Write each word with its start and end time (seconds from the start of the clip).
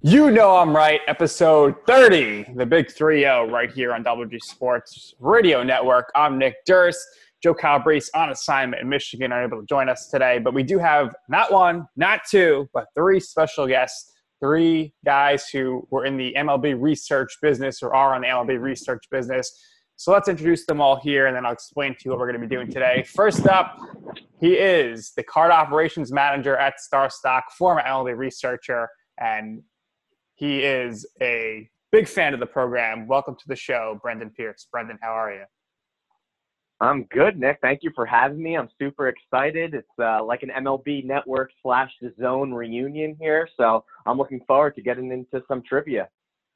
You 0.00 0.30
know 0.30 0.56
I'm 0.56 0.74
right. 0.74 1.02
Episode 1.06 1.74
30, 1.86 2.54
the 2.56 2.64
big 2.64 2.90
3 2.90 3.20
0, 3.20 3.50
right 3.50 3.70
here 3.70 3.92
on 3.92 4.02
WG 4.02 4.38
Sports 4.40 5.14
Radio 5.20 5.62
Network. 5.62 6.10
I'm 6.14 6.38
Nick 6.38 6.54
Durst. 6.64 7.06
Joe 7.42 7.52
Calabrese 7.52 8.10
on 8.14 8.30
assignment 8.30 8.80
in 8.80 8.88
Michigan, 8.88 9.32
unable 9.32 9.60
to 9.60 9.66
join 9.66 9.90
us 9.90 10.08
today. 10.08 10.38
But 10.38 10.54
we 10.54 10.62
do 10.62 10.78
have 10.78 11.14
not 11.28 11.52
one, 11.52 11.86
not 11.96 12.20
two, 12.28 12.68
but 12.72 12.86
three 12.94 13.20
special 13.20 13.66
guests, 13.66 14.12
three 14.40 14.94
guys 15.04 15.48
who 15.50 15.86
were 15.90 16.06
in 16.06 16.16
the 16.16 16.34
MLB 16.38 16.80
research 16.80 17.36
business 17.42 17.82
or 17.82 17.94
are 17.94 18.14
on 18.14 18.22
the 18.22 18.28
MLB 18.28 18.58
research 18.60 19.04
business. 19.10 19.52
So 20.00 20.12
let's 20.12 20.28
introduce 20.28 20.64
them 20.64 20.80
all 20.80 20.94
here, 20.94 21.26
and 21.26 21.34
then 21.34 21.44
I'll 21.44 21.52
explain 21.52 21.92
to 21.92 21.98
you 22.04 22.12
what 22.12 22.20
we're 22.20 22.30
going 22.30 22.40
to 22.40 22.46
be 22.46 22.54
doing 22.54 22.70
today. 22.70 23.02
First 23.02 23.48
up, 23.48 23.80
he 24.40 24.52
is 24.52 25.10
the 25.16 25.24
card 25.24 25.50
operations 25.50 26.12
manager 26.12 26.56
at 26.56 26.74
StarStock, 26.76 27.42
former 27.58 27.82
MLB 27.82 28.16
researcher, 28.16 28.88
and 29.20 29.60
he 30.36 30.60
is 30.60 31.04
a 31.20 31.68
big 31.90 32.06
fan 32.06 32.32
of 32.32 32.38
the 32.38 32.46
program. 32.46 33.08
Welcome 33.08 33.34
to 33.34 33.48
the 33.48 33.56
show, 33.56 33.98
Brendan 34.00 34.30
Pierce. 34.30 34.68
Brendan, 34.70 35.00
how 35.02 35.10
are 35.10 35.32
you? 35.32 35.42
I'm 36.80 37.02
good, 37.10 37.36
Nick. 37.36 37.58
Thank 37.60 37.80
you 37.82 37.90
for 37.92 38.06
having 38.06 38.40
me. 38.40 38.56
I'm 38.56 38.68
super 38.80 39.08
excited. 39.08 39.74
It's 39.74 39.88
uh, 40.00 40.22
like 40.24 40.44
an 40.44 40.50
MLB 40.50 41.06
Network 41.06 41.50
slash 41.60 41.90
the 42.00 42.12
Zone 42.20 42.54
reunion 42.54 43.16
here, 43.20 43.48
so 43.56 43.84
I'm 44.06 44.16
looking 44.16 44.42
forward 44.46 44.76
to 44.76 44.80
getting 44.80 45.10
into 45.10 45.44
some 45.48 45.60
trivia. 45.60 46.08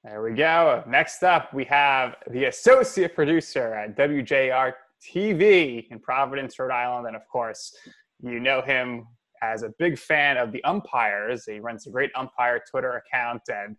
There 0.04 0.20
we 0.20 0.32
go. 0.32 0.82
Next 0.88 1.22
up, 1.22 1.54
we 1.54 1.64
have 1.66 2.16
the 2.28 2.46
associate 2.46 3.14
producer 3.14 3.72
at 3.74 3.96
WJAR 3.96 4.72
TV 5.00 5.86
in 5.92 6.00
Providence, 6.00 6.58
Rhode 6.58 6.72
Island, 6.72 7.06
and 7.06 7.14
of 7.14 7.22
course, 7.28 7.72
you 8.20 8.40
know 8.40 8.62
him 8.62 9.06
as 9.44 9.62
a 9.62 9.72
big 9.78 9.96
fan 9.96 10.38
of 10.38 10.50
the 10.50 10.62
umpires. 10.64 11.44
He 11.46 11.60
runs 11.60 11.86
a 11.86 11.90
great 11.90 12.10
umpire 12.16 12.60
Twitter 12.68 12.96
account, 12.96 13.42
and 13.48 13.76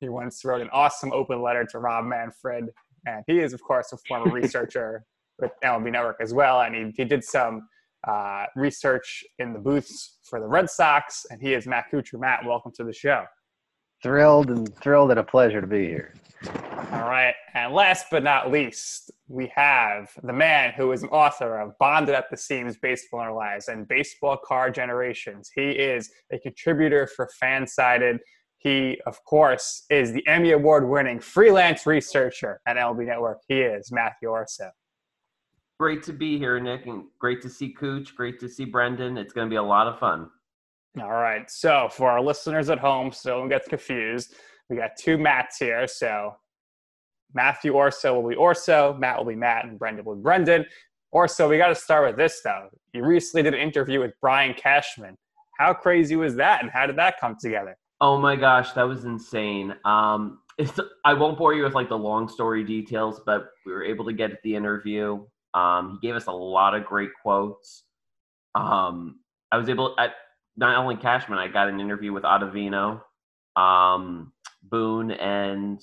he 0.00 0.08
once 0.08 0.42
wrote 0.46 0.62
an 0.62 0.70
awesome 0.72 1.12
open 1.12 1.42
letter 1.42 1.66
to 1.72 1.78
Rob 1.78 2.06
Manfred. 2.06 2.70
And 3.04 3.22
he 3.26 3.40
is, 3.40 3.52
of 3.52 3.60
course, 3.60 3.92
a 3.92 3.98
former 4.08 4.32
researcher 4.32 5.04
with 5.38 5.50
MLB 5.62 5.92
Network 5.92 6.16
as 6.22 6.32
well. 6.32 6.62
And 6.62 6.74
he, 6.74 6.90
he 6.96 7.04
did 7.04 7.22
some 7.22 7.68
uh, 8.08 8.46
research 8.56 9.22
in 9.38 9.52
the 9.52 9.58
booths 9.58 10.20
for 10.24 10.40
the 10.40 10.46
Red 10.46 10.70
Sox. 10.70 11.26
And 11.28 11.40
he 11.40 11.52
is 11.52 11.66
Matt 11.66 11.90
Couture. 11.90 12.18
Matt, 12.18 12.46
welcome 12.46 12.72
to 12.76 12.84
the 12.84 12.94
show. 12.94 13.26
Thrilled 14.06 14.50
and 14.50 14.72
thrilled 14.76 15.10
and 15.10 15.18
a 15.18 15.24
pleasure 15.24 15.60
to 15.60 15.66
be 15.66 15.86
here. 15.86 16.14
All 16.92 17.08
right. 17.08 17.34
And 17.54 17.74
last 17.74 18.06
but 18.08 18.22
not 18.22 18.52
least, 18.52 19.10
we 19.26 19.50
have 19.52 20.12
the 20.22 20.32
man 20.32 20.72
who 20.76 20.92
is 20.92 21.02
an 21.02 21.08
author 21.08 21.58
of 21.58 21.76
Bonded 21.80 22.14
at 22.14 22.30
the 22.30 22.36
Seams 22.36 22.76
Baseball 22.76 23.22
in 23.22 23.26
Our 23.26 23.34
Lives 23.34 23.66
and 23.66 23.88
Baseball 23.88 24.36
Card 24.36 24.76
Generations. 24.76 25.50
He 25.52 25.70
is 25.70 26.08
a 26.32 26.38
contributor 26.38 27.08
for 27.08 27.28
Fansided. 27.42 28.20
He, 28.58 29.00
of 29.06 29.24
course, 29.24 29.86
is 29.90 30.12
the 30.12 30.24
Emmy 30.28 30.52
Award 30.52 30.88
winning 30.88 31.18
freelance 31.18 31.84
researcher 31.84 32.60
at 32.64 32.76
MLB 32.76 33.06
Network. 33.06 33.38
He 33.48 33.60
is 33.60 33.90
Matthew 33.90 34.28
Orso. 34.28 34.70
Great 35.80 36.04
to 36.04 36.12
be 36.12 36.38
here, 36.38 36.60
Nick, 36.60 36.86
and 36.86 37.06
great 37.18 37.42
to 37.42 37.48
see 37.48 37.72
Cooch. 37.72 38.14
Great 38.14 38.38
to 38.38 38.48
see 38.48 38.66
Brendan. 38.66 39.18
It's 39.18 39.32
going 39.32 39.48
to 39.48 39.50
be 39.50 39.56
a 39.56 39.62
lot 39.64 39.88
of 39.88 39.98
fun. 39.98 40.30
All 41.00 41.10
right. 41.10 41.50
So, 41.50 41.88
for 41.90 42.10
our 42.10 42.22
listeners 42.22 42.70
at 42.70 42.78
home, 42.78 43.12
so 43.12 43.30
no 43.30 43.40
one 43.40 43.48
gets 43.48 43.68
confused, 43.68 44.34
we 44.70 44.76
got 44.76 44.92
two 44.98 45.18
Matts 45.18 45.58
here. 45.58 45.86
So, 45.86 46.36
Matthew 47.34 47.72
Orso 47.72 48.18
will 48.18 48.28
be 48.28 48.34
Orso, 48.34 48.94
Matt 48.98 49.18
will 49.18 49.26
be 49.26 49.36
Matt, 49.36 49.66
and 49.66 49.78
Brendan 49.78 50.04
will 50.04 50.16
be 50.16 50.22
Brendan. 50.22 50.64
Orso, 51.12 51.48
we 51.48 51.58
got 51.58 51.68
to 51.68 51.74
start 51.74 52.06
with 52.06 52.16
this, 52.16 52.40
though. 52.42 52.68
You 52.92 53.04
recently 53.04 53.42
did 53.42 53.54
an 53.54 53.60
interview 53.60 54.00
with 54.00 54.12
Brian 54.20 54.54
Cashman. 54.54 55.16
How 55.58 55.74
crazy 55.74 56.16
was 56.16 56.34
that, 56.36 56.62
and 56.62 56.70
how 56.70 56.86
did 56.86 56.96
that 56.96 57.20
come 57.20 57.36
together? 57.40 57.76
Oh 58.00 58.18
my 58.18 58.36
gosh, 58.36 58.72
that 58.72 58.82
was 58.82 59.04
insane. 59.04 59.74
Um, 59.84 60.40
I 61.04 61.14
won't 61.14 61.38
bore 61.38 61.54
you 61.54 61.62
with 61.62 61.74
like 61.74 61.88
the 61.88 61.98
long 61.98 62.28
story 62.28 62.64
details, 62.64 63.20
but 63.24 63.48
we 63.64 63.72
were 63.72 63.84
able 63.84 64.04
to 64.06 64.12
get 64.12 64.42
the 64.42 64.54
interview. 64.54 65.24
Um, 65.54 65.98
he 66.00 66.06
gave 66.06 66.14
us 66.14 66.26
a 66.26 66.32
lot 66.32 66.74
of 66.74 66.84
great 66.84 67.10
quotes. 67.22 67.84
Um, 68.54 69.20
I 69.52 69.58
was 69.58 69.68
able 69.68 69.94
at 69.98 70.12
not 70.56 70.76
only 70.76 70.96
Cashman, 70.96 71.38
I 71.38 71.48
got 71.48 71.68
an 71.68 71.80
interview 71.80 72.12
with 72.12 72.24
Ottavino, 72.24 73.00
um, 73.56 74.32
Boone, 74.62 75.10
and 75.12 75.80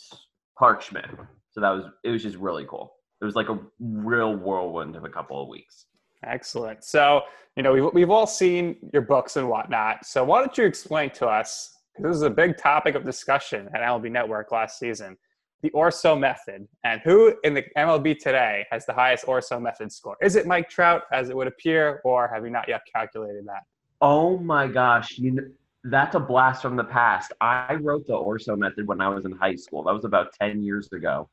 Schmidt. 0.80 1.06
So 1.52 1.62
that 1.62 1.70
was 1.70 1.86
it 2.04 2.10
was 2.10 2.24
just 2.24 2.38
really 2.38 2.66
cool. 2.70 2.94
It 3.22 3.26
was 3.26 3.36
like 3.36 3.50
a 3.50 3.60
real 3.80 4.36
whirlwind 4.36 4.96
of 4.96 5.06
a 5.06 5.10
couple 5.10 5.42
of 5.42 5.48
weeks. 5.48 5.86
Excellent. 6.26 6.84
So 6.84 7.22
you 7.56 7.64
know 7.64 7.74
we've 7.74 7.94
we've 7.94 8.10
all 8.10 8.28
seen 8.28 8.78
your 8.92 9.04
books 9.04 9.38
and 9.38 9.48
whatnot. 9.48 10.06
So 10.06 10.24
why 10.24 10.40
don't 10.40 10.58
you 10.58 10.66
explain 10.66 11.12
to 11.12 11.28
us? 11.28 11.78
Because 11.96 12.12
this 12.12 12.18
is 12.18 12.24
a 12.24 12.30
big 12.30 12.58
topic 12.58 12.96
of 12.96 13.06
discussion 13.06 13.70
at 13.76 13.82
MLB 13.82 14.12
Network 14.12 14.52
last 14.52 14.80
season 14.80 15.18
the 15.64 15.72
Orso 15.72 16.16
method 16.16 16.68
and 16.84 17.02
who 17.06 17.34
in 17.46 17.54
the 17.54 17.64
MLB 17.78 18.20
today 18.20 18.66
has 18.70 18.86
the 18.86 18.94
highest 18.94 19.26
Orso 19.28 19.60
method 19.60 19.92
score? 19.92 20.18
Is 20.22 20.36
it 20.36 20.46
Mike 20.46 20.70
Trout, 20.70 21.04
as 21.12 21.30
it 21.30 21.38
would 21.38 21.48
appear, 21.48 22.02
or 22.04 22.30
have 22.32 22.44
you 22.44 22.52
not 22.52 22.68
yet 22.68 22.82
calculated 22.94 23.46
that? 23.48 23.62
Oh 24.06 24.38
my 24.38 24.68
gosh, 24.68 25.18
you 25.18 25.32
know, 25.32 25.44
that's 25.86 26.14
a 26.16 26.20
blast 26.20 26.62
from 26.62 26.76
the 26.76 26.84
past. 26.84 27.32
I 27.40 27.76
wrote 27.76 28.06
the 28.06 28.16
Orso 28.16 28.54
method 28.54 28.86
when 28.86 29.00
I 29.00 29.08
was 29.08 29.24
in 29.24 29.32
high 29.32 29.56
school. 29.56 29.82
That 29.84 29.94
was 29.94 30.04
about 30.04 30.34
10 30.42 30.62
years 30.62 30.92
ago. 30.92 31.30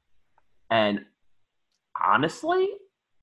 And 0.71 1.01
honestly, 2.01 2.69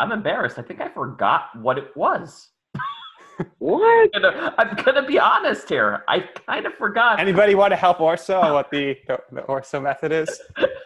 I'm 0.02 0.12
embarrassed. 0.12 0.60
I 0.60 0.64
think 0.64 0.82
I 0.82 0.90
forgot 0.90 1.58
what 1.62 1.78
it 1.78 1.96
was. 1.96 2.50
what? 3.60 4.10
I'm 4.14 4.22
gonna, 4.22 4.54
I'm 4.58 4.76
gonna 4.84 5.08
be 5.08 5.18
honest 5.18 5.70
here. 5.70 6.04
I 6.10 6.26
kind 6.46 6.66
of 6.66 6.74
forgot. 6.74 7.18
Anybody 7.18 7.56
want 7.56 7.72
to 7.72 7.78
help 7.78 8.02
Orso 8.02 8.54
what 8.54 8.70
the, 8.70 8.98
the, 9.08 9.18
the 9.32 9.42
Orso 9.44 9.80
method 9.80 10.12
is? 10.12 10.42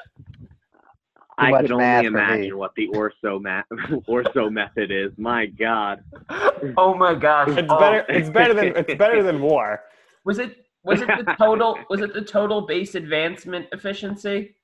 I 1.42 1.62
could 1.62 1.72
only 1.72 2.06
imagine 2.06 2.58
what 2.58 2.74
the 2.76 2.88
Orso, 2.88 3.40
ma- 3.40 3.64
Orso 4.08 4.50
method 4.50 4.92
is. 4.92 5.12
My 5.18 5.46
God. 5.46 6.04
Oh 6.78 6.94
my 6.94 7.16
gosh. 7.16 7.50
It's 7.58 7.68
oh. 7.72 7.80
better. 7.80 8.06
It's 8.08 8.30
better 8.30 8.54
than 8.54 8.76
it's 8.76 8.94
better 8.94 9.24
than 9.24 9.42
war. 9.52 9.82
Was 10.26 10.38
it 10.38 10.58
was 10.84 11.02
it 11.02 11.08
the 11.08 11.36
total 11.36 11.76
was 11.90 12.02
it 12.02 12.14
the 12.14 12.22
total 12.22 12.62
base 12.62 12.94
advancement 12.94 13.66
efficiency? 13.72 14.56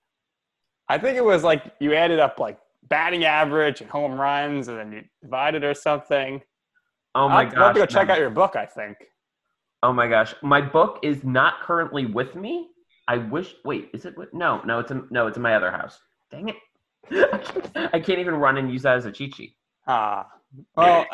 I 0.87 0.99
think 0.99 1.17
it 1.17 1.25
was 1.25 1.43
like 1.43 1.63
you 1.79 1.95
added 1.95 2.19
up 2.19 2.39
like 2.39 2.59
batting 2.87 3.25
average 3.25 3.81
and 3.81 3.89
home 3.89 4.19
runs, 4.19 4.67
and 4.67 4.77
then 4.77 4.91
you 4.91 5.03
divided 5.23 5.63
or 5.63 5.73
something. 5.73 6.39
Oh 7.15 7.27
my 7.27 7.43
I'll, 7.43 7.45
gosh! 7.45 7.57
I'll 7.57 7.63
have 7.65 7.73
to 7.73 7.79
go 7.79 7.85
check 7.87 8.09
out 8.09 8.19
your 8.19 8.29
book. 8.29 8.55
I 8.55 8.67
think. 8.67 8.97
Oh 9.81 9.91
my 9.91 10.07
gosh, 10.07 10.35
my 10.43 10.61
book 10.61 10.99
is 11.01 11.23
not 11.23 11.61
currently 11.61 12.05
with 12.05 12.35
me. 12.35 12.69
I 13.07 13.17
wish. 13.17 13.55
Wait, 13.65 13.89
is 13.93 14.05
it? 14.05 14.15
No, 14.33 14.61
no, 14.65 14.79
it's 14.79 14.91
in, 14.91 15.07
no, 15.09 15.27
it's 15.27 15.37
in 15.37 15.43
my 15.43 15.55
other 15.55 15.71
house. 15.71 15.99
Dang 16.29 16.49
it! 16.49 16.55
I 17.93 17.99
can't 17.99 18.19
even 18.19 18.35
run 18.35 18.57
and 18.57 18.71
use 18.71 18.83
that 18.83 18.97
as 18.97 19.05
a 19.05 19.11
cheat 19.11 19.35
sheet. 19.35 19.55
Ah, 19.87 20.27
well, 20.75 21.05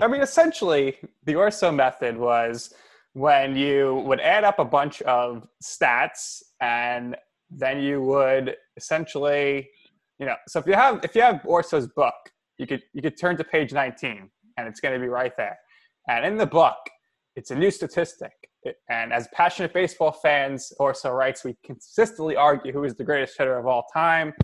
I, 0.00 0.06
mean, 0.06 0.20
essentially, 0.20 0.96
the 1.24 1.34
Orso 1.34 1.70
method 1.70 2.16
was 2.16 2.72
when 3.12 3.56
you 3.56 4.02
would 4.06 4.20
add 4.20 4.44
up 4.44 4.58
a 4.58 4.64
bunch 4.64 5.02
of 5.02 5.46
stats, 5.62 6.42
and 6.60 7.16
then 7.50 7.80
you 7.80 8.02
would 8.02 8.56
essentially, 8.76 9.68
you 10.18 10.26
know, 10.26 10.36
so 10.48 10.58
if 10.60 10.66
you 10.66 10.74
have 10.74 11.04
if 11.04 11.14
you 11.14 11.22
have 11.22 11.40
Orso's 11.44 11.88
book, 11.88 12.14
you 12.58 12.66
could 12.66 12.82
you 12.92 13.02
could 13.02 13.18
turn 13.18 13.36
to 13.36 13.44
page 13.44 13.72
19, 13.72 14.30
and 14.56 14.68
it's 14.68 14.80
going 14.80 14.94
to 14.94 15.00
be 15.00 15.08
right 15.08 15.32
there. 15.36 15.58
And 16.08 16.24
in 16.24 16.36
the 16.36 16.46
book, 16.46 16.76
it's 17.36 17.50
a 17.50 17.54
new 17.54 17.70
statistic. 17.70 18.32
And 18.88 19.12
as 19.12 19.28
passionate 19.32 19.72
baseball 19.72 20.12
fans, 20.12 20.72
Orso 20.78 21.10
writes, 21.10 21.44
we 21.44 21.56
consistently 21.64 22.36
argue 22.36 22.72
who 22.72 22.84
is 22.84 22.94
the 22.94 23.04
greatest 23.04 23.38
hitter 23.38 23.56
of 23.56 23.66
all 23.66 23.86
time. 23.92 24.34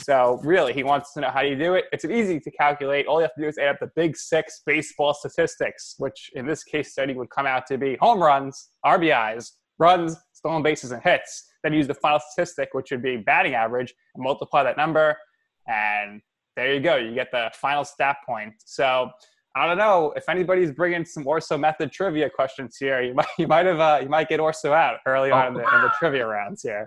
So 0.00 0.40
really, 0.42 0.72
he 0.72 0.84
wants 0.84 1.12
to 1.14 1.20
know 1.20 1.30
how 1.30 1.42
do 1.42 1.48
you 1.48 1.56
do 1.56 1.74
it. 1.74 1.86
It's 1.92 2.04
easy 2.04 2.38
to 2.40 2.50
calculate. 2.50 3.06
All 3.06 3.18
you 3.18 3.22
have 3.22 3.34
to 3.34 3.40
do 3.40 3.48
is 3.48 3.58
add 3.58 3.68
up 3.68 3.80
the 3.80 3.90
big 3.96 4.16
six 4.16 4.62
baseball 4.64 5.12
statistics, 5.12 5.96
which 5.98 6.30
in 6.34 6.46
this 6.46 6.62
case 6.62 6.92
study 6.92 7.14
would 7.14 7.30
come 7.30 7.46
out 7.46 7.66
to 7.66 7.78
be 7.78 7.96
home 8.00 8.22
runs, 8.22 8.70
RBIs, 8.86 9.52
runs, 9.78 10.16
stolen 10.32 10.62
bases, 10.62 10.92
and 10.92 11.02
hits. 11.02 11.44
Then 11.62 11.72
use 11.72 11.86
the 11.86 11.94
final 11.94 12.20
statistic, 12.30 12.70
which 12.72 12.90
would 12.90 13.02
be 13.02 13.16
batting 13.16 13.54
average, 13.54 13.92
and 14.14 14.22
multiply 14.22 14.62
that 14.62 14.76
number, 14.76 15.16
and 15.66 16.22
there 16.56 16.72
you 16.74 16.80
go. 16.80 16.96
You 16.96 17.14
get 17.14 17.30
the 17.30 17.50
final 17.54 17.84
stat 17.84 18.16
point. 18.26 18.54
So 18.64 19.10
I 19.56 19.66
don't 19.66 19.78
know 19.78 20.12
if 20.16 20.28
anybody's 20.28 20.70
bringing 20.70 21.04
some 21.04 21.26
Orso 21.26 21.58
method 21.58 21.90
trivia 21.92 22.30
questions 22.30 22.76
here. 22.78 23.02
You 23.02 23.14
might 23.14 23.26
you 23.38 23.46
might 23.46 23.66
have 23.66 23.80
uh, 23.80 23.98
you 24.02 24.08
might 24.08 24.28
get 24.28 24.40
Orso 24.40 24.72
out 24.72 24.98
early 25.06 25.30
on 25.30 25.48
in 25.48 25.54
the, 25.54 25.60
in 25.60 25.82
the 25.82 25.92
trivia 25.98 26.26
rounds 26.26 26.62
here. 26.62 26.86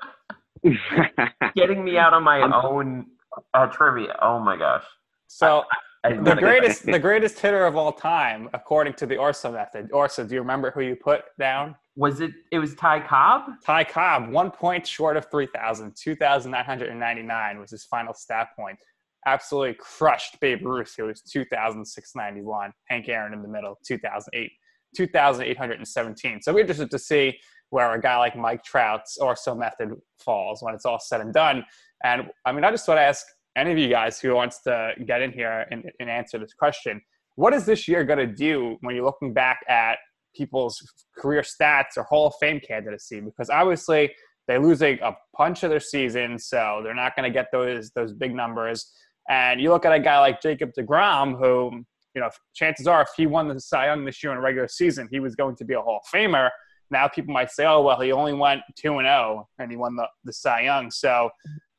Getting 1.56 1.84
me 1.84 1.98
out 1.98 2.13
on 2.13 2.24
my 2.24 2.42
own 2.42 3.06
uh, 3.54 3.66
trivia. 3.68 4.16
Oh 4.22 4.40
my 4.40 4.58
gosh. 4.58 4.84
So 5.28 5.63
I- 5.72 5.78
I 6.04 6.13
the 6.13 6.34
greatest 6.36 6.84
the 6.84 6.98
greatest 6.98 7.40
hitter 7.40 7.63
of 7.68 7.75
all 7.75 7.92
time, 7.92 8.50
according 8.56 8.94
to 8.94 9.06
the 9.06 9.18
Orso 9.18 9.52
method. 9.52 9.88
Orso, 9.94 10.24
do 10.25 10.34
you 10.34 10.42
remember 10.42 10.72
who 10.72 10.81
you 10.81 10.96
put 10.96 11.22
down? 11.38 11.75
was 11.96 12.22
it? 12.22 12.31
It 12.52 12.58
was 12.58 12.74
Ty 12.74 13.02
Cobb. 13.02 13.44
Ty 13.63 13.84
Cobb, 13.84 14.31
one 14.31 14.50
point 14.50 14.88
short 14.88 15.16
of 15.16 15.30
3,000. 15.30 15.94
2,999 15.96 17.60
was 17.60 17.69
his 17.69 17.84
final 17.86 18.14
stat 18.16 18.48
point. 18.56 18.80
Absolutely 19.28 19.75
crushed 19.75 20.40
Babe 20.40 20.66
Ruth, 20.66 20.92
who 20.98 21.04
was 21.06 21.22
2,691. 21.22 22.72
Hank 22.86 23.07
Aaron 23.10 23.34
in 23.34 23.44
the 23.44 23.48
middle, 23.48 23.78
2,008, 23.86 24.52
2,817. 24.96 26.42
So 26.42 26.54
we're 26.54 26.62
interested 26.62 26.90
to 26.90 26.98
see 27.00 27.38
where 27.71 27.91
a 27.94 28.00
guy 28.00 28.18
like 28.18 28.35
Mike 28.35 28.63
Trout's 28.63 29.18
Orso 29.18 29.56
method 29.56 29.94
falls 30.19 30.62
when 30.62 30.75
it's 30.75 30.85
all 30.85 31.00
said 31.00 31.21
and 31.21 31.33
done. 31.33 31.65
And 32.03 32.29
I 32.45 32.51
mean, 32.51 32.63
I 32.63 32.71
just 32.71 32.88
want 32.88 33.00
to 33.00 33.03
ask 33.03 33.25
any 33.57 33.71
of 33.71 33.77
you 33.77 33.89
guys 33.89 34.19
who 34.19 34.33
wants 34.35 34.62
to 34.63 34.94
get 35.06 35.21
in 35.21 35.31
here 35.31 35.65
and, 35.71 35.89
and 36.00 36.09
answer 36.09 36.38
this 36.38 36.53
question. 36.53 37.01
What 37.35 37.53
is 37.53 37.65
this 37.65 37.88
year 37.88 38.03
going 38.03 38.19
to 38.19 38.27
do 38.27 38.77
when 38.81 38.95
you're 38.95 39.06
looking 39.06 39.33
back 39.33 39.62
at 39.68 39.97
people's 40.35 40.81
career 41.18 41.41
stats 41.41 41.97
or 41.97 42.03
Hall 42.03 42.27
of 42.27 42.33
Fame 42.39 42.59
candidacy? 42.59 43.21
Because 43.21 43.50
obviously 43.50 44.12
they're 44.47 44.59
losing 44.59 45.00
a 45.01 45.15
bunch 45.38 45.63
of 45.63 45.69
their 45.69 45.79
season, 45.79 46.38
so 46.38 46.81
they're 46.83 46.94
not 46.94 47.15
going 47.15 47.31
to 47.31 47.33
get 47.33 47.47
those 47.51 47.91
those 47.91 48.13
big 48.13 48.35
numbers. 48.35 48.91
And 49.29 49.62
you 49.62 49.69
look 49.69 49.85
at 49.85 49.94
a 49.94 50.00
guy 50.00 50.19
like 50.19 50.41
Jacob 50.41 50.71
Degrom, 50.77 51.39
who 51.39 51.83
you 52.15 52.21
know 52.21 52.29
chances 52.53 52.85
are 52.85 53.01
if 53.01 53.09
he 53.15 53.27
won 53.27 53.47
the 53.47 53.59
Cy 53.59 53.85
Young 53.85 54.03
this 54.03 54.21
year 54.21 54.33
in 54.33 54.39
a 54.39 54.41
regular 54.41 54.68
season, 54.68 55.07
he 55.09 55.21
was 55.21 55.35
going 55.35 55.56
to 55.56 55.65
be 55.65 55.73
a 55.73 55.81
Hall 55.81 56.01
of 56.03 56.12
Famer. 56.13 56.50
Now 56.92 57.08
people 57.08 57.34
might 57.34 57.52
say, 57.52 57.66
"Oh 57.66 57.82
well, 57.82 58.00
he 58.00 58.12
only 58.12 58.34
went 58.34 58.62
two 58.78 58.98
and 59.00 59.06
zero 59.06 59.48
and 59.60 59.72
he 59.72 59.78
won 59.78 59.96
the 59.96 60.08
the 60.24 60.34
Cy 60.34 60.62
Young." 60.62 60.92
So 60.92 61.30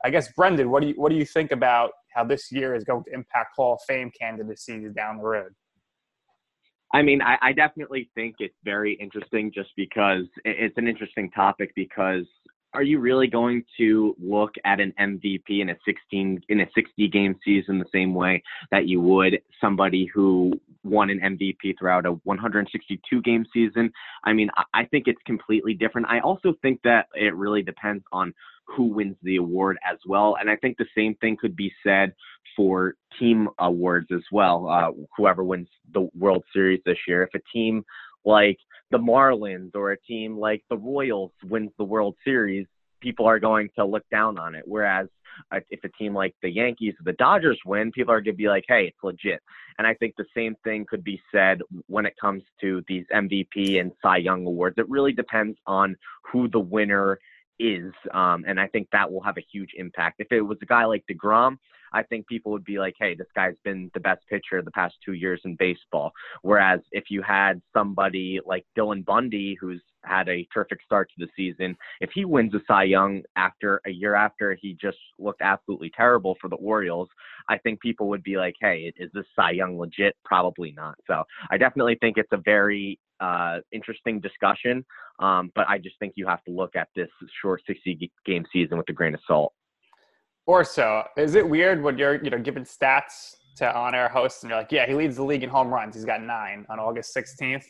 I 0.05 0.11
guess 0.11 0.32
Brendan, 0.32 0.70
what 0.70 0.82
do 0.82 0.88
you 0.88 0.94
what 0.97 1.11
do 1.11 1.17
you 1.17 1.26
think 1.26 1.53
about 1.53 1.93
how 2.14 2.25
this 2.25 2.50
year 2.50 2.75
is 2.75 2.85
going 2.85 3.05
to 3.05 3.12
impact 3.12 3.55
Hall 3.56 3.75
of 3.75 3.81
Fame 3.87 4.11
candidacy 4.19 4.88
down 4.94 5.19
the 5.19 5.25
road? 5.25 5.53
I 6.94 7.03
mean, 7.03 7.23
I, 7.23 7.38
I 7.41 7.53
definitely 7.53 8.11
think 8.14 8.37
it's 8.38 8.55
very 8.64 8.94
interesting 8.94 9.50
just 9.55 9.70
because 9.76 10.25
it's 10.44 10.76
an 10.76 10.88
interesting 10.88 11.31
topic 11.31 11.73
because 11.75 12.26
are 12.75 12.82
you 12.82 12.99
really 12.99 13.26
going 13.26 13.64
to 13.79 14.14
look 14.19 14.53
at 14.64 14.81
an 14.81 14.93
MVP 14.99 15.61
in 15.61 15.70
a 15.70 15.76
16 15.85 16.43
in 16.49 16.61
a 16.61 16.67
60 16.75 17.09
game 17.09 17.37
season 17.44 17.79
the 17.79 17.87
same 17.93 18.14
way 18.14 18.43
that 18.70 18.88
you 18.88 19.00
would 19.00 19.41
somebody 19.61 20.06
who 20.06 20.53
won 20.84 21.11
an 21.11 21.20
MVP 21.20 21.79
throughout 21.79 22.06
a 22.06 22.12
162 22.25 23.23
game 23.23 23.44
season? 23.52 23.93
I 24.25 24.32
mean, 24.32 24.50
I, 24.75 24.84
think 24.84 25.06
it's 25.06 25.20
completely 25.25 25.75
different. 25.75 26.08
I 26.08 26.20
also 26.20 26.55
think 26.62 26.81
that 26.84 27.06
it 27.14 27.34
really 27.34 27.62
depends 27.62 28.05
on 28.12 28.34
who 28.67 28.84
wins 28.84 29.17
the 29.23 29.37
award 29.37 29.79
as 29.88 29.99
well, 30.06 30.37
and 30.40 30.49
I 30.49 30.56
think 30.56 30.76
the 30.76 30.87
same 30.96 31.14
thing 31.17 31.37
could 31.40 31.56
be 31.56 31.73
said 31.84 32.14
for 32.56 32.94
team 33.19 33.49
awards 33.58 34.08
as 34.12 34.23
well. 34.31 34.69
Uh, 34.69 34.90
whoever 35.17 35.43
wins 35.44 35.69
the 35.93 36.08
World 36.17 36.44
Series 36.52 36.81
this 36.85 36.99
year, 37.06 37.23
if 37.23 37.31
a 37.35 37.43
team 37.52 37.85
like 38.25 38.58
the 38.90 38.99
Marlins 38.99 39.75
or 39.75 39.93
a 39.93 40.00
team 40.00 40.38
like 40.38 40.62
the 40.70 40.76
Royals 40.76 41.32
wins 41.44 41.70
the 41.78 41.85
World 41.85 42.14
Series, 42.25 42.67
people 43.02 43.26
are 43.26 43.38
going 43.38 43.69
to 43.76 43.84
look 43.84 44.08
down 44.10 44.38
on 44.38 44.54
it. 44.54 44.62
Whereas 44.66 45.08
uh, 45.50 45.60
if 45.70 45.82
a 45.84 45.88
team 45.90 46.14
like 46.14 46.34
the 46.43 46.50
Yankees 46.50 46.94
or 47.00 47.04
the 47.04 47.16
Dodgers 47.16 47.58
win, 47.66 47.93
people 47.93 48.12
are 48.12 48.20
going 48.20 48.34
to 48.34 48.38
be 48.38 48.49
like, 48.49 48.64
hey, 48.69 48.87
it's 48.87 49.02
legit. 49.02 49.40
And 49.78 49.87
I 49.87 49.94
think 49.94 50.14
the 50.16 50.25
same 50.34 50.54
thing 50.64 50.87
could 50.88 51.04
be 51.04 51.20
said 51.32 51.60
when 51.87 52.06
it 52.06 52.14
comes 52.20 52.43
to 52.60 52.82
these 52.88 53.04
MVP 53.14 53.81
and 53.81 53.93
Cy 54.02 54.19
Young 54.19 54.46
awards. 54.46 54.76
It 54.78 54.88
really 54.88 55.12
depends 55.12 55.58
on 55.66 55.96
who 56.31 56.49
the 56.49 56.60
winner 56.60 57.19
is. 57.58 57.93
Um, 58.12 58.44
and 58.46 58.60
I 58.60 58.69
think 58.69 58.88
that 58.93 59.10
will 59.10 59.22
have 59.22 59.38
a 59.38 59.46
huge 59.52 59.70
impact. 59.76 60.16
If 60.20 60.31
it 60.31 60.40
was 60.40 60.58
a 60.62 60.66
guy 60.66 60.84
like 60.84 61.04
DeGrom, 61.10 61.58
I 61.92 62.02
think 62.02 62.26
people 62.26 62.52
would 62.52 62.64
be 62.64 62.78
like, 62.78 62.94
hey, 62.98 63.14
this 63.14 63.26
guy's 63.34 63.56
been 63.64 63.90
the 63.94 64.00
best 64.00 64.22
pitcher 64.28 64.62
the 64.62 64.70
past 64.70 64.94
two 65.04 65.12
years 65.12 65.40
in 65.44 65.56
baseball. 65.56 66.12
Whereas 66.42 66.80
if 66.92 67.04
you 67.10 67.22
had 67.22 67.60
somebody 67.72 68.40
like 68.44 68.64
Dylan 68.76 69.04
Bundy, 69.04 69.56
who's 69.60 69.82
had 70.04 70.28
a 70.28 70.46
terrific 70.52 70.78
start 70.84 71.08
to 71.10 71.24
the 71.24 71.30
season, 71.36 71.76
if 72.00 72.10
he 72.14 72.24
wins 72.24 72.54
a 72.54 72.60
Cy 72.66 72.84
Young 72.84 73.22
after 73.36 73.80
a 73.86 73.90
year 73.90 74.14
after 74.14 74.56
he 74.60 74.76
just 74.80 74.98
looked 75.18 75.42
absolutely 75.42 75.90
terrible 75.96 76.36
for 76.40 76.48
the 76.48 76.56
Orioles, 76.56 77.08
I 77.48 77.58
think 77.58 77.80
people 77.80 78.08
would 78.08 78.22
be 78.22 78.36
like, 78.36 78.54
hey, 78.60 78.92
is 78.96 79.10
this 79.14 79.26
Cy 79.36 79.52
Young 79.52 79.78
legit? 79.78 80.16
Probably 80.24 80.72
not. 80.72 80.96
So 81.06 81.24
I 81.50 81.58
definitely 81.58 81.96
think 82.00 82.18
it's 82.18 82.32
a 82.32 82.42
very 82.44 82.98
uh, 83.20 83.58
interesting 83.70 84.20
discussion. 84.20 84.84
Um, 85.18 85.52
but 85.54 85.68
I 85.68 85.78
just 85.78 85.98
think 86.00 86.14
you 86.16 86.26
have 86.26 86.42
to 86.44 86.50
look 86.50 86.74
at 86.74 86.88
this 86.96 87.08
short 87.40 87.62
60 87.66 88.10
game 88.26 88.44
season 88.52 88.76
with 88.76 88.88
a 88.88 88.92
grain 88.92 89.14
of 89.14 89.20
salt. 89.26 89.52
Orso. 90.46 91.04
Is 91.16 91.34
it 91.34 91.48
weird 91.48 91.82
when 91.82 91.98
you're, 91.98 92.22
you 92.22 92.30
know, 92.30 92.38
giving 92.38 92.64
stats 92.64 93.34
to 93.56 93.76
on-air 93.76 94.08
hosts 94.08 94.42
and 94.42 94.50
you're 94.50 94.58
like, 94.58 94.72
yeah, 94.72 94.86
he 94.86 94.94
leads 94.94 95.16
the 95.16 95.24
league 95.24 95.42
in 95.42 95.50
home 95.50 95.68
runs. 95.68 95.94
He's 95.94 96.04
got 96.04 96.22
nine 96.22 96.66
on 96.68 96.78
August 96.78 97.14
16th. 97.14 97.64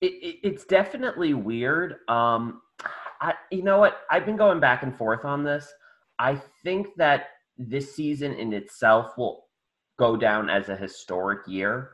It, 0.00 0.06
it, 0.06 0.36
it's 0.42 0.64
definitely 0.64 1.34
weird. 1.34 1.96
Um, 2.08 2.62
I, 3.20 3.34
you 3.50 3.62
know 3.62 3.78
what? 3.78 4.00
I've 4.10 4.24
been 4.24 4.36
going 4.36 4.60
back 4.60 4.82
and 4.82 4.96
forth 4.96 5.24
on 5.24 5.42
this. 5.44 5.66
I 6.18 6.40
think 6.62 6.88
that 6.96 7.26
this 7.56 7.94
season 7.94 8.32
in 8.34 8.52
itself 8.52 9.12
will 9.16 9.44
go 9.98 10.16
down 10.16 10.48
as 10.48 10.68
a 10.68 10.76
historic 10.76 11.46
year, 11.48 11.90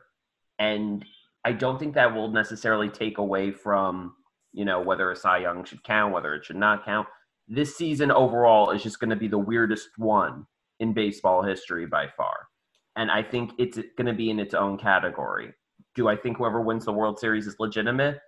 and 0.59 1.03
I 1.43 1.51
don't 1.51 1.79
think 1.79 1.95
that 1.95 2.13
will 2.13 2.29
necessarily 2.29 2.89
take 2.89 3.17
away 3.17 3.51
from 3.51 4.13
you 4.53 4.65
know 4.65 4.81
whether 4.81 5.11
a 5.11 5.15
Cy 5.15 5.39
Young 5.39 5.65
should 5.65 5.83
count, 5.83 6.13
whether 6.13 6.33
it 6.35 6.45
should 6.45 6.55
not 6.55 6.85
count. 6.85 7.07
This 7.47 7.77
season 7.77 8.11
overall 8.11 8.71
is 8.71 8.83
just 8.83 8.99
going 8.99 9.11
to 9.11 9.15
be 9.15 9.27
the 9.27 9.37
weirdest 9.37 9.89
one 9.97 10.45
in 10.79 10.93
baseball 10.93 11.43
history 11.43 11.85
by 11.85 12.07
far, 12.17 12.47
and 12.95 13.11
I 13.11 13.23
think 13.23 13.51
it's 13.57 13.77
going 13.97 14.07
to 14.07 14.13
be 14.13 14.29
in 14.29 14.39
its 14.39 14.53
own 14.53 14.77
category 14.77 15.53
do 15.95 16.09
I 16.09 16.15
think 16.15 16.37
whoever 16.37 16.61
wins 16.61 16.85
the 16.85 16.93
World 16.93 17.19
Series 17.19 17.47
is 17.47 17.55
legitimate? 17.59 18.19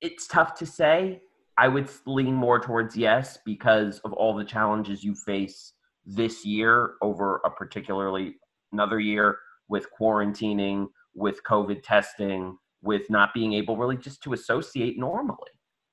It's 0.00 0.26
tough 0.26 0.54
to 0.54 0.66
say. 0.66 1.20
I 1.58 1.68
would 1.68 1.90
lean 2.06 2.34
more 2.34 2.58
towards 2.58 2.96
yes 2.96 3.38
because 3.44 3.98
of 4.00 4.14
all 4.14 4.34
the 4.34 4.44
challenges 4.44 5.04
you 5.04 5.14
face 5.14 5.74
this 6.06 6.44
year 6.44 6.94
over 7.02 7.42
a 7.44 7.50
particularly 7.50 8.36
another 8.72 8.98
year 8.98 9.38
with 9.68 9.86
quarantining, 9.98 10.86
with 11.14 11.40
COVID 11.44 11.82
testing, 11.82 12.56
with 12.82 13.10
not 13.10 13.34
being 13.34 13.52
able 13.52 13.76
really 13.76 13.98
just 13.98 14.22
to 14.22 14.32
associate 14.32 14.98
normally. 14.98 15.50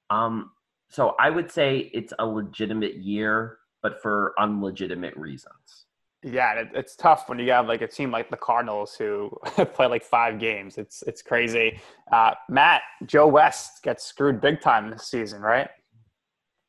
Um, 0.10 0.52
so 0.90 1.16
I 1.20 1.30
would 1.30 1.52
say 1.52 1.90
it's 1.94 2.14
a 2.20 2.26
legitimate 2.26 2.96
year, 2.96 3.58
but 3.82 4.02
for 4.02 4.34
unlegitimate 4.38 5.16
reasons. 5.16 5.86
Yeah, 6.24 6.54
it, 6.54 6.70
it's 6.74 6.96
tough 6.96 7.30
when 7.30 7.40
you 7.40 7.52
have 7.52 7.68
like 7.68 7.82
a 7.82 7.88
team 7.88 8.12
like 8.12 8.30
the 8.30 8.38
Cardinals 8.38 8.96
who 8.96 9.30
play 9.74 9.88
like 9.88 10.04
five 10.04 10.40
games. 10.40 10.78
It's 10.78 11.04
it's 11.04 11.22
crazy. 11.22 11.80
Uh, 12.12 12.32
Matt, 12.50 12.82
Joe 13.06 13.28
West 13.28 13.84
gets 13.84 14.04
screwed 14.04 14.42
big 14.42 14.60
time 14.62 14.90
this 14.90 15.08
season, 15.08 15.42
right? 15.42 15.70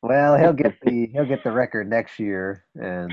Well, 0.03 0.39
he'll 0.39 0.53
get 0.53 0.75
the 0.83 1.09
he'll 1.13 1.25
get 1.25 1.43
the 1.43 1.51
record 1.51 1.89
next 1.91 2.21
year, 2.21 2.65
and 2.77 3.13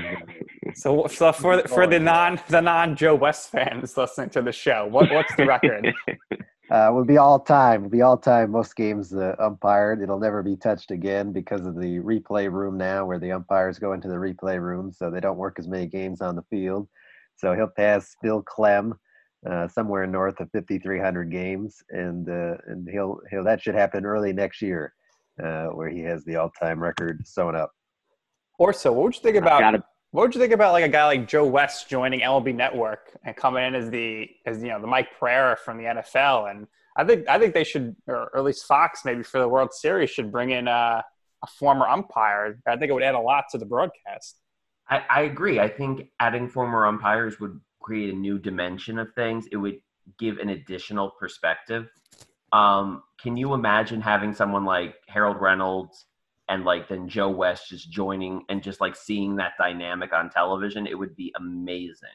So, 0.74 1.06
so 1.08 1.32
for 1.32 1.66
for 1.66 1.86
the 1.86 1.98
non 1.98 2.38
the 2.48 2.60
non 2.60 2.96
Joe 2.96 3.14
West 3.14 3.50
fans 3.50 3.96
listening 3.96 4.30
to 4.30 4.42
the 4.42 4.52
show, 4.52 4.86
what 4.86 5.10
what's 5.10 5.34
the 5.36 5.46
record? 5.46 5.92
uh, 6.70 6.90
will 6.92 7.04
be 7.04 7.16
all 7.16 7.38
time. 7.38 7.82
Will 7.84 7.90
be 7.90 8.02
all 8.02 8.16
time. 8.16 8.50
Most 8.50 8.74
games 8.74 9.14
uh, 9.14 9.36
umpired. 9.38 10.02
It'll 10.02 10.18
never 10.18 10.42
be 10.42 10.56
touched 10.56 10.90
again 10.90 11.32
because 11.32 11.64
of 11.66 11.76
the 11.76 11.98
replay 11.98 12.50
room 12.50 12.76
now, 12.76 13.04
where 13.04 13.18
the 13.18 13.32
umpires 13.32 13.78
go 13.78 13.92
into 13.92 14.08
the 14.08 14.14
replay 14.14 14.60
room, 14.60 14.92
so 14.92 15.10
they 15.10 15.20
don't 15.20 15.36
work 15.36 15.58
as 15.58 15.68
many 15.68 15.86
games 15.86 16.20
on 16.20 16.34
the 16.36 16.42
field. 16.50 16.88
So 17.36 17.54
he'll 17.54 17.68
pass 17.68 18.16
Bill 18.22 18.42
Klem 18.42 18.92
uh, 19.48 19.68
somewhere 19.68 20.06
north 20.06 20.40
of 20.40 20.50
5,300 20.50 21.30
games, 21.30 21.82
and 21.90 22.28
uh, 22.28 22.56
and 22.66 22.88
he'll 22.90 23.20
he'll 23.30 23.44
that 23.44 23.62
should 23.62 23.74
happen 23.74 24.04
early 24.04 24.32
next 24.32 24.60
year, 24.60 24.92
uh, 25.42 25.66
where 25.66 25.88
he 25.88 26.00
has 26.00 26.24
the 26.24 26.36
all-time 26.36 26.82
record 26.82 27.26
sewn 27.26 27.54
up. 27.54 27.70
Orso, 28.58 28.92
what 28.92 29.04
would 29.04 29.14
you 29.14 29.22
think 29.22 29.36
about 29.36 29.60
Gotta- 29.60 29.84
what 30.16 30.22
would 30.22 30.34
you 30.34 30.40
think 30.40 30.54
about 30.54 30.72
like 30.72 30.82
a 30.82 30.88
guy 30.88 31.04
like 31.04 31.28
Joe 31.28 31.44
West 31.44 31.90
joining 31.90 32.20
MLB 32.20 32.54
Network 32.54 33.18
and 33.22 33.36
coming 33.36 33.62
in 33.62 33.74
as 33.74 33.90
the 33.90 34.30
as 34.46 34.62
you 34.62 34.70
know 34.70 34.80
the 34.80 34.86
Mike 34.86 35.08
Pereira 35.20 35.58
from 35.62 35.76
the 35.76 35.84
NFL? 35.84 36.50
And 36.50 36.66
I 36.96 37.04
think 37.04 37.28
I 37.28 37.38
think 37.38 37.52
they 37.52 37.64
should, 37.64 37.94
or 38.06 38.34
at 38.34 38.42
least 38.42 38.64
Fox 38.64 39.02
maybe 39.04 39.22
for 39.22 39.38
the 39.40 39.46
World 39.46 39.74
Series 39.74 40.08
should 40.08 40.32
bring 40.32 40.52
in 40.52 40.68
uh, 40.68 41.02
a 41.44 41.46
former 41.58 41.86
umpire. 41.86 42.58
I 42.66 42.78
think 42.78 42.88
it 42.88 42.94
would 42.94 43.02
add 43.02 43.14
a 43.14 43.20
lot 43.20 43.44
to 43.50 43.58
the 43.58 43.66
broadcast. 43.66 44.38
I, 44.88 45.02
I 45.10 45.20
agree. 45.24 45.60
I 45.60 45.68
think 45.68 46.08
adding 46.18 46.48
former 46.48 46.86
umpires 46.86 47.38
would 47.38 47.60
create 47.82 48.14
a 48.14 48.16
new 48.16 48.38
dimension 48.38 48.98
of 48.98 49.12
things. 49.14 49.46
It 49.52 49.58
would 49.58 49.82
give 50.18 50.38
an 50.38 50.48
additional 50.48 51.10
perspective. 51.10 51.90
Um, 52.54 53.02
can 53.20 53.36
you 53.36 53.52
imagine 53.52 54.00
having 54.00 54.32
someone 54.32 54.64
like 54.64 54.94
Harold 55.08 55.42
Reynolds 55.42 56.06
and 56.48 56.64
like 56.64 56.88
then 56.88 57.08
Joe 57.08 57.30
West 57.30 57.68
just 57.68 57.90
joining 57.90 58.44
and 58.48 58.62
just 58.62 58.80
like 58.80 58.96
seeing 58.96 59.36
that 59.36 59.52
dynamic 59.58 60.12
on 60.12 60.30
television? 60.30 60.86
It 60.86 60.98
would 60.98 61.16
be 61.16 61.32
amazing. 61.36 62.08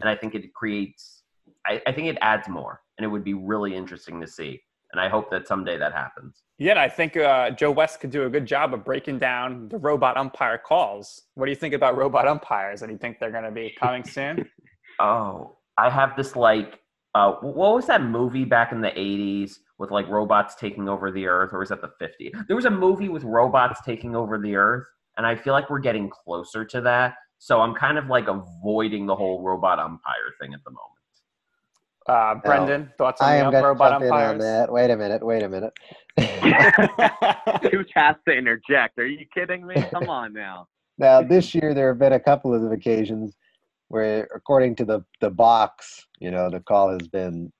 And 0.00 0.08
I 0.08 0.14
think 0.14 0.34
it 0.34 0.54
creates 0.54 1.18
I, 1.66 1.82
I 1.86 1.92
think 1.92 2.08
it 2.08 2.18
adds 2.20 2.48
more, 2.48 2.80
and 2.96 3.04
it 3.04 3.08
would 3.08 3.24
be 3.24 3.34
really 3.34 3.74
interesting 3.74 4.20
to 4.20 4.26
see. 4.26 4.62
And 4.92 5.00
I 5.00 5.08
hope 5.08 5.30
that 5.30 5.46
someday 5.46 5.76
that 5.76 5.92
happens. 5.92 6.42
Yeah, 6.56 6.70
and 6.70 6.80
I 6.80 6.88
think 6.88 7.14
uh, 7.16 7.50
Joe 7.50 7.70
West 7.70 8.00
could 8.00 8.10
do 8.10 8.24
a 8.24 8.30
good 8.30 8.46
job 8.46 8.72
of 8.72 8.86
breaking 8.86 9.18
down 9.18 9.68
the 9.68 9.76
robot 9.76 10.16
umpire 10.16 10.56
calls. 10.56 11.22
What 11.34 11.44
do 11.44 11.50
you 11.50 11.56
think 11.56 11.74
about 11.74 11.98
robot 11.98 12.26
umpires? 12.26 12.80
And 12.80 12.90
you 12.90 12.96
think 12.96 13.18
they're 13.18 13.30
going 13.30 13.44
to 13.44 13.50
be 13.50 13.74
coming 13.78 14.02
soon? 14.02 14.48
oh, 14.98 15.58
I 15.76 15.90
have 15.90 16.16
this 16.16 16.36
like, 16.36 16.80
uh, 17.18 17.32
what 17.40 17.74
was 17.74 17.86
that 17.86 18.00
movie 18.00 18.44
back 18.44 18.70
in 18.70 18.80
the 18.80 18.90
80s 18.90 19.58
with 19.78 19.90
like 19.90 20.08
robots 20.08 20.54
taking 20.54 20.88
over 20.88 21.10
the 21.10 21.26
earth, 21.26 21.50
or 21.52 21.58
was 21.58 21.70
that 21.70 21.80
the 21.80 21.90
50s? 22.00 22.46
There 22.46 22.54
was 22.54 22.64
a 22.64 22.70
movie 22.70 23.08
with 23.08 23.24
robots 23.24 23.80
taking 23.84 24.14
over 24.14 24.38
the 24.38 24.54
earth, 24.54 24.86
and 25.16 25.26
I 25.26 25.34
feel 25.34 25.52
like 25.52 25.68
we're 25.68 25.80
getting 25.80 26.08
closer 26.08 26.64
to 26.66 26.80
that. 26.82 27.14
So 27.38 27.60
I'm 27.60 27.74
kind 27.74 27.98
of 27.98 28.06
like 28.06 28.28
avoiding 28.28 29.06
the 29.06 29.16
whole 29.16 29.42
robot 29.42 29.80
umpire 29.80 30.32
thing 30.40 30.54
at 30.54 30.60
the 30.64 30.70
moment. 30.70 30.84
Uh, 32.08 32.36
Brendan, 32.36 32.82
no, 32.82 32.88
thoughts 32.96 33.20
on 33.20 33.28
I 33.28 33.36
am 33.36 33.52
the 33.52 33.62
robot 33.64 34.00
jump 34.00 34.04
umpires? 34.04 34.28
In 34.28 34.34
on 34.34 34.38
that. 34.38 34.72
Wait 34.72 34.90
a 34.90 34.96
minute. 34.96 35.26
Wait 35.26 35.42
a 35.42 35.48
minute. 35.48 35.72
Who 37.72 37.84
has 37.94 38.14
to 38.28 38.32
interject? 38.32 38.96
Are 38.98 39.06
you 39.06 39.26
kidding 39.34 39.66
me? 39.66 39.74
Come 39.90 40.08
on 40.08 40.32
now. 40.32 40.68
Now, 40.98 41.22
this 41.22 41.52
year 41.52 41.74
there 41.74 41.88
have 41.88 41.98
been 41.98 42.12
a 42.12 42.20
couple 42.20 42.54
of 42.54 42.70
occasions 42.70 43.36
where, 43.88 44.28
according 44.34 44.76
to 44.76 44.84
the 44.84 45.00
the 45.20 45.30
box, 45.30 46.06
you 46.20 46.30
know, 46.30 46.50
the 46.50 46.60
call 46.60 46.90
has 46.90 47.08
been 47.08 47.52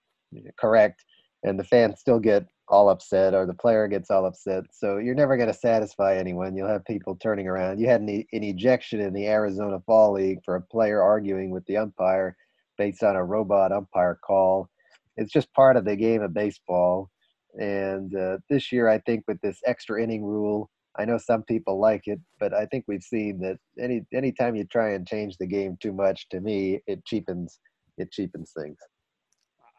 correct, 0.59 1.05
and 1.43 1.59
the 1.59 1.65
fans 1.65 2.01
still 2.01 2.21
get 2.21 2.47
all 2.69 2.91
upset, 2.91 3.35
or 3.35 3.47
the 3.47 3.55
player 3.55 3.89
gets 3.89 4.11
all 4.11 4.27
upset. 4.27 4.65
So 4.73 4.99
you're 4.99 5.15
never 5.15 5.37
going 5.37 5.49
to 5.49 5.55
satisfy 5.55 6.17
anyone. 6.17 6.55
You'll 6.55 6.69
have 6.69 6.85
people 6.85 7.17
turning 7.17 7.49
around. 7.49 7.81
You 7.81 7.89
had 7.89 8.03
an, 8.03 8.09
an 8.09 8.45
ejection 8.45 9.01
in 9.01 9.15
the 9.15 9.27
Arizona 9.27 9.81
Fall 9.87 10.13
League 10.13 10.41
for 10.45 10.57
a 10.57 10.61
player 10.61 11.03
arguing 11.03 11.51
with 11.51 11.65
the 11.65 11.79
umpire 11.79 12.37
based 12.77 13.03
on 13.03 13.17
a 13.17 13.25
robot 13.25 13.73
umpire 13.73 14.19
call. 14.23 14.69
It's 15.17 15.33
just 15.33 15.53
part 15.55 15.77
of 15.77 15.85
the 15.85 15.97
game 15.97 16.23
of 16.23 16.35
baseball. 16.35 17.11
And 17.59 18.15
uh, 18.15 18.39
this 18.51 18.71
year, 18.71 18.89
I 18.89 18.99
think 18.99 19.25
with 19.27 19.41
this 19.41 19.61
extra 19.67 20.03
inning 20.03 20.25
rule, 20.25 20.71
I 20.99 21.05
know 21.05 21.19
some 21.19 21.45
people 21.45 21.79
like 21.79 22.03
it, 22.07 22.21
but 22.41 22.53
I 22.53 22.67
think 22.67 22.85
we've 22.89 23.03
seen 23.03 23.39
that 23.41 23.59
any 23.81 24.03
anytime 24.13 24.57
you 24.57 24.65
try 24.65 24.95
and 24.95 25.07
change 25.07 25.37
the 25.39 25.47
game 25.47 25.77
too 25.81 25.93
much, 25.93 26.29
to 26.31 26.41
me, 26.41 26.81
it 26.87 27.05
cheapens 27.05 27.61
it 27.97 28.11
cheapens 28.13 28.53
things. 28.57 28.79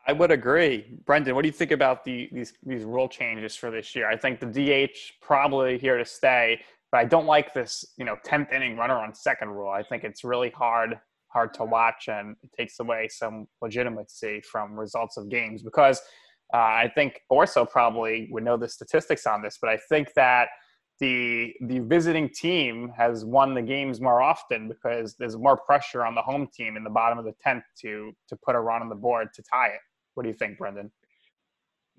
I 0.08 0.14
would 0.14 0.32
agree, 0.32 0.98
Brendan. 1.06 1.36
What 1.36 1.44
do 1.44 1.48
you 1.48 1.54
think 1.54 1.72
about 1.72 2.04
the 2.04 2.30
these 2.32 2.54
these 2.64 2.84
rule 2.84 3.10
changes 3.10 3.56
for 3.56 3.70
this 3.70 3.96
year? 3.96 4.10
I 4.10 4.18
think 4.18 4.40
the 4.40 4.48
DH 4.48 4.98
probably 5.22 5.78
here 5.78 5.98
to 5.98 6.06
stay, 6.06 6.62
but 6.92 7.00
I 7.00 7.06
don't 7.06 7.26
like 7.26 7.54
this 7.54 7.86
you 7.98 8.06
know 8.06 8.16
tenth 8.24 8.52
inning 8.52 8.78
runner 8.78 8.98
on 8.98 9.14
second 9.14 9.50
rule. 9.50 9.70
I 9.70 9.84
think 9.84 10.04
it's 10.04 10.24
really 10.24 10.52
hard 10.52 11.00
hard 11.28 11.54
to 11.54 11.64
watch 11.64 12.08
and 12.08 12.36
it 12.42 12.50
takes 12.58 12.80
away 12.80 13.08
some 13.08 13.46
legitimacy 13.62 14.42
from 14.52 14.80
results 14.80 15.16
of 15.16 15.30
games 15.30 15.62
because 15.62 16.02
uh, 16.54 16.58
I 16.58 16.92
think 16.96 17.22
Orso 17.30 17.66
probably 17.66 18.28
would 18.32 18.44
know 18.44 18.58
the 18.58 18.68
statistics 18.68 19.28
on 19.28 19.44
this, 19.44 19.60
but 19.62 19.70
I 19.70 19.78
think 19.90 20.12
that 20.16 20.48
the 21.00 21.53
the 21.62 21.79
visiting 21.79 22.29
team 22.29 22.91
has 22.98 23.25
won 23.25 23.53
the 23.53 23.62
games 23.62 24.01
more 24.01 24.22
often 24.22 24.68
because 24.68 25.15
there's 25.15 25.38
more 25.38 25.58
pressure 25.58 26.06
on 26.06 26.15
the 26.15 26.22
home 26.22 26.48
team 26.48 26.77
in 26.77 26.84
the 26.84 26.89
bottom 26.89 27.18
of 27.18 27.25
the 27.25 27.34
tenth 27.41 27.63
to 27.82 28.12
to 28.27 28.36
put 28.36 28.56
a 28.56 28.60
run 28.60 28.82
on 28.82 28.89
the 28.89 28.96
board 28.96 29.29
to 29.34 29.44
tie 29.44 29.68
it. 29.70 29.82
What 30.13 30.24
do 30.24 30.29
you 30.29 30.36
think, 30.36 30.58
Brendan? 30.58 30.91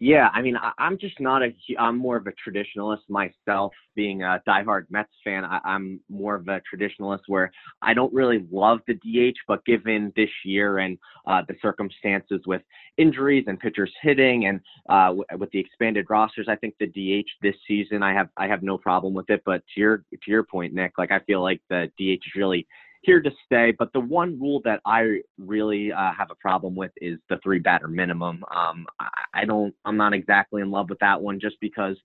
Yeah, 0.02 0.30
I 0.32 0.40
mean, 0.40 0.56
I, 0.56 0.72
I'm 0.78 0.96
just 0.96 1.20
not 1.20 1.42
a. 1.42 1.50
I'm 1.78 1.98
more 1.98 2.16
of 2.16 2.26
a 2.26 2.32
traditionalist 2.32 3.02
myself. 3.10 3.74
Being 3.94 4.22
a 4.22 4.40
diehard 4.48 4.86
Mets 4.90 5.12
fan, 5.22 5.44
I, 5.44 5.60
I'm 5.62 6.00
more 6.08 6.36
of 6.36 6.48
a 6.48 6.62
traditionalist 6.74 7.20
where 7.26 7.52
I 7.82 7.92
don't 7.92 8.12
really 8.14 8.46
love 8.50 8.80
the 8.86 8.94
DH, 8.94 9.36
but 9.46 9.62
given 9.66 10.10
this 10.16 10.30
year 10.42 10.78
and 10.78 10.96
uh, 11.26 11.42
the 11.46 11.54
circumstances 11.60 12.40
with 12.46 12.62
injuries 12.96 13.44
and 13.46 13.60
pitchers 13.60 13.92
hitting, 14.00 14.46
and 14.46 14.60
uh, 14.88 15.08
w- 15.08 15.24
with 15.38 15.50
the 15.50 15.58
expanded 15.58 16.06
rosters, 16.08 16.46
I 16.48 16.56
think 16.56 16.76
the 16.80 16.86
DH 16.86 17.28
this 17.42 17.56
season, 17.68 18.02
I 18.02 18.14
have 18.14 18.30
I 18.38 18.46
have 18.48 18.62
no 18.62 18.78
problem 18.78 19.12
with 19.12 19.28
it. 19.28 19.42
But 19.44 19.62
to 19.74 19.80
your 19.80 19.98
to 19.98 20.30
your 20.30 20.44
point, 20.44 20.72
Nick, 20.72 20.96
like 20.96 21.10
I 21.10 21.18
feel 21.20 21.42
like 21.42 21.60
the 21.68 21.92
DH 21.98 22.24
is 22.26 22.34
really 22.36 22.66
here 23.02 23.20
to 23.20 23.30
stay. 23.44 23.72
But 23.78 23.92
the 23.92 24.00
one 24.00 24.38
rule 24.40 24.60
that 24.64 24.80
I 24.84 25.20
really 25.38 25.92
uh, 25.92 26.12
have 26.16 26.30
a 26.30 26.34
problem 26.36 26.74
with 26.74 26.92
is 26.96 27.18
the 27.28 27.38
three 27.42 27.58
batter 27.58 27.88
minimum. 27.88 28.44
Um, 28.54 28.86
I, 29.34 29.44
don't, 29.44 29.74
I'm 29.84 29.96
not 29.96 30.12
exactly 30.12 30.62
in 30.62 30.70
love 30.70 30.90
with 30.90 30.98
that 31.00 31.20
one 31.20 31.40
just 31.40 31.56
because 31.60 31.96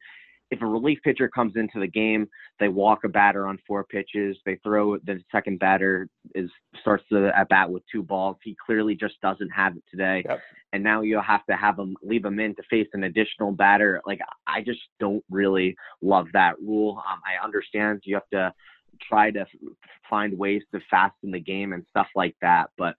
if 0.51 0.61
a 0.61 0.65
relief 0.65 0.99
pitcher 1.03 1.27
comes 1.27 1.53
into 1.55 1.79
the 1.79 1.87
game, 1.87 2.27
they 2.59 2.67
walk 2.67 3.03
a 3.03 3.09
batter 3.09 3.47
on 3.47 3.57
four 3.67 3.83
pitches, 3.83 4.37
they 4.45 4.59
throw 4.63 4.97
the 4.97 5.19
second 5.31 5.59
batter 5.59 6.07
is 6.35 6.49
starts 6.79 7.03
the 7.09 7.31
at 7.35 7.49
bat 7.49 7.69
with 7.69 7.83
two 7.91 8.03
balls. 8.03 8.37
He 8.43 8.55
clearly 8.63 8.95
just 8.95 9.19
doesn't 9.21 9.49
have 9.49 9.75
it 9.75 9.83
today. 9.89 10.23
Yep. 10.27 10.41
And 10.73 10.83
now 10.83 11.01
you 11.01 11.19
have 11.19 11.45
to 11.47 11.55
have 11.55 11.79
him 11.79 11.95
leave 12.03 12.23
him 12.23 12.39
in 12.39 12.55
to 12.55 12.63
face 12.69 12.87
an 12.93 13.05
additional 13.05 13.53
batter. 13.53 14.01
Like 14.05 14.19
I 14.45 14.61
just 14.61 14.81
don't 14.99 15.23
really 15.31 15.75
love 16.01 16.27
that 16.33 16.59
rule. 16.59 17.01
Um, 17.09 17.19
I 17.25 17.43
understand 17.43 18.01
you 18.03 18.15
have 18.15 18.29
to 18.31 18.53
try 19.01 19.31
to 19.31 19.45
find 20.09 20.37
ways 20.37 20.61
to 20.73 20.79
fasten 20.89 21.31
the 21.31 21.39
game 21.39 21.73
and 21.73 21.85
stuff 21.89 22.07
like 22.15 22.35
that. 22.41 22.69
But 22.77 22.95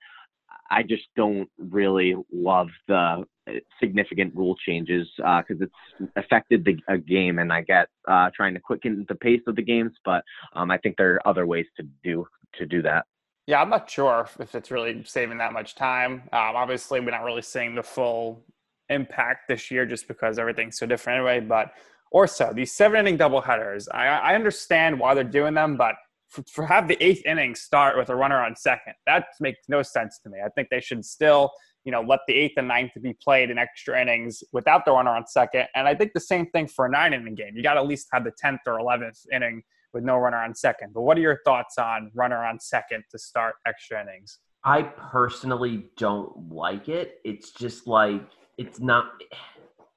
I 0.71 0.83
just 0.83 1.05
don't 1.17 1.49
really 1.59 2.17
love 2.33 2.69
the 2.89 3.25
uh, 3.49 3.53
significant 3.81 4.35
rule 4.35 4.57
changes 4.67 5.09
because 5.17 5.61
uh, 5.61 5.67
it's 5.67 6.11
affected 6.17 6.65
the 6.65 6.99
game, 6.99 7.39
and 7.39 7.53
I 7.53 7.63
get 7.63 7.89
uh, 8.09 8.31
trying 8.35 8.55
to 8.55 8.61
quicken 8.61 9.07
the 9.09 9.15
pace 9.15 9.43
of 9.47 9.57
the 9.57 9.63
games. 9.63 9.93
But 10.05 10.25
um, 10.55 10.71
I 10.71 10.79
think 10.79 10.97
there 10.97 11.15
are 11.15 11.29
other 11.29 11.47
ways 11.47 11.67
to 11.77 11.87
do 12.03 12.27
to 12.55 12.67
do 12.67 12.83
that. 12.83 13.07
Yeah, 13.47 13.63
I'm 13.63 13.71
not 13.71 13.89
sure 13.89 14.29
if 14.41 14.55
it's 14.55 14.71
really 14.73 15.05
saving 15.05 15.39
that 15.39 15.53
much 15.53 15.77
time. 15.77 16.23
Um, 16.33 16.57
obviously, 16.57 16.99
we're 16.99 17.13
not 17.13 17.23
really 17.23 17.43
seeing 17.43 17.77
the 17.77 17.83
full 17.83 18.43
impact 18.89 19.49
this 19.49 19.71
year 19.71 19.87
just 19.87 20.09
because 20.09 20.39
everything's 20.39 20.79
so 20.79 20.87
different 20.87 21.19
anyway. 21.19 21.41
But 21.41 21.73
Orso 22.13 22.53
these 22.53 22.73
seven 22.73 23.01
inning 23.01 23.19
doubleheaders. 23.19 23.89
I, 23.93 24.07
I 24.07 24.35
understand 24.35 24.99
why 24.99 25.15
they're 25.15 25.25
doing 25.25 25.55
them, 25.55 25.77
but 25.77 25.95
for, 26.29 26.43
for 26.51 26.67
have 26.67 26.89
the 26.89 27.03
eighth 27.03 27.25
inning 27.25 27.55
start 27.55 27.97
with 27.97 28.09
a 28.11 28.17
runner 28.17 28.43
on 28.43 28.57
second, 28.57 28.95
that 29.07 29.27
makes 29.41 29.61
no 29.69 29.83
sense 29.83 30.19
to 30.25 30.31
me. 30.31 30.39
I 30.45 30.49
think 30.51 30.69
they 30.71 30.81
should 30.81 31.05
still, 31.05 31.51
you 31.85 31.93
know, 31.93 32.03
let 32.03 32.21
the 32.27 32.35
eighth 32.35 32.55
and 32.57 32.69
ninth 32.69 32.93
be 33.01 33.15
played 33.23 33.51
in 33.51 33.59
extra 33.59 34.01
innings 34.01 34.43
without 34.53 34.85
the 34.85 34.93
runner 34.93 35.11
on 35.11 35.27
second. 35.27 35.67
And 35.75 35.87
I 35.87 35.95
think 35.95 36.13
the 36.15 36.21
same 36.21 36.47
thing 36.51 36.67
for 36.67 36.87
a 36.87 36.91
nine 36.91 37.13
inning 37.13 37.35
game. 37.35 37.53
You 37.55 37.63
got 37.63 37.75
to 37.75 37.81
at 37.81 37.87
least 37.87 38.09
have 38.13 38.25
the 38.25 38.33
tenth 38.37 38.61
or 38.67 38.79
eleventh 38.79 39.19
inning 39.33 39.63
with 39.93 40.05
no 40.05 40.17
runner 40.17 40.43
on 40.43 40.55
second. 40.55 40.93
But 40.95 41.03
what 41.03 41.17
are 41.17 41.23
your 41.23 41.41
thoughts 41.45 41.79
on 41.79 42.11
runner 42.15 42.45
on 42.45 42.59
second 42.61 43.05
to 43.13 43.19
start 43.19 43.55
extra 43.67 44.03
innings? 44.03 44.39
I 44.65 44.83
personally 44.83 45.87
don't 45.97 46.51
like 46.51 46.89
it. 46.89 47.21
It's 47.25 47.53
just 47.53 47.87
like 47.87 48.23
it's 48.59 48.81
not. 48.81 49.23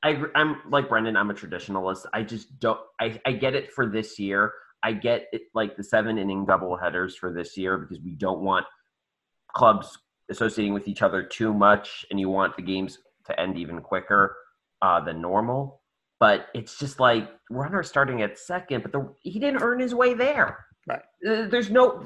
I, 0.03 0.21
I'm 0.35 0.57
like 0.69 0.89
Brendan. 0.89 1.17
I'm 1.17 1.29
a 1.29 1.33
traditionalist. 1.33 2.05
I 2.13 2.23
just 2.23 2.59
don't. 2.59 2.79
I, 2.99 3.19
I 3.25 3.33
get 3.33 3.53
it 3.55 3.71
for 3.71 3.85
this 3.85 4.17
year. 4.17 4.53
I 4.81 4.93
get 4.93 5.27
it, 5.33 5.41
like 5.53 5.75
the 5.75 5.83
seven 5.83 6.17
inning 6.17 6.45
double 6.45 6.77
headers 6.77 7.15
for 7.15 7.33
this 7.33 7.57
year 7.57 7.77
because 7.77 8.01
we 8.01 8.15
don't 8.15 8.39
want 8.39 8.65
clubs 9.53 9.97
associating 10.29 10.73
with 10.73 10.87
each 10.87 11.01
other 11.01 11.23
too 11.23 11.53
much, 11.53 12.05
and 12.09 12.19
you 12.19 12.29
want 12.29 12.55
the 12.55 12.61
games 12.61 12.99
to 13.25 13.39
end 13.39 13.57
even 13.57 13.81
quicker 13.81 14.35
uh, 14.81 15.01
than 15.01 15.21
normal. 15.21 15.81
But 16.19 16.47
it's 16.53 16.77
just 16.77 16.99
like 16.99 17.29
runner 17.49 17.83
starting 17.83 18.21
at 18.21 18.37
second, 18.37 18.83
but 18.83 18.91
the, 18.91 19.13
he 19.21 19.39
didn't 19.39 19.61
earn 19.61 19.79
his 19.79 19.95
way 19.95 20.13
there. 20.13 20.65
Right. 20.87 21.01
There's 21.21 21.69
no 21.69 22.03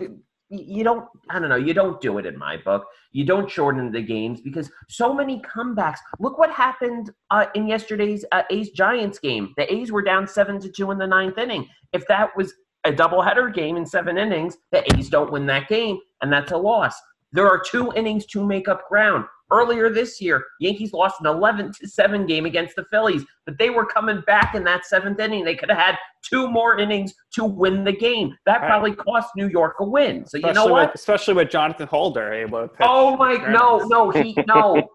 you 0.53 0.83
don't 0.83 1.07
i 1.29 1.39
don't 1.39 1.49
know 1.49 1.55
you 1.55 1.73
don't 1.73 1.99
do 2.01 2.17
it 2.17 2.25
in 2.25 2.37
my 2.37 2.57
book. 2.57 2.85
You 3.11 3.25
don't 3.25 3.49
shorten 3.49 3.91
the 3.91 4.01
games 4.01 4.41
because 4.41 4.71
so 4.89 5.13
many 5.13 5.41
comebacks 5.41 5.99
look 6.19 6.37
what 6.37 6.51
happened 6.51 7.11
uh, 7.31 7.45
in 7.55 7.67
yesterday's 7.67 8.25
uh, 8.31 8.43
a's 8.49 8.69
giants 8.71 9.19
game. 9.19 9.53
The 9.57 9.71
a's 9.73 9.91
were 9.91 10.01
down 10.01 10.27
seven 10.27 10.59
to 10.61 10.69
two 10.69 10.91
in 10.91 10.97
the 10.97 11.07
ninth 11.07 11.37
inning. 11.37 11.67
If 11.91 12.07
that 12.07 12.35
was 12.35 12.53
a 12.85 12.91
doubleheader 12.91 13.53
game 13.53 13.77
in 13.77 13.85
seven 13.85 14.17
innings 14.17 14.57
the 14.71 14.83
a's 14.95 15.09
don't 15.09 15.31
win 15.31 15.45
that 15.47 15.67
game 15.67 15.99
and 16.21 16.31
that's 16.31 16.51
a 16.51 16.57
loss. 16.57 16.95
There 17.31 17.47
are 17.47 17.59
two 17.59 17.91
innings 17.95 18.25
to 18.27 18.45
make 18.45 18.67
up 18.67 18.87
ground 18.87 19.25
Earlier 19.51 19.89
this 19.89 20.19
year, 20.19 20.43
Yankees 20.59 20.93
lost 20.93 21.19
an 21.19 21.27
11 21.27 21.73
to 21.79 21.87
7 21.87 22.25
game 22.25 22.45
against 22.45 22.75
the 22.75 22.85
Phillies, 22.85 23.23
but 23.45 23.57
they 23.59 23.69
were 23.69 23.85
coming 23.85 24.21
back 24.25 24.55
in 24.55 24.63
that 24.63 24.85
seventh 24.85 25.19
inning. 25.19 25.43
They 25.43 25.55
could 25.55 25.69
have 25.69 25.77
had 25.77 25.97
two 26.23 26.49
more 26.49 26.79
innings 26.79 27.13
to 27.33 27.43
win 27.43 27.83
the 27.83 27.91
game. 27.91 28.35
That 28.45 28.61
right. 28.61 28.67
probably 28.67 28.95
cost 28.95 29.29
New 29.35 29.49
York 29.49 29.75
a 29.79 29.85
win. 29.85 30.25
So 30.25 30.37
especially 30.37 30.47
you 30.47 30.53
know 30.53 30.65
what? 30.71 30.89
With, 30.89 30.95
especially 30.95 31.33
with 31.35 31.49
Jonathan 31.49 31.87
Holder 31.87 32.33
able 32.33 32.61
to 32.61 32.67
pitch. 32.67 32.87
Oh 32.89 33.17
my 33.17 33.35
no, 33.51 33.79
no, 33.79 34.09
he 34.09 34.35
no. 34.47 34.89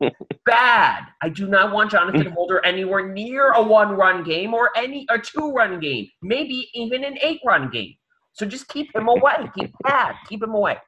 Bad. 0.44 1.04
I 1.22 1.28
do 1.28 1.46
not 1.46 1.72
want 1.72 1.90
Jonathan 1.90 2.32
Holder 2.32 2.64
anywhere 2.64 3.12
near 3.12 3.52
a 3.52 3.62
one-run 3.62 4.24
game 4.24 4.54
or 4.54 4.70
any 4.76 5.06
a 5.10 5.18
two-run 5.18 5.78
game, 5.78 6.08
maybe 6.22 6.68
even 6.74 7.04
an 7.04 7.18
eight-run 7.22 7.70
game. 7.70 7.94
So 8.32 8.46
just 8.46 8.68
keep 8.68 8.94
him 8.94 9.08
away. 9.08 9.50
Keep 9.58 9.72
bad. 9.82 10.14
Keep 10.28 10.44
him 10.44 10.54
away. 10.54 10.78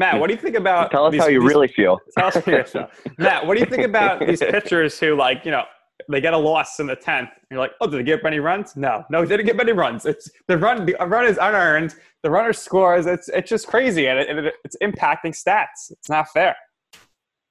Matt, 0.00 0.18
what 0.18 0.28
do 0.28 0.34
you 0.34 0.40
think 0.40 0.56
about? 0.56 0.90
Tell 0.90 1.04
us 1.04 1.12
these, 1.12 1.20
how 1.20 1.28
you 1.28 1.42
these, 1.42 1.48
really 1.48 1.68
feel. 1.68 2.00
Tell 2.18 2.28
us 2.28 2.34
how 2.34 2.50
you 2.50 2.64
feel. 2.64 2.88
Matt, 3.18 3.46
what 3.46 3.54
do 3.54 3.60
you 3.60 3.66
think 3.66 3.84
about 3.84 4.26
these 4.26 4.40
pitchers 4.40 4.98
who, 4.98 5.14
like, 5.14 5.44
you 5.44 5.50
know, 5.50 5.64
they 6.08 6.22
get 6.22 6.32
a 6.32 6.38
loss 6.38 6.80
in 6.80 6.86
the 6.86 6.96
tenth? 6.96 7.28
You're 7.50 7.60
like, 7.60 7.72
oh, 7.82 7.86
did 7.86 7.98
they 7.98 8.02
get 8.04 8.24
many 8.24 8.40
runs? 8.40 8.74
No, 8.76 9.04
no, 9.10 9.26
they 9.26 9.36
didn't 9.36 9.44
get 9.44 9.56
many 9.56 9.72
runs. 9.72 10.06
It's 10.06 10.30
the 10.48 10.56
run. 10.56 10.86
The 10.86 10.96
run 11.06 11.26
is 11.26 11.36
unearned. 11.38 11.96
The 12.22 12.30
runner 12.30 12.54
scores. 12.54 13.04
It's 13.04 13.28
it's 13.28 13.50
just 13.50 13.66
crazy, 13.66 14.06
and 14.06 14.18
it, 14.18 14.38
it, 14.38 14.54
it's 14.64 14.76
impacting 14.82 15.36
stats. 15.38 15.90
It's 15.90 16.08
not 16.08 16.30
fair. 16.30 16.56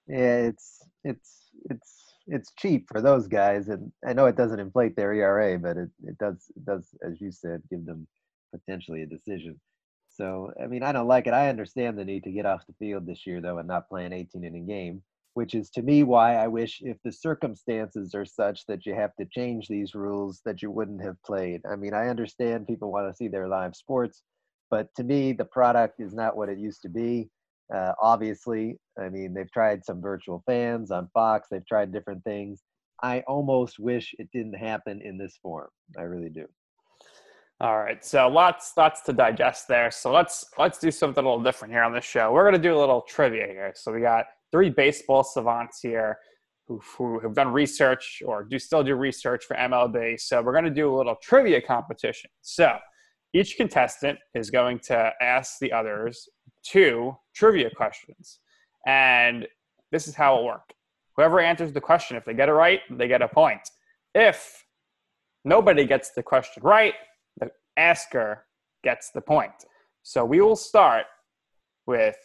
Yeah, 0.07 0.47
it's 0.47 0.79
it's 1.03 1.51
it's 1.69 2.13
it's 2.25 2.51
cheap 2.57 2.87
for 2.91 2.99
those 2.99 3.27
guys, 3.27 3.67
and 3.67 3.91
I 4.07 4.13
know 4.13 4.25
it 4.25 4.35
doesn't 4.35 4.59
inflate 4.59 4.95
their 4.95 5.13
ERA, 5.13 5.59
but 5.59 5.77
it, 5.77 5.89
it 6.03 6.17
does 6.17 6.51
it 6.55 6.65
does, 6.65 6.87
as 7.07 7.21
you 7.21 7.31
said, 7.31 7.61
give 7.69 7.85
them 7.85 8.07
potentially 8.51 9.03
a 9.03 9.05
decision. 9.05 9.59
So 10.19 10.51
I 10.61 10.67
mean, 10.67 10.83
I 10.83 10.91
don't 10.91 11.07
like 11.07 11.27
it. 11.27 11.33
I 11.33 11.47
understand 11.47 11.97
the 11.97 12.03
need 12.03 12.25
to 12.25 12.31
get 12.31 12.45
off 12.45 12.67
the 12.67 12.73
field 12.73 13.05
this 13.05 13.25
year, 13.25 13.39
though, 13.39 13.57
and 13.59 13.67
not 13.67 13.87
play 13.87 14.05
an 14.05 14.11
18 14.11 14.43
inning 14.43 14.67
game, 14.67 15.01
which 15.33 15.55
is 15.55 15.69
to 15.71 15.81
me 15.81 16.03
why 16.03 16.35
I 16.35 16.47
wish 16.47 16.81
if 16.81 16.97
the 17.05 17.11
circumstances 17.11 18.13
are 18.13 18.25
such 18.25 18.65
that 18.65 18.85
you 18.85 18.93
have 18.95 19.15
to 19.15 19.25
change 19.25 19.67
these 19.67 19.95
rules 19.95 20.41
that 20.43 20.61
you 20.61 20.71
wouldn't 20.71 21.01
have 21.03 21.15
played. 21.25 21.61
I 21.71 21.77
mean, 21.77 21.93
I 21.93 22.09
understand 22.09 22.67
people 22.67 22.91
want 22.91 23.09
to 23.09 23.15
see 23.15 23.29
their 23.29 23.47
live 23.47 23.77
sports, 23.77 24.21
but 24.69 24.93
to 24.95 25.05
me, 25.05 25.31
the 25.31 25.45
product 25.45 26.01
is 26.01 26.13
not 26.13 26.35
what 26.35 26.49
it 26.49 26.57
used 26.57 26.81
to 26.81 26.89
be. 26.89 27.29
Uh, 27.73 27.93
obviously, 28.01 28.77
I 29.01 29.07
mean, 29.07 29.33
they've 29.33 29.51
tried 29.51 29.85
some 29.85 30.01
virtual 30.01 30.43
fans 30.45 30.91
on 30.91 31.09
Fox, 31.13 31.47
they've 31.49 31.65
tried 31.65 31.93
different 31.93 32.25
things. 32.25 32.61
I 33.01 33.21
almost 33.21 33.79
wish 33.79 34.13
it 34.19 34.29
didn't 34.33 34.57
happen 34.57 35.01
in 35.01 35.17
this 35.17 35.39
form. 35.41 35.69
I 35.97 36.01
really 36.01 36.29
do. 36.29 36.45
All 37.61 37.77
right, 37.77 38.03
so 38.05 38.29
lots 38.29 38.71
lots 38.77 39.01
to 39.01 39.11
digest 39.11 39.67
there. 39.67 39.91
So 39.91 40.13
let's 40.13 40.45
let's 40.57 40.79
do 40.79 40.91
something 40.91 41.21
a 41.21 41.27
little 41.27 41.43
different 41.43 41.73
here 41.73 41.83
on 41.83 41.91
the 41.91 41.99
show. 41.99 42.31
We're 42.31 42.45
gonna 42.45 42.57
do 42.57 42.77
a 42.77 42.79
little 42.79 43.01
trivia 43.01 43.47
here. 43.47 43.73
So 43.75 43.91
we 43.91 43.99
got 43.99 44.27
three 44.49 44.69
baseball 44.69 45.23
savants 45.23 45.81
here 45.81 46.17
who, 46.69 46.79
who 46.97 47.19
have 47.19 47.33
done 47.33 47.49
research 47.51 48.23
or 48.25 48.45
do 48.45 48.57
still 48.59 48.81
do 48.81 48.95
research 48.95 49.43
for 49.43 49.57
MLB. 49.57 50.17
So 50.21 50.41
we're 50.41 50.53
gonna 50.53 50.69
do 50.69 50.93
a 50.93 50.95
little 50.95 51.17
trivia 51.21 51.61
competition. 51.61 52.29
So 52.41 52.77
each 53.33 53.57
contestant 53.57 54.19
is 54.33 54.49
going 54.49 54.79
to 54.87 55.11
ask 55.21 55.59
the 55.59 55.73
others 55.73 56.29
two 56.63 57.13
trivia 57.35 57.69
questions. 57.75 58.39
And 58.87 59.45
this 59.91 60.07
is 60.07 60.15
how 60.15 60.39
it 60.39 60.45
works. 60.45 60.73
Whoever 61.17 61.41
answers 61.41 61.73
the 61.73 61.81
question, 61.81 62.15
if 62.15 62.23
they 62.23 62.33
get 62.33 62.47
it 62.47 62.53
right, 62.53 62.79
they 62.89 63.09
get 63.09 63.21
a 63.21 63.27
point. 63.27 63.61
If 64.15 64.63
nobody 65.43 65.85
gets 65.85 66.11
the 66.11 66.23
question 66.23 66.63
right, 66.63 66.93
asker 67.79 68.45
gets 68.83 69.11
the 69.11 69.21
point. 69.21 69.65
So 70.03 70.23
we 70.25 70.41
will 70.41 70.55
start 70.55 71.05
with 71.85 72.15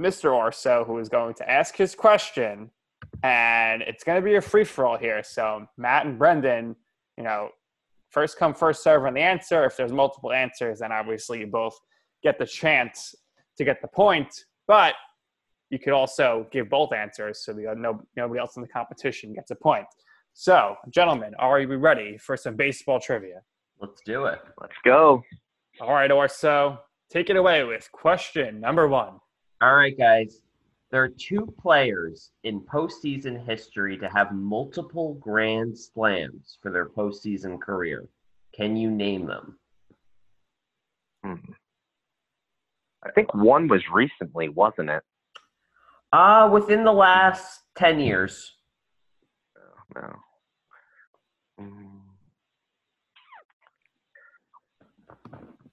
Mr. 0.00 0.32
Orso, 0.32 0.84
who 0.84 0.98
is 0.98 1.08
going 1.08 1.34
to 1.34 1.50
ask 1.50 1.76
his 1.76 1.94
question, 1.94 2.70
and 3.22 3.82
it's 3.82 4.02
going 4.02 4.20
to 4.20 4.24
be 4.24 4.36
a 4.36 4.40
free 4.40 4.64
for 4.64 4.86
all 4.86 4.96
here. 4.96 5.22
So 5.22 5.66
Matt 5.76 6.06
and 6.06 6.18
Brendan, 6.18 6.74
you 7.16 7.24
know, 7.24 7.50
first 8.10 8.38
come, 8.38 8.54
first 8.54 8.82
serve 8.82 9.04
on 9.04 9.14
the 9.14 9.20
answer. 9.20 9.64
If 9.64 9.76
there's 9.76 9.92
multiple 9.92 10.32
answers, 10.32 10.80
then 10.80 10.92
obviously 10.92 11.40
you 11.40 11.46
both 11.46 11.78
get 12.22 12.38
the 12.38 12.46
chance 12.46 13.14
to 13.56 13.64
get 13.64 13.80
the 13.82 13.88
point. 13.88 14.28
But 14.66 14.94
you 15.70 15.78
could 15.78 15.92
also 15.92 16.46
give 16.50 16.68
both 16.68 16.92
answers 16.92 17.44
so 17.44 17.52
no, 17.52 18.00
nobody 18.16 18.40
else 18.40 18.56
in 18.56 18.62
the 18.62 18.68
competition 18.68 19.32
gets 19.32 19.50
a 19.50 19.56
point. 19.56 19.86
So, 20.32 20.76
gentlemen, 20.90 21.32
are 21.38 21.60
you 21.60 21.76
ready 21.76 22.18
for 22.18 22.36
some 22.36 22.56
baseball 22.56 22.98
trivia? 22.98 23.42
Let's 23.84 24.00
do 24.06 24.24
it. 24.24 24.40
Let's 24.58 24.76
go. 24.82 25.22
All 25.78 25.92
right, 25.92 26.10
Orso, 26.10 26.78
take 27.10 27.28
it 27.28 27.36
away 27.36 27.64
with 27.64 27.92
question 27.92 28.58
number 28.58 28.88
one. 28.88 29.20
All 29.60 29.74
right, 29.74 29.96
guys. 29.96 30.40
There 30.90 31.02
are 31.02 31.10
two 31.10 31.52
players 31.60 32.30
in 32.44 32.62
postseason 32.62 33.46
history 33.46 33.98
to 33.98 34.08
have 34.08 34.32
multiple 34.32 35.18
grand 35.20 35.76
slams 35.76 36.56
for 36.62 36.70
their 36.70 36.88
postseason 36.88 37.60
career. 37.60 38.08
Can 38.54 38.74
you 38.74 38.90
name 38.90 39.26
them? 39.26 39.58
Hmm. 41.22 41.34
I 43.04 43.10
think 43.10 43.34
one 43.34 43.68
was 43.68 43.82
recently, 43.92 44.48
wasn't 44.48 44.88
it? 44.88 45.02
Uh, 46.10 46.48
within 46.50 46.84
the 46.84 46.92
last 46.92 47.60
10 47.76 48.00
years. 48.00 48.50
Oh, 49.58 50.00
no. 50.00 51.64
Mm. 51.66 51.93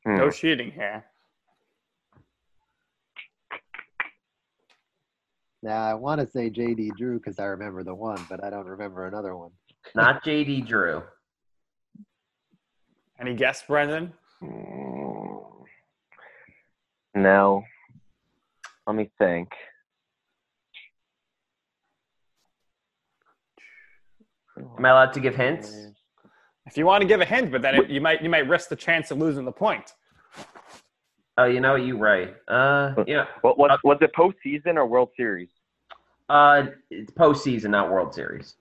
Hmm. 0.06 0.18
No 0.18 0.30
shooting 0.30 0.72
here. 0.72 1.06
Now 5.64 5.84
I 5.84 5.94
want 5.94 6.20
to 6.22 6.28
say 6.28 6.50
JD 6.50 6.96
Drew 6.98 7.20
because 7.20 7.38
I 7.38 7.46
remember 7.46 7.84
the 7.84 7.94
one, 7.94 8.20
but 8.30 8.44
I 8.44 8.50
don't 8.50 8.66
remember 8.66 9.06
another 9.06 9.36
one. 9.36 9.52
Not 9.94 10.24
JD 10.24 10.68
Drew. 10.68 11.04
Any 13.20 13.36
guess, 13.36 13.64
Brendan? 13.68 14.14
Mm. 14.42 15.44
No. 17.14 17.64
Let 18.88 18.96
me 18.96 19.12
think. 19.20 19.50
Am 24.58 24.84
I 24.86 24.90
allowed 24.90 25.14
to 25.14 25.20
give 25.20 25.36
hints? 25.36 25.72
If 26.72 26.78
you 26.78 26.86
want 26.86 27.02
to 27.02 27.08
give 27.08 27.20
a 27.20 27.26
hint, 27.26 27.52
but 27.52 27.62
then 27.62 27.76
it, 27.76 27.90
you 27.90 28.00
might 28.00 28.22
you 28.24 28.30
might 28.30 28.48
risk 28.48 28.70
the 28.70 28.78
chance 28.78 29.12
of 29.12 29.18
losing 29.18 29.44
the 29.44 29.52
point. 29.52 29.94
Oh, 31.38 31.44
you 31.44 31.60
know, 31.60 31.76
you 31.76 31.98
right. 31.98 32.34
Uh, 32.48 32.94
yeah. 33.06 33.26
What 33.42 33.58
was 33.58 33.78
was 33.84 33.98
it 34.00 34.14
postseason 34.16 34.78
or 34.78 34.86
World 34.86 35.10
Series? 35.18 35.50
Uh, 36.30 36.68
it's 36.90 37.12
postseason, 37.12 37.72
not 37.72 37.92
World 37.92 38.14
Series. 38.14 38.56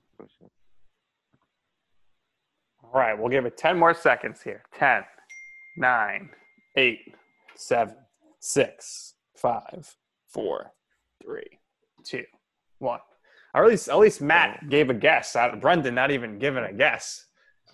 All 2.83 2.91
right, 2.93 3.17
we'll 3.17 3.29
give 3.29 3.47
it 3.47 3.57
10 3.57 3.79
more 3.79 3.95
seconds 3.95 4.43
here. 4.43 4.65
10, 4.77 5.05
9, 5.77 6.31
8, 6.77 7.15
7, 7.55 7.95
6, 8.41 9.15
5, 9.37 9.97
4, 10.27 10.73
3, 11.23 11.43
2, 12.03 12.25
1. 12.81 12.99
Or 13.55 13.65
at 13.65 13.71
least, 13.71 13.89
at 13.89 13.99
least 14.01 14.21
Matt 14.21 14.69
gave 14.69 14.91
a 14.91 14.95
guess. 14.95 15.37
Uh, 15.37 15.55
Brendan 15.55 15.95
not 15.95 16.11
even 16.11 16.41
giving 16.41 16.65
a 16.65 16.73
guess. 16.73 17.27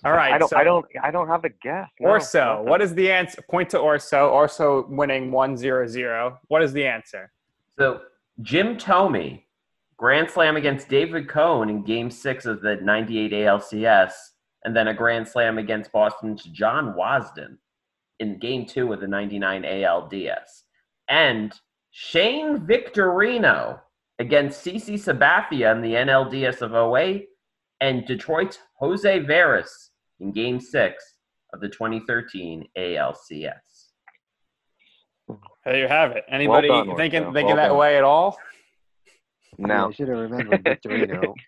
All 0.04 0.12
right. 0.12 0.32
I 0.32 0.38
don't. 0.38 0.48
so 0.48 0.56
I 0.56 0.64
don't. 0.64 0.86
I 1.02 1.10
don't 1.10 1.28
have 1.28 1.44
a 1.44 1.48
guess. 1.48 1.88
No, 2.00 2.10
Orso, 2.10 2.38
nothing. 2.38 2.68
what 2.68 2.82
is 2.82 2.94
the 2.94 3.10
answer? 3.10 3.42
Point 3.50 3.70
to 3.70 3.78
Orso. 3.78 4.28
Orso 4.28 4.86
winning 4.88 5.30
1 5.30 5.56
0 5.56 5.86
0. 5.86 6.38
What 6.48 6.62
is 6.62 6.72
the 6.72 6.86
answer? 6.86 7.32
So 7.78 8.00
Jim 8.42 8.76
Thome, 8.78 9.42
grand 9.96 10.30
slam 10.30 10.56
against 10.56 10.88
David 10.88 11.28
Cone 11.28 11.70
in 11.70 11.82
Game 11.82 12.10
Six 12.10 12.46
of 12.46 12.60
the 12.62 12.76
'98 12.76 13.32
ALCS, 13.32 14.12
and 14.64 14.76
then 14.76 14.88
a 14.88 14.94
grand 14.94 15.26
slam 15.26 15.58
against 15.58 15.92
Boston's 15.92 16.42
John 16.44 16.94
Wasdin 16.94 17.56
in 18.20 18.38
Game 18.38 18.66
Two 18.66 18.92
of 18.92 19.00
the 19.00 19.08
'99 19.08 19.62
ALDS, 19.62 20.62
and 21.08 21.52
Shane 21.90 22.66
Victorino 22.66 23.80
against 24.18 24.64
CC 24.64 24.94
Sabathia 24.94 25.74
in 25.74 25.80
the 25.82 25.94
NLDS 25.94 26.62
of 26.62 26.74
08, 26.94 27.28
and 27.80 28.04
Detroit's 28.06 28.58
Jose 28.78 29.20
Veras 29.20 29.90
in 30.20 30.32
Game 30.32 30.60
Six 30.60 31.02
of 31.52 31.60
the 31.60 31.68
2013 31.68 32.66
ALCS. 32.76 33.52
There 35.64 35.76
you 35.78 35.88
have 35.88 36.12
it. 36.12 36.24
Anybody 36.28 36.68
done, 36.68 36.88
Orso. 36.88 36.96
thinking 36.96 37.24
Well 37.24 37.32
thinking 37.32 37.56
that 37.56 37.68
done. 37.68 37.76
way 37.78 37.96
at 37.98 38.04
all? 38.04 38.38
No. 39.58 39.88
I 39.88 39.92
should 39.92 40.08
have 40.08 40.18
remembered 40.18 40.62
Victorino. 40.64 41.34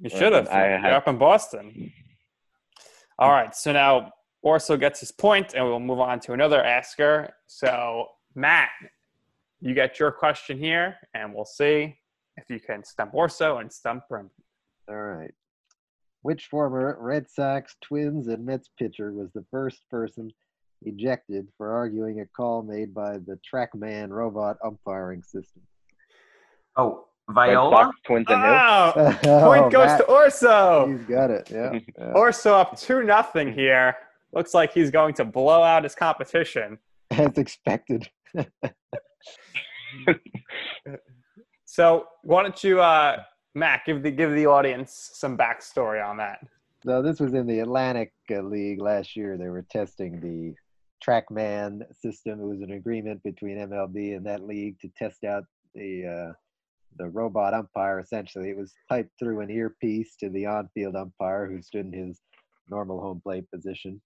You 0.00 0.10
should 0.10 0.32
have. 0.32 0.48
I 0.48 0.68
You're 0.70 0.78
had- 0.80 0.92
up 0.94 1.06
in 1.06 1.16
Boston. 1.16 1.92
All 3.20 3.30
right. 3.30 3.54
So 3.54 3.72
now 3.72 4.10
Orso 4.42 4.76
gets 4.76 4.98
his 4.98 5.12
point, 5.12 5.54
and 5.54 5.64
we'll 5.64 5.78
move 5.78 6.00
on 6.00 6.18
to 6.20 6.32
another 6.32 6.60
asker. 6.64 7.32
So 7.46 8.06
Matt, 8.34 8.70
you 9.60 9.72
get 9.72 10.00
your 10.00 10.10
question 10.10 10.58
here, 10.58 10.96
and 11.14 11.32
we'll 11.32 11.44
see 11.44 11.96
if 12.36 12.50
you 12.50 12.58
can 12.58 12.82
stump 12.82 13.14
Orso 13.14 13.58
and 13.58 13.72
stump 13.72 14.02
Brendan. 14.08 14.32
All 14.90 14.96
right. 14.96 15.30
Which 16.22 16.46
former 16.46 16.96
Red 17.00 17.30
Sox, 17.30 17.76
Twins, 17.80 18.26
and 18.28 18.44
Mets 18.44 18.68
pitcher 18.78 19.12
was 19.12 19.30
the 19.32 19.44
first 19.50 19.82
person 19.90 20.30
ejected 20.82 21.46
for 21.56 21.72
arguing 21.72 22.20
a 22.20 22.26
call 22.26 22.62
made 22.62 22.92
by 22.92 23.12
the 23.12 23.38
TrackMan 23.50 24.08
robot 24.10 24.56
umpiring 24.64 25.22
system? 25.22 25.62
Oh, 26.76 27.06
Viola? 27.30 27.46
Red 27.46 27.54
Viola. 27.54 27.84
Sox, 27.84 27.96
Twins, 28.04 28.26
and 28.28 28.42
who? 28.42 28.48
Oh, 28.48 29.18
Oh, 29.24 29.44
point 29.46 29.72
goes 29.72 29.86
Matt, 29.86 30.00
to 30.00 30.04
Orso. 30.06 30.88
He's 30.88 31.04
got 31.06 31.30
it. 31.30 31.48
Yeah. 31.50 31.78
yeah. 31.96 32.12
Orso 32.14 32.54
up 32.54 32.78
two 32.78 33.02
nothing 33.04 33.52
here. 33.52 33.96
Looks 34.32 34.52
like 34.52 34.72
he's 34.72 34.90
going 34.90 35.14
to 35.14 35.24
blow 35.24 35.62
out 35.62 35.84
his 35.84 35.94
competition. 35.94 36.78
As 37.10 37.38
expected. 37.38 38.10
So 41.72 42.08
why 42.22 42.42
don't 42.42 42.64
you, 42.64 42.80
uh, 42.80 43.22
Matt, 43.54 43.82
give 43.84 44.02
the 44.02 44.10
give 44.10 44.32
the 44.32 44.46
audience 44.46 45.10
some 45.14 45.36
backstory 45.36 46.04
on 46.04 46.16
that? 46.18 46.40
So 46.84 47.02
this 47.02 47.20
was 47.20 47.34
in 47.34 47.46
the 47.46 47.60
Atlantic 47.60 48.12
uh, 48.30 48.40
League 48.40 48.80
last 48.80 49.16
year. 49.16 49.36
They 49.36 49.48
were 49.48 49.66
testing 49.70 50.20
the 50.20 50.54
TrackMan 51.04 51.82
system. 51.94 52.40
It 52.40 52.46
was 52.46 52.60
an 52.60 52.72
agreement 52.72 53.22
between 53.22 53.58
MLB 53.58 54.16
and 54.16 54.24
that 54.26 54.46
league 54.46 54.78
to 54.80 54.88
test 54.96 55.24
out 55.24 55.44
the 55.74 56.06
uh, 56.06 56.32
the 56.98 57.08
robot 57.08 57.54
umpire. 57.54 58.00
Essentially, 58.00 58.50
it 58.50 58.56
was 58.56 58.72
piped 58.88 59.18
through 59.18 59.40
an 59.40 59.50
earpiece 59.50 60.16
to 60.20 60.28
the 60.30 60.46
on-field 60.46 60.96
umpire 60.96 61.46
who 61.46 61.62
stood 61.62 61.86
in 61.86 61.92
his 61.92 62.20
normal 62.68 63.00
home 63.00 63.20
plate 63.20 63.50
position. 63.50 64.00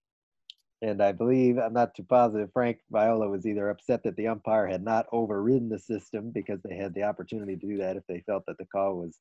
And 0.83 1.03
I 1.03 1.13
believe 1.13 1.59
I'm 1.59 1.73
not 1.73 1.95
too 1.95 2.03
positive. 2.03 2.51
Frank 2.53 2.79
Viola 2.91 3.29
was 3.29 3.47
either 3.47 3.71
upset 3.71 4.03
that 4.05 4.17
the 4.17 4.27
umpire 4.27 4.67
had 4.67 4.83
not 4.83 5.07
overridden 5.13 5.69
the 5.69 5.79
system 5.79 6.31
because 6.31 6.61
they 6.63 6.77
had 6.77 6.93
the 6.95 7.05
opportunity 7.05 7.57
to 7.57 7.67
do 7.67 7.77
that 7.79 7.97
if 7.97 8.03
they 8.07 8.21
felt 8.27 8.45
that 8.47 8.59
the 8.59 8.67
call 8.67 8.97
was 8.97 9.19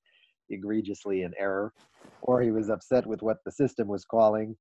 egregiously 0.49 1.23
in 1.23 1.33
error, 1.37 1.73
or 2.21 2.41
he 2.41 2.51
was 2.51 2.69
upset 2.69 3.05
with 3.05 3.21
what 3.21 3.37
the 3.45 3.51
system 3.51 3.87
was 3.87 4.03
calling, 4.03 4.55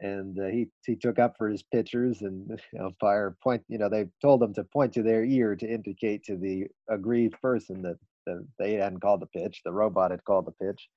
and 0.00 0.38
uh, 0.38 0.46
he 0.46 0.66
he 0.84 0.94
took 0.94 1.18
up 1.18 1.36
for 1.36 1.48
his 1.48 1.62
pitchers 1.62 2.22
and 2.22 2.48
the 2.72 2.84
umpire 2.84 3.36
point. 3.42 3.62
You 3.68 3.78
know, 3.78 3.88
they 3.88 4.08
told 4.22 4.42
him 4.42 4.54
to 4.54 4.64
point 4.64 4.92
to 4.94 5.02
their 5.02 5.24
ear 5.24 5.56
to 5.56 5.66
indicate 5.66 6.24
to 6.24 6.36
the 6.36 6.66
aggrieved 6.88 7.40
person 7.40 7.82
that, 7.82 7.96
that 8.26 8.46
they 8.58 8.74
hadn't 8.74 9.00
called 9.00 9.20
the 9.20 9.26
pitch, 9.26 9.62
the 9.64 9.72
robot 9.72 10.10
had 10.10 10.24
called 10.24 10.46
the 10.46 10.66
pitch, 10.66 10.88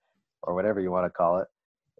or 0.44 0.54
whatever 0.54 0.80
you 0.80 0.92
want 0.92 1.06
to 1.06 1.10
call 1.10 1.40
it. 1.40 1.48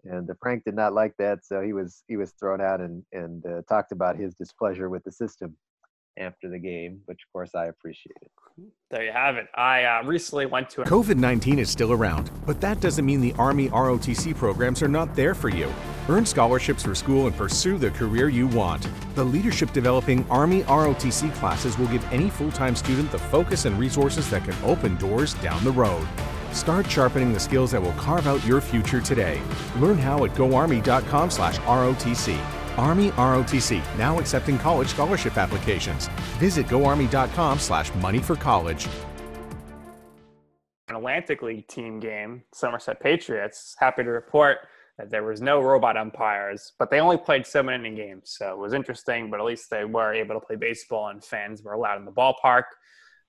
And 0.04 0.28
uh, 0.30 0.34
Frank 0.40 0.64
did 0.64 0.74
not 0.74 0.94
like 0.94 1.14
that, 1.18 1.44
so 1.44 1.60
he 1.60 1.72
was 1.72 2.02
he 2.08 2.16
was 2.16 2.32
thrown 2.32 2.60
out 2.60 2.80
and 2.80 3.04
and 3.12 3.44
uh, 3.46 3.62
talked 3.68 3.92
about 3.92 4.16
his 4.16 4.34
displeasure 4.34 4.88
with 4.88 5.04
the 5.04 5.12
system 5.12 5.56
after 6.18 6.48
the 6.48 6.58
game, 6.58 7.00
which 7.06 7.20
of 7.26 7.32
course 7.32 7.54
I 7.54 7.66
appreciated. 7.66 8.28
There 8.90 9.04
you 9.04 9.12
have 9.12 9.36
it. 9.36 9.46
I 9.54 9.84
uh, 9.84 10.02
recently 10.04 10.46
went 10.46 10.68
to. 10.70 10.82
A- 10.82 10.84
COVID 10.84 11.16
19 11.16 11.58
is 11.58 11.70
still 11.70 11.92
around, 11.92 12.30
but 12.46 12.60
that 12.60 12.80
doesn't 12.80 13.06
mean 13.06 13.20
the 13.20 13.34
Army 13.38 13.68
ROTC 13.68 14.36
programs 14.36 14.82
are 14.82 14.88
not 14.88 15.14
there 15.14 15.34
for 15.34 15.48
you. 15.48 15.72
Earn 16.08 16.26
scholarships 16.26 16.82
for 16.82 16.94
school 16.94 17.26
and 17.26 17.36
pursue 17.36 17.78
the 17.78 17.90
career 17.90 18.28
you 18.28 18.48
want. 18.48 18.86
The 19.14 19.24
Leadership 19.24 19.72
Developing 19.72 20.28
Army 20.28 20.62
ROTC 20.64 21.32
classes 21.34 21.78
will 21.78 21.86
give 21.88 22.04
any 22.12 22.28
full 22.28 22.50
time 22.50 22.74
student 22.74 23.10
the 23.12 23.18
focus 23.18 23.64
and 23.64 23.78
resources 23.78 24.28
that 24.30 24.44
can 24.44 24.56
open 24.64 24.96
doors 24.96 25.34
down 25.34 25.62
the 25.64 25.72
road. 25.72 26.06
Start 26.52 26.90
sharpening 26.90 27.32
the 27.32 27.40
skills 27.40 27.72
that 27.72 27.82
will 27.82 27.92
carve 27.92 28.26
out 28.26 28.44
your 28.44 28.60
future 28.60 29.00
today. 29.00 29.40
Learn 29.78 29.98
how 29.98 30.24
at 30.24 30.34
goarmy.com/rotc. 30.34 32.40
Army 32.76 33.10
ROTC, 33.10 33.82
now 33.98 34.18
accepting 34.18 34.58
college 34.58 34.88
scholarship 34.88 35.36
applications. 35.36 36.08
Visit 36.38 36.66
goarmy.com 36.66 37.58
slash 37.58 37.94
money 37.96 38.20
for 38.20 38.36
college. 38.36 38.88
An 40.88 40.96
Atlantic 40.96 41.42
League 41.42 41.68
team 41.68 42.00
game, 42.00 42.42
Somerset 42.52 43.00
Patriots. 43.00 43.76
Happy 43.78 44.02
to 44.02 44.10
report 44.10 44.58
that 44.98 45.10
there 45.10 45.22
was 45.22 45.40
no 45.40 45.60
robot 45.60 45.96
umpires, 45.96 46.72
but 46.78 46.90
they 46.90 47.00
only 47.00 47.16
played 47.16 47.46
seven 47.46 47.74
inning 47.74 47.94
games. 47.94 48.34
So 48.36 48.50
it 48.50 48.58
was 48.58 48.72
interesting, 48.72 49.30
but 49.30 49.40
at 49.40 49.46
least 49.46 49.70
they 49.70 49.84
were 49.84 50.12
able 50.12 50.38
to 50.38 50.44
play 50.44 50.56
baseball 50.56 51.08
and 51.08 51.24
fans 51.24 51.62
were 51.62 51.74
allowed 51.74 51.98
in 51.98 52.04
the 52.04 52.12
ballpark. 52.12 52.64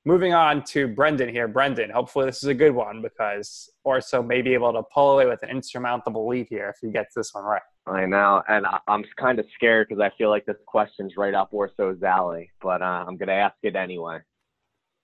Moving 0.04 0.34
on 0.34 0.64
to 0.66 0.88
Brendan 0.88 1.30
here. 1.30 1.48
Brendan, 1.48 1.92
hopefully 1.92 2.26
this 2.26 2.38
is 2.38 2.50
a 2.50 2.56
good 2.56 2.72
one 2.74 3.04
because 3.04 3.70
Orso 3.84 4.24
may 4.24 4.42
be 4.42 4.56
able 4.56 4.74
to 4.74 4.82
pull 4.92 5.12
away 5.14 5.28
with 5.28 5.44
an 5.44 5.50
insurmountable 5.50 6.28
lead 6.28 6.48
here 6.50 6.70
if 6.70 6.78
he 6.82 6.92
gets 6.92 7.14
this 7.14 7.32
one 7.36 7.44
right. 7.44 7.62
I 7.86 8.08
know, 8.08 8.42
and 8.48 8.66
I- 8.66 8.80
I'm 8.88 9.04
kind 9.18 9.38
of 9.40 9.46
scared 9.54 9.88
because 9.90 10.02
I 10.02 10.10
feel 10.18 10.30
like 10.30 10.46
this 10.46 10.58
question's 10.66 11.18
right 11.18 11.36
up 11.36 11.52
Orso's 11.54 12.02
alley, 12.02 12.50
but 12.62 12.82
uh, 12.82 13.06
I'm 13.08 13.16
going 13.18 13.28
to 13.28 13.34
ask 13.34 13.56
it 13.62 13.76
anyway. 13.76 14.20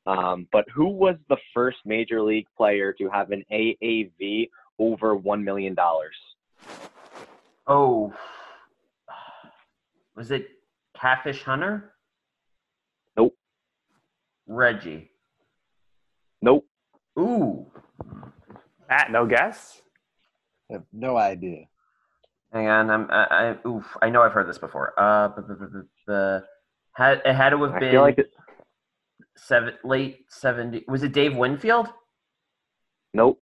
Um, 0.07 0.47
but 0.51 0.65
who 0.73 0.87
was 0.87 1.17
the 1.29 1.37
first 1.53 1.77
major 1.85 2.21
league 2.23 2.47
player 2.57 2.91
to 2.93 3.09
have 3.09 3.29
an 3.31 3.43
AAV 3.51 4.49
over 4.79 5.15
$1 5.15 5.43
million? 5.43 5.75
Oh, 7.67 8.13
was 10.15 10.31
it 10.31 10.47
Catfish 10.99 11.43
Hunter? 11.43 11.93
Nope. 14.47 14.57
Reggie. 14.57 15.11
Nope. 16.41 16.65
Ooh. 17.19 17.65
Matt, 18.89 19.11
no 19.11 19.25
guess? 19.25 19.81
I 20.69 20.73
have 20.73 20.83
no 20.93 21.17
idea. 21.17 21.65
Hang 22.53 22.67
on, 22.67 22.89
I'm. 22.89 23.11
I, 23.11 23.25
I 23.63 23.67
oof. 23.67 23.85
I 24.01 24.09
know 24.09 24.21
I've 24.21 24.31
heard 24.31 24.47
this 24.47 24.57
before. 24.57 24.93
Uh, 24.97 25.27
bu- 25.29 25.41
bu- 25.41 25.55
bu- 25.55 25.67
bu- 25.69 25.83
bu- 26.07 26.45
had 26.93 27.21
it 27.25 27.33
had 27.35 27.49
to 27.49 27.61
have 27.63 27.75
I 27.75 27.79
been 27.79 27.91
feel 27.91 28.01
like 28.01 28.17
it, 28.17 28.31
seven, 29.35 29.73
late 29.83 30.25
seventy. 30.29 30.85
Was 30.87 31.03
it 31.03 31.11
Dave 31.13 31.35
Winfield? 31.35 31.89
nope. 33.13 33.41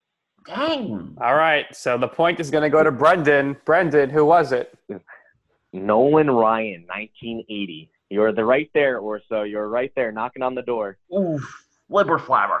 Dang. 0.45 1.15
All 1.21 1.35
right, 1.35 1.65
so 1.75 1.97
the 1.97 2.07
point 2.07 2.39
is 2.39 2.49
going 2.49 2.63
to 2.63 2.69
go 2.69 2.81
to 2.83 2.91
Brendan. 2.91 3.55
Brendan, 3.65 4.09
who 4.09 4.25
was 4.25 4.51
it? 4.51 4.73
Nolan 5.73 6.31
Ryan, 6.31 6.85
1980. 6.87 7.91
You're 8.09 8.31
the 8.31 8.45
right 8.45 8.69
there, 8.73 8.99
Orso. 8.99 9.43
You're 9.43 9.67
right 9.67 9.91
there, 9.95 10.11
knocking 10.11 10.41
on 10.41 10.55
the 10.55 10.61
door. 10.63 10.97
Oof. 11.15 11.65
Libber 11.91 12.19
flabber. 12.19 12.59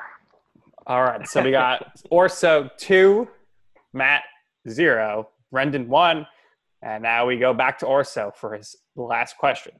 All 0.87 1.03
right, 1.03 1.27
so 1.27 1.43
we 1.43 1.51
got 1.51 1.99
Orso 2.09 2.69
two, 2.77 3.27
Matt 3.93 4.23
zero, 4.67 5.29
Brendan 5.51 5.87
one, 5.87 6.25
and 6.81 7.03
now 7.03 7.25
we 7.25 7.37
go 7.37 7.53
back 7.53 7.79
to 7.79 7.85
Orso 7.85 8.31
for 8.35 8.55
his 8.55 8.75
last 8.95 9.37
question. 9.37 9.73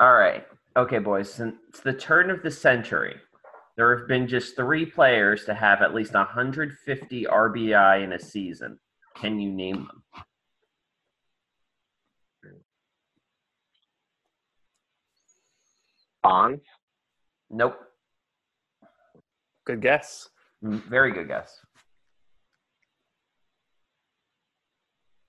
All 0.00 0.14
right. 0.14 0.46
Okay, 0.76 0.98
boys. 0.98 1.32
Since 1.32 1.56
the 1.82 1.92
turn 1.92 2.30
of 2.30 2.42
the 2.42 2.50
century, 2.50 3.16
there 3.76 3.96
have 3.96 4.08
been 4.08 4.28
just 4.28 4.56
three 4.56 4.86
players 4.86 5.44
to 5.44 5.54
have 5.54 5.82
at 5.82 5.94
least 5.94 6.14
150 6.14 7.24
RBI 7.24 8.04
in 8.04 8.12
a 8.12 8.18
season. 8.18 8.78
Can 9.16 9.40
you 9.40 9.52
name 9.52 9.88
them? 9.88 10.02
Bonds. 16.22 16.62
Nope. 17.50 17.78
Good 19.66 19.80
guess. 19.80 20.28
Mm, 20.64 20.82
Very 20.84 21.12
good 21.12 21.28
guess. 21.28 21.60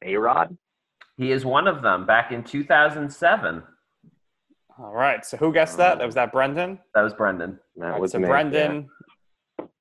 A 0.03 0.15
Rod. 0.15 0.57
He 1.17 1.31
is 1.31 1.45
one 1.45 1.67
of 1.67 1.81
them 1.81 2.05
back 2.05 2.31
in 2.31 2.43
2007. 2.43 3.63
All 4.79 4.93
right, 4.93 5.25
so 5.25 5.35
who 5.35 5.51
guessed 5.51 5.75
that? 5.77 5.97
That 5.97 6.05
was 6.05 6.15
that 6.15 6.31
Brendan? 6.31 6.79
That 6.95 7.01
was 7.01 7.13
Brendan. 7.13 7.59
That 7.75 7.85
All 7.85 7.91
right, 7.91 8.01
was 8.01 8.13
so 8.13 8.19
me, 8.19 8.27
Brendan, 8.27 8.87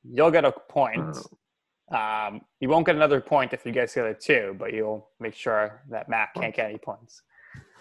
you'll 0.03 0.33
get 0.33 0.45
a 0.45 0.51
point. 0.51 1.17
Um, 1.93 2.41
you 2.59 2.69
won't 2.69 2.85
get 2.85 2.97
another 2.97 3.21
point 3.21 3.53
if 3.53 3.65
you 3.65 3.71
guess 3.71 3.95
the 3.95 4.01
other 4.01 4.15
two, 4.15 4.57
but 4.59 4.73
you'll 4.73 5.09
make 5.21 5.35
sure 5.35 5.83
that 5.91 6.09
Matt 6.09 6.31
can't 6.35 6.55
get 6.55 6.69
any 6.69 6.79
points. 6.79 7.23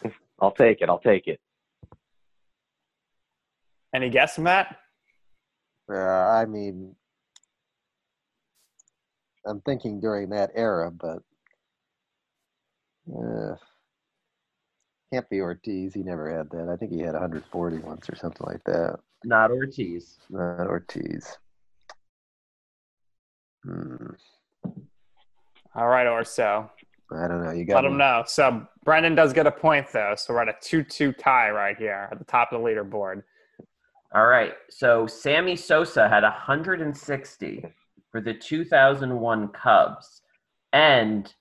I'll 0.40 0.52
take 0.52 0.82
it. 0.82 0.90
I'll 0.90 1.00
take 1.00 1.26
it. 1.28 1.40
Any 3.98 4.12
guess, 4.12 4.38
Matt? 4.38 4.78
Uh, 5.92 5.98
I 5.98 6.46
mean, 6.46 6.96
I'm 9.44 9.60
thinking 9.62 10.00
during 10.00 10.30
that 10.30 10.52
era, 10.54 10.92
but 10.92 11.24
uh, 13.12 13.56
can't 15.12 15.28
be 15.32 15.42
Ortiz. 15.42 15.96
He 15.96 16.04
never 16.04 16.30
had 16.30 16.48
that. 16.52 16.70
I 16.72 16.76
think 16.76 16.92
he 16.92 17.00
had 17.00 17.14
140 17.14 17.78
once 17.80 18.08
or 18.08 18.16
something 18.16 18.46
like 18.46 18.64
that. 18.66 19.00
Not 19.24 19.50
Ortiz. 19.50 20.20
Not 20.30 20.68
Ortiz. 20.68 21.36
Hmm. 23.64 24.12
All 25.74 25.88
right, 25.88 26.06
Orso. 26.06 26.70
I 27.12 27.28
don't 27.28 27.44
know. 27.44 27.50
You 27.52 27.66
got 27.66 27.78
Let 27.78 27.86
him 27.86 27.94
me. 27.94 27.98
know. 27.98 28.26
So 28.28 28.68
Brendan 28.86 29.16
does 29.16 29.34
get 29.34 29.48
a 29.48 29.52
point 29.52 29.88
though. 29.92 30.14
So 30.16 30.36
we're 30.36 30.44
at 30.44 30.50
a 30.50 30.56
two-two 30.62 31.14
tie 31.14 31.50
right 31.50 31.76
here 31.76 32.10
at 32.12 32.20
the 32.20 32.26
top 32.26 32.52
of 32.52 32.62
the 32.62 32.68
leaderboard. 32.68 33.24
All 34.14 34.26
right. 34.28 34.54
So 34.70 35.06
Sammy 35.08 35.56
Sosa 35.56 36.08
had 36.08 36.24
160 36.24 37.66
for 38.12 38.22
the 38.22 38.34
2001 38.34 39.48
Cubs, 39.50 40.22
and 40.74 41.34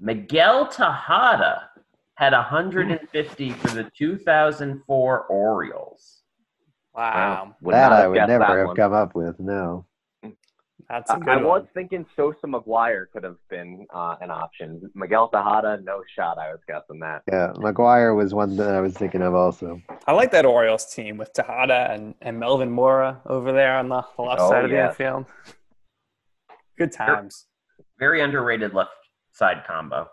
Miguel 0.00 0.66
Tejada 0.66 1.70
had 2.14 2.32
150 2.32 3.50
for 3.50 3.68
the 3.68 3.90
2004 3.96 5.20
Orioles. 5.26 6.22
Wow, 6.94 7.56
Would 7.60 7.74
that 7.74 7.92
I 7.92 8.06
would 8.06 8.16
never 8.28 8.58
have 8.58 8.66
one. 8.68 8.76
come 8.76 8.92
up 8.92 9.14
with. 9.16 9.38
No. 9.40 9.84
That's 10.88 11.10
a 11.10 11.14
I, 11.14 11.18
good 11.18 11.28
I 11.28 11.36
one. 11.36 11.44
was 11.44 11.66
thinking 11.74 12.04
Sosa 12.14 12.46
McGwire 12.46 13.06
could 13.12 13.24
have 13.24 13.36
been 13.48 13.86
uh, 13.94 14.16
an 14.20 14.30
option. 14.30 14.90
Miguel 14.94 15.28
Tejada, 15.28 15.80
no 15.82 16.02
shot. 16.14 16.38
I 16.38 16.50
was 16.50 16.60
guessing 16.68 17.00
that. 17.00 17.22
Yeah, 17.30 17.52
McGwire 17.56 18.14
was 18.16 18.34
one 18.34 18.56
that 18.56 18.74
I 18.74 18.80
was 18.80 18.94
thinking 18.94 19.22
of 19.22 19.34
also. 19.34 19.80
I 20.06 20.12
like 20.12 20.30
that 20.32 20.44
Orioles 20.44 20.86
team 20.94 21.16
with 21.16 21.32
Tejada 21.32 21.88
and, 21.90 22.14
and 22.20 22.38
Melvin 22.38 22.70
Mora 22.70 23.20
over 23.26 23.52
there 23.52 23.76
on 23.78 23.88
the, 23.88 24.02
the 24.16 24.22
left 24.22 24.40
Oh, 24.42 24.50
side 24.50 24.64
of 24.64 24.70
yeah. 24.70 24.82
the 24.82 24.88
infield. 24.90 25.26
Good 26.78 26.92
times. 26.92 27.46
Very 27.98 28.20
underrated 28.20 28.74
left 28.74 28.90
side 29.32 29.62
combo. 29.66 30.08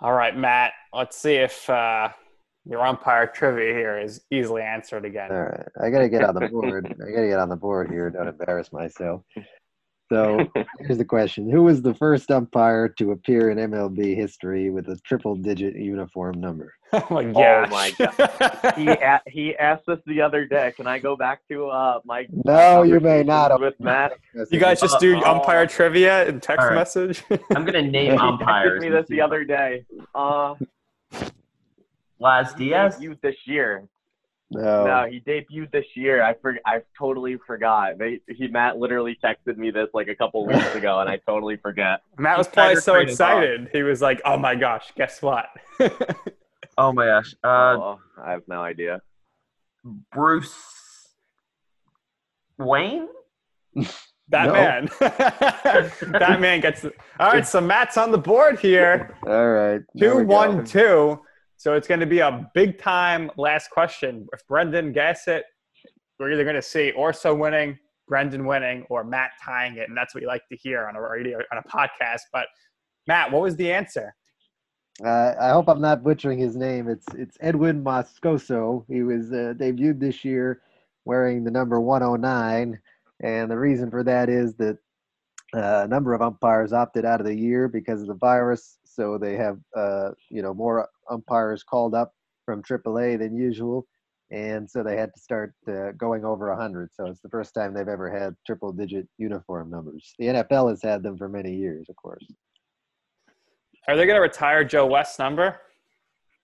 All 0.00 0.12
right, 0.12 0.36
Matt. 0.36 0.72
Let's 0.92 1.16
see 1.16 1.34
if 1.34 1.68
uh, 1.70 2.08
your 2.68 2.84
umpire 2.86 3.26
trivia 3.26 3.74
here 3.74 3.98
is 3.98 4.22
easily 4.30 4.62
answered 4.62 5.04
again. 5.04 5.30
All 5.32 5.42
right, 5.42 5.66
I 5.80 5.90
gotta 5.90 6.08
get 6.08 6.22
on 6.24 6.34
the 6.34 6.48
board. 6.48 6.86
I 6.86 7.10
gotta 7.10 7.28
get 7.28 7.38
on 7.38 7.48
the 7.48 7.56
board 7.56 7.90
here. 7.90 8.10
Don't 8.10 8.28
embarrass 8.28 8.72
myself. 8.72 9.22
So 10.12 10.46
here's 10.80 10.98
the 10.98 11.04
question: 11.04 11.50
Who 11.50 11.62
was 11.62 11.80
the 11.80 11.94
first 11.94 12.30
umpire 12.30 12.88
to 12.98 13.12
appear 13.12 13.48
in 13.50 13.56
MLB 13.58 14.14
history 14.14 14.68
with 14.70 14.88
a 14.88 14.96
triple-digit 15.06 15.74
uniform 15.76 16.40
number? 16.40 16.72
Oh 16.94 17.06
my 17.08 17.24
Oh 17.24 17.32
gosh. 17.32 17.70
my 17.70 18.72
he 18.76 18.90
a- 18.90 19.22
he 19.26 19.56
asked 19.56 19.88
us 19.88 19.98
the 20.06 20.20
other 20.20 20.44
day. 20.44 20.74
Can 20.76 20.86
I 20.86 20.98
go 20.98 21.16
back 21.16 21.40
to 21.50 21.68
uh 21.68 22.00
my 22.04 22.26
No, 22.44 22.82
you 22.82 23.00
may 23.00 23.22
not. 23.22 23.58
with 23.58 23.80
Matt? 23.80 24.12
you 24.50 24.58
guys 24.60 24.78
just 24.78 25.00
do 25.00 25.16
Uh, 25.16 25.22
umpire 25.32 25.66
trivia 25.66 26.26
in 26.28 26.38
text 26.38 26.60
All 26.60 26.68
right. 26.68 26.74
message? 26.76 27.24
I'm 27.56 27.64
going 27.64 27.82
to 27.82 27.90
name 27.90 28.18
umpires. 28.18 28.18
He 28.18 28.18
asked 28.18 28.42
umpires. 28.42 28.80
me 28.82 28.88
this 28.90 29.08
the 29.08 29.20
other 29.22 29.42
day. 29.44 29.86
Uh, 30.14 30.54
Laz 32.22 32.54
Diaz? 32.54 32.98
you 33.00 33.16
this 33.22 33.36
year. 33.46 33.84
No. 34.50 34.84
No, 34.84 35.06
he 35.10 35.18
debuted 35.20 35.72
this 35.72 35.86
year. 35.94 36.22
I 36.22 36.34
for, 36.34 36.56
I 36.66 36.82
totally 36.98 37.38
forgot. 37.46 37.98
They, 37.98 38.20
he 38.28 38.48
Matt 38.48 38.76
literally 38.78 39.18
texted 39.24 39.56
me 39.56 39.70
this 39.70 39.88
like 39.94 40.08
a 40.08 40.14
couple 40.14 40.46
weeks 40.52 40.74
ago, 40.74 41.00
and 41.00 41.08
I 41.08 41.18
totally 41.26 41.56
forget. 41.56 42.00
Matt 42.18 42.36
was 42.36 42.46
He's 42.48 42.54
probably 42.54 42.76
so 42.76 42.94
excited. 42.96 43.70
He 43.72 43.82
was 43.82 44.02
like, 44.02 44.20
"Oh 44.26 44.36
my 44.36 44.54
gosh, 44.54 44.92
guess 44.96 45.20
what?" 45.22 45.46
Oh 46.78 46.90
my 46.90 47.04
gosh. 47.04 47.34
Uh, 47.44 47.48
oh, 47.78 48.00
I 48.22 48.30
have 48.30 48.48
no 48.48 48.62
idea. 48.62 49.02
Bruce 50.10 50.54
Wayne. 52.58 53.08
that 54.28 54.46
No. 54.46 54.52
man. 54.54 54.88
that 55.00 56.38
man 56.40 56.60
gets. 56.60 56.80
The, 56.80 56.92
all 57.20 57.30
right, 57.30 57.46
so 57.46 57.60
Matt's 57.60 57.98
on 57.98 58.10
the 58.10 58.16
board 58.18 58.58
here. 58.58 59.14
All 59.26 59.50
right. 59.50 59.82
there 59.94 60.12
Two 60.12 60.16
we 60.18 60.22
go. 60.24 60.28
one 60.28 60.64
two. 60.64 61.20
So 61.62 61.74
it's 61.74 61.86
going 61.86 62.00
to 62.00 62.06
be 62.06 62.18
a 62.18 62.50
big 62.54 62.76
time 62.76 63.30
last 63.36 63.70
question. 63.70 64.26
If 64.32 64.44
Brendan 64.48 64.92
guess 64.92 65.28
it, 65.28 65.44
we're 66.18 66.32
either 66.32 66.42
going 66.42 66.56
to 66.56 66.60
see 66.60 66.90
Orso 66.90 67.36
winning, 67.36 67.78
Brendan 68.08 68.46
winning, 68.46 68.84
or 68.90 69.04
Matt 69.04 69.30
tying 69.40 69.76
it, 69.76 69.88
and 69.88 69.96
that's 69.96 70.12
what 70.12 70.22
you 70.22 70.26
like 70.26 70.42
to 70.48 70.56
hear 70.56 70.88
on 70.88 70.96
a 70.96 71.00
radio 71.00 71.38
on 71.52 71.58
a 71.58 71.62
podcast. 71.62 72.22
But 72.32 72.46
Matt, 73.06 73.30
what 73.30 73.42
was 73.42 73.54
the 73.54 73.72
answer? 73.72 74.12
Uh, 75.04 75.34
I 75.40 75.50
hope 75.50 75.68
I'm 75.68 75.80
not 75.80 76.02
butchering 76.02 76.40
his 76.40 76.56
name. 76.56 76.88
It's 76.88 77.06
it's 77.14 77.36
Edwin 77.40 77.84
Moscoso. 77.84 78.84
He 78.88 79.04
was 79.04 79.30
uh, 79.30 79.54
debuted 79.56 80.00
this 80.00 80.24
year 80.24 80.62
wearing 81.04 81.44
the 81.44 81.52
number 81.52 81.80
109, 81.80 82.76
and 83.22 83.48
the 83.48 83.56
reason 83.56 83.88
for 83.88 84.02
that 84.02 84.28
is 84.28 84.56
that 84.56 84.78
uh, 85.54 85.82
a 85.84 85.86
number 85.86 86.12
of 86.12 86.22
umpires 86.22 86.72
opted 86.72 87.04
out 87.04 87.20
of 87.20 87.26
the 87.26 87.38
year 87.38 87.68
because 87.68 88.00
of 88.00 88.08
the 88.08 88.14
virus, 88.14 88.78
so 88.82 89.16
they 89.16 89.36
have 89.36 89.60
uh, 89.76 90.10
you 90.28 90.42
know 90.42 90.52
more 90.52 90.88
umpires 91.10 91.62
called 91.62 91.94
up 91.94 92.12
from 92.44 92.62
AAA 92.62 93.18
than 93.18 93.36
usual, 93.36 93.86
and 94.30 94.68
so 94.68 94.82
they 94.82 94.96
had 94.96 95.12
to 95.14 95.20
start 95.20 95.54
uh, 95.68 95.92
going 95.92 96.24
over 96.24 96.48
100. 96.48 96.90
So 96.92 97.06
it's 97.06 97.20
the 97.20 97.28
first 97.28 97.54
time 97.54 97.74
they've 97.74 97.86
ever 97.86 98.10
had 98.10 98.34
triple-digit 98.46 99.06
uniform 99.18 99.70
numbers. 99.70 100.14
The 100.18 100.26
NFL 100.26 100.70
has 100.70 100.82
had 100.82 101.02
them 101.02 101.16
for 101.18 101.28
many 101.28 101.54
years, 101.54 101.86
of 101.88 101.96
course. 101.96 102.26
Are 103.88 103.96
they 103.96 104.06
going 104.06 104.16
to 104.16 104.22
retire 104.22 104.64
Joe 104.64 104.86
West's 104.86 105.18
number? 105.18 105.60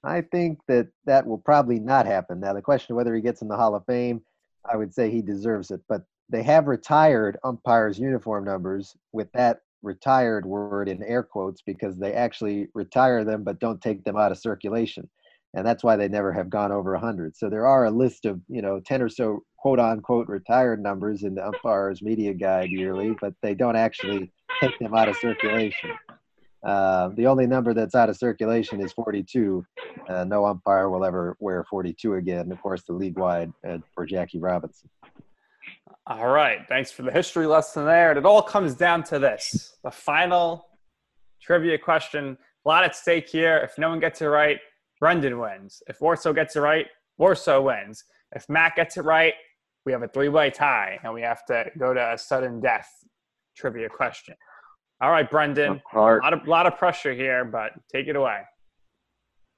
I 0.05 0.21
think 0.21 0.59
that 0.69 0.89
that 1.07 1.27
will 1.27 1.39
probably 1.39 1.79
not 1.79 2.07
happen. 2.07 2.41
Now, 2.41 2.53
the 2.53 2.63
question 2.63 2.93
of 2.93 2.97
whether 2.97 3.15
he 3.15 3.21
gets 3.21 3.43
in 3.43 3.49
the 3.49 3.57
Hall 3.57 3.75
of 3.75 3.85
Fame, 3.87 4.23
I 4.71 4.77
would 4.77 4.93
say 4.93 5.11
he 5.11 5.23
deserves 5.23 5.71
it. 5.71 5.81
But 5.89 6.03
they 6.29 6.43
have 6.43 6.67
retired 6.67 7.39
umpires' 7.45 7.99
uniform 7.99 8.45
numbers 8.45 8.97
with 9.13 9.31
that 9.33 9.61
retired 9.83 10.45
word 10.45 10.89
in 10.89 11.03
air 11.03 11.23
quotes 11.23 11.63
because 11.63 11.97
they 11.97 12.13
actually 12.13 12.69
retire 12.75 13.25
them 13.25 13.45
but 13.45 13.61
don't 13.61 13.81
take 13.81 14.05
them 14.05 14.17
out 14.17 14.33
of 14.33 14.39
circulation. 14.39 15.09
And 15.55 15.67
that's 15.67 15.83
why 15.83 15.97
they 15.97 16.09
never 16.09 16.33
have 16.33 16.51
gone 16.51 16.73
over 16.73 16.93
100. 16.93 17.37
So 17.37 17.49
there 17.49 17.67
are 17.67 17.87
a 17.87 17.91
list 17.91 18.27
of, 18.27 18.41
you 18.49 18.61
know, 18.61 18.81
10 18.81 19.03
or 19.03 19.09
so 19.09 19.43
quote 19.57 19.81
unquote 19.81 20.29
retired 20.29 20.83
numbers 20.83 21.23
in 21.23 21.35
the 21.35 21.47
umpires' 21.47 22.03
media 22.03 22.35
guide 22.35 22.71
yearly, 22.71 23.17
but 23.21 23.35
they 23.43 23.55
don't 23.55 23.77
actually 23.77 24.31
take 24.61 24.79
them 24.79 24.95
out 24.95 25.09
of 25.09 25.17
circulation. 25.17 25.91
Uh, 26.63 27.11
the 27.15 27.27
only 27.27 27.47
number 27.47 27.73
that's 27.73 27.95
out 27.95 28.11
of 28.11 28.17
circulation 28.17 28.81
is 28.81 28.93
42. 28.93 29.65
Uh, 30.09 30.25
no 30.25 30.45
umpire 30.45 30.91
will 30.91 31.05
ever 31.05 31.37
wear 31.39 31.65
42 31.71 32.15
again. 32.15 32.51
Of 32.51 32.61
course, 32.61 32.83
the 32.83 32.93
league 32.93 33.19
wide 33.19 33.53
uh, 33.67 33.79
for 33.95 34.05
Jackie 34.05 34.41
Robinson. 34.41 34.91
All 36.11 36.29
right. 36.29 36.61
Thanks 36.69 36.91
for 36.91 37.03
the 37.03 37.13
history 37.13 37.47
lesson 37.47 37.85
there. 37.85 38.09
And 38.09 38.19
it 38.19 38.25
all 38.25 38.41
comes 38.41 38.75
down 38.75 39.03
to 39.05 39.19
this 39.19 39.77
the 39.85 39.91
final 39.91 40.67
trivia 41.43 41.77
question. 41.77 42.39
A 42.65 42.69
lot 42.69 42.83
at 42.83 42.97
stake 42.97 43.29
here. 43.29 43.59
If 43.59 43.77
no 43.77 43.91
one 43.91 44.01
gets 44.01 44.23
it 44.23 44.27
right, 44.27 44.59
Brendan 45.01 45.39
wins. 45.39 45.83
If 45.87 46.01
Orso 46.01 46.33
gets 46.33 46.57
it 46.57 46.61
right, 46.61 46.87
Orso 47.19 47.61
wins. 47.61 48.05
If 48.35 48.49
Matt 48.49 48.75
gets 48.75 48.97
it 48.97 49.03
right, 49.03 49.35
we 49.85 49.93
have 49.93 50.03
a 50.03 50.09
three 50.09 50.31
way 50.31 50.49
tie 50.49 50.99
and 51.05 51.13
we 51.13 51.21
have 51.21 51.45
to 51.47 51.67
go 51.79 51.93
to 51.93 52.15
a 52.15 52.17
sudden 52.17 52.59
death 52.61 52.89
trivia 53.55 53.91
question. 53.91 54.35
All 55.03 55.11
right, 55.11 55.31
Brendan. 55.31 55.83
A 56.23 56.25
lot 56.25 56.33
of, 56.33 56.49
lot 56.49 56.67
of 56.67 56.79
pressure 56.79 57.13
here, 57.13 57.45
but 57.45 57.73
take 57.93 58.09
it 58.09 58.17
away. 58.17 58.41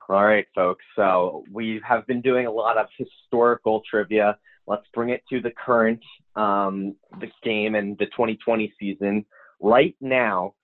All 0.08 0.24
right, 0.24 0.46
folks. 0.56 0.84
So 0.96 1.44
we 1.52 1.80
have 1.86 2.04
been 2.08 2.20
doing 2.20 2.46
a 2.46 2.50
lot 2.50 2.76
of 2.76 2.88
historical 2.98 3.82
trivia. 3.88 4.36
Let's 4.70 4.87
bring 4.94 5.09
it 5.09 5.22
to 5.28 5.40
the 5.40 5.50
current 5.50 5.98
um, 6.37 6.94
the 7.18 7.26
game 7.42 7.74
and 7.74 7.98
the 7.98 8.06
2020 8.06 8.72
season. 8.78 9.26
Right 9.61 9.96
now, 10.00 10.54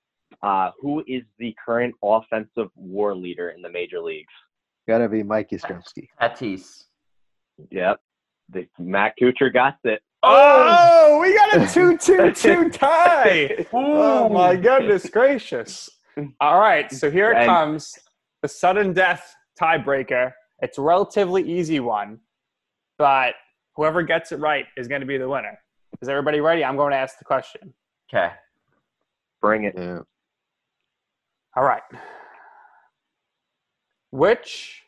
uh, 0.44 0.70
who 0.80 1.02
is 1.08 1.22
the 1.40 1.52
current 1.66 1.92
offensive 2.04 2.68
WAR 2.76 3.16
leader 3.16 3.48
in 3.48 3.62
the 3.62 3.68
major 3.68 4.00
leagues? 4.00 4.32
Got 4.86 4.98
to 4.98 5.08
be 5.08 5.24
Mike 5.24 5.50
Yastrzemski. 5.50 6.06
Tatis. 6.22 6.84
Yep, 7.72 7.98
the, 8.50 8.68
Matt 8.78 9.14
Couture 9.18 9.50
got 9.50 9.74
it. 9.82 10.00
Oh, 10.22 11.18
we 11.20 11.34
got 11.34 11.68
a 11.68 11.74
2 11.74 11.98
2 11.98 12.32
2 12.64 12.70
tie. 12.70 13.66
Oh, 13.72 14.28
my 14.28 14.54
goodness 14.54 15.10
gracious. 15.10 15.90
All 16.40 16.60
right, 16.60 16.92
so 16.92 17.10
here 17.10 17.32
it 17.32 17.38
And- 17.38 17.46
comes 17.46 17.92
the 18.42 18.48
sudden 18.48 18.92
death 18.92 19.34
tiebreaker. 19.60 20.30
It's 20.60 20.78
a 20.78 20.82
relatively 20.82 21.42
easy 21.42 21.80
one, 21.80 22.20
but 22.98 23.34
whoever 23.76 24.02
gets 24.02 24.32
it 24.32 24.40
right 24.40 24.66
is 24.76 24.88
going 24.88 25.00
to 25.00 25.06
be 25.06 25.18
the 25.18 25.28
winner. 25.28 25.58
Is 26.00 26.08
everybody 26.08 26.40
ready? 26.40 26.64
I'm 26.64 26.76
going 26.76 26.92
to 26.92 26.96
ask 26.96 27.18
the 27.18 27.24
question. 27.24 27.72
Okay. 28.12 28.32
Bring 29.40 29.64
it. 29.64 29.74
Yeah. 29.76 30.00
All 31.56 31.64
right. 31.64 31.82
Which 34.10 34.82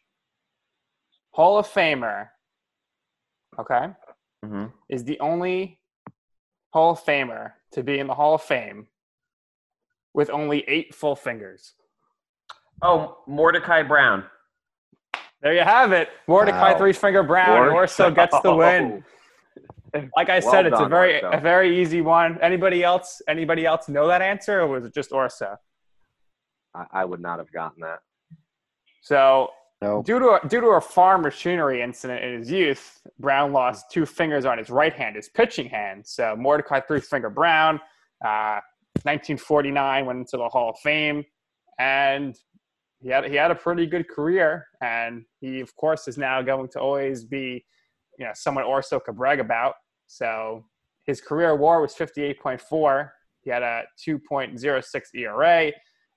Hall 1.32 1.58
of 1.58 1.66
Famer, 1.68 2.28
okay, 3.58 3.88
hmm 4.44 4.66
is 4.88 5.04
the 5.04 5.18
only 5.20 5.80
Hall 6.72 6.92
of 6.92 7.04
Famer 7.04 7.52
to 7.72 7.82
be 7.82 7.98
in 7.98 8.06
the 8.06 8.14
Hall 8.14 8.34
of 8.34 8.42
Fame 8.42 8.86
with 10.14 10.30
only 10.30 10.60
eight 10.68 10.94
full 10.94 11.16
fingers? 11.16 11.74
Oh, 12.82 13.18
Mordecai 13.26 13.82
Brown. 13.82 14.24
There 15.42 15.54
you 15.54 15.62
have 15.62 15.92
it. 15.92 16.08
Mordecai 16.26 16.72
Wow. 16.72 16.78
Three 16.78 16.92
Finger 16.92 17.22
Brown. 17.22 17.68
Orso 17.68 18.10
gets 18.10 18.38
the 18.40 18.54
win. 18.54 19.04
Like 20.16 20.28
I 20.28 20.40
Well 20.40 20.50
said, 20.50 20.66
it's 20.66 20.80
a 20.80 20.86
very 20.86 21.22
Orso. 21.22 21.38
a 21.38 21.40
very 21.40 21.80
easy 21.80 22.00
one. 22.00 22.38
Anybody 22.42 22.82
else? 22.84 23.22
Anybody 23.28 23.64
else 23.64 23.88
know 23.88 24.06
that 24.08 24.20
answer, 24.20 24.60
or 24.60 24.66
was 24.66 24.84
it 24.84 24.92
just 24.94 25.12
Orso? 25.12 25.56
I, 26.74 26.84
I 26.92 27.04
would 27.04 27.20
not 27.20 27.38
have 27.38 27.50
gotten 27.52 27.80
that. 27.82 28.00
So 29.00 29.50
No. 29.80 30.02
Due 30.02 30.18
to 30.18 30.40
a, 30.44 30.48
due 30.48 30.60
to 30.60 30.66
a 30.70 30.80
farm 30.80 31.22
machinery 31.22 31.80
incident 31.82 32.22
in 32.24 32.38
his 32.38 32.50
youth, 32.50 33.00
Brown 33.18 33.52
lost 33.52 33.90
two 33.90 34.04
fingers 34.04 34.44
on 34.44 34.58
his 34.58 34.68
right 34.70 34.92
hand, 34.92 35.16
his 35.16 35.28
pitching 35.28 35.68
hand. 35.68 36.04
So 36.06 36.34
Mordecai 36.36 36.80
Three 36.80 37.00
Finger 37.00 37.30
Brown, 37.30 37.76
uh, 38.24 38.60
1949, 39.04 40.04
went 40.06 40.18
into 40.18 40.36
the 40.36 40.48
Hall 40.48 40.70
of 40.70 40.78
Fame, 40.80 41.24
and 41.78 42.36
he 43.00 43.08
had 43.08 43.24
he 43.24 43.36
had 43.36 43.50
a 43.50 43.54
pretty 43.54 43.86
good 43.86 44.08
career. 44.08 44.66
And 44.82 45.24
he, 45.40 45.60
of 45.60 45.74
course, 45.76 46.08
is 46.08 46.18
now 46.18 46.42
going 46.42 46.68
to 46.70 46.80
always 46.80 47.24
be, 47.24 47.64
you 48.18 48.24
know, 48.24 48.32
someone 48.34 48.64
Orso 48.64 48.98
could 49.00 49.16
brag 49.16 49.40
about. 49.40 49.74
So 50.06 50.64
his 51.04 51.20
career 51.20 51.54
WAR 51.54 51.80
was 51.80 51.94
58.4. 51.94 53.10
He 53.42 53.50
had 53.50 53.62
a 53.62 53.84
2.06 54.06 54.84
ERA, 55.14 55.72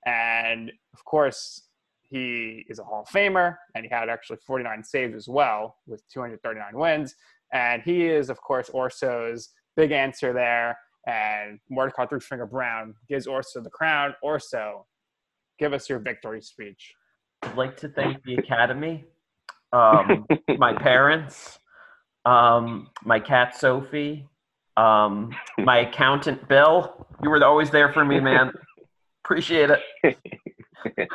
and 0.06 0.70
of 0.92 1.04
course, 1.04 1.62
he 2.02 2.66
is 2.68 2.78
a 2.78 2.84
Hall 2.84 3.02
of 3.02 3.08
Famer, 3.08 3.56
and 3.74 3.86
he 3.86 3.90
had 3.90 4.10
actually 4.10 4.36
49 4.46 4.84
saves 4.84 5.14
as 5.14 5.28
well 5.28 5.76
with 5.86 6.02
239 6.12 6.78
wins. 6.78 7.14
And 7.54 7.82
he 7.82 8.06
is, 8.06 8.28
of 8.28 8.38
course, 8.42 8.68
Orso's 8.68 9.48
big 9.76 9.92
answer 9.92 10.32
there. 10.34 10.76
And 11.06 11.58
Mordecai 11.70 12.06
Three 12.06 12.20
Finger 12.20 12.46
Brown 12.46 12.94
gives 13.08 13.26
Orso 13.26 13.62
the 13.62 13.70
crown. 13.70 14.14
Orso, 14.22 14.86
give 15.62 15.72
us 15.72 15.88
your 15.88 16.00
victory 16.00 16.42
speech. 16.42 16.92
I'd 17.44 17.56
like 17.56 17.76
to 17.76 17.88
thank 17.88 18.20
the 18.24 18.34
Academy, 18.34 19.04
um, 19.72 20.26
my 20.58 20.72
parents, 20.72 21.60
um, 22.24 22.90
my 23.04 23.20
cat 23.20 23.56
Sophie, 23.56 24.26
um, 24.76 25.32
my 25.58 25.78
accountant 25.86 26.48
Bill. 26.48 27.06
You 27.22 27.30
were 27.30 27.44
always 27.44 27.70
there 27.70 27.92
for 27.92 28.04
me, 28.04 28.18
man. 28.18 28.52
Appreciate 29.24 29.70
it. 29.70 29.80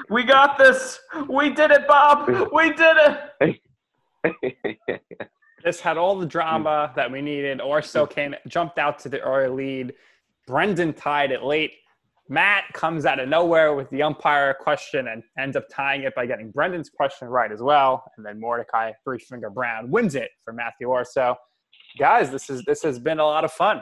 We 0.09 0.23
got 0.23 0.57
this. 0.57 0.97
We 1.27 1.49
did 1.49 1.71
it, 1.71 1.89
Bob. 1.89 2.29
We 2.53 2.71
did 2.71 2.97
it. 3.43 3.59
This 5.61 5.81
had 5.81 5.97
all 5.97 6.17
the 6.17 6.25
drama 6.25 6.93
that 6.95 7.11
we 7.11 7.19
needed. 7.19 7.59
Orso 7.59 8.05
came, 8.05 8.33
jumped 8.47 8.77
out 8.77 8.99
to 8.99 9.09
the 9.09 9.19
early 9.19 9.49
lead. 9.83 9.93
Brendan 10.45 10.93
tied 10.93 11.33
it 11.33 11.43
late. 11.43 11.73
Matt 12.29 12.65
comes 12.73 13.05
out 13.05 13.19
of 13.19 13.29
nowhere 13.29 13.73
with 13.73 13.89
the 13.89 14.03
umpire 14.03 14.53
question 14.53 15.07
and 15.07 15.23
ends 15.39 15.55
up 15.55 15.63
tying 15.71 16.03
it 16.03 16.13
by 16.13 16.25
getting 16.25 16.51
Brendan's 16.51 16.89
question 16.89 17.27
right 17.29 17.51
as 17.51 17.61
well. 17.61 18.03
And 18.17 18.25
then 18.25 18.39
Mordecai 18.39 18.91
Three 19.03 19.19
Finger 19.19 19.49
Brown 19.49 19.89
wins 19.89 20.15
it 20.15 20.29
for 20.43 20.53
Matthew 20.53 20.87
Orso. 20.87 21.35
Guys, 21.97 22.29
this 22.29 22.49
is 22.49 22.63
this 22.65 22.83
has 22.83 22.99
been 22.99 23.19
a 23.19 23.25
lot 23.25 23.45
of 23.45 23.51
fun. 23.51 23.81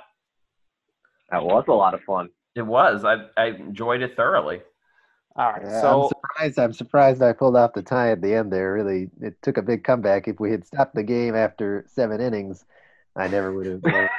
That 1.31 1.43
was 1.43 1.65
a 1.67 1.73
lot 1.73 1.93
of 1.93 2.01
fun. 2.01 2.29
It 2.55 2.61
was. 2.61 3.03
I, 3.03 3.25
I 3.35 3.47
enjoyed 3.47 4.01
it 4.01 4.15
thoroughly. 4.15 4.61
All 5.35 5.51
right. 5.51 5.61
Yeah, 5.63 5.81
so 5.81 6.03
I'm 6.03 6.09
surprised. 6.09 6.59
I'm 6.59 6.73
surprised 6.73 7.21
I 7.21 7.33
pulled 7.33 7.57
off 7.57 7.73
the 7.73 7.81
tie 7.81 8.11
at 8.11 8.21
the 8.21 8.33
end 8.33 8.53
there. 8.53 8.73
Really, 8.73 9.09
it 9.21 9.35
took 9.41 9.57
a 9.57 9.61
big 9.61 9.83
comeback. 9.83 10.27
If 10.27 10.39
we 10.39 10.51
had 10.51 10.65
stopped 10.65 10.95
the 10.95 11.03
game 11.03 11.35
after 11.35 11.85
seven 11.87 12.21
innings, 12.21 12.63
I 13.15 13.27
never 13.27 13.53
would 13.53 13.65
have. 13.65 13.81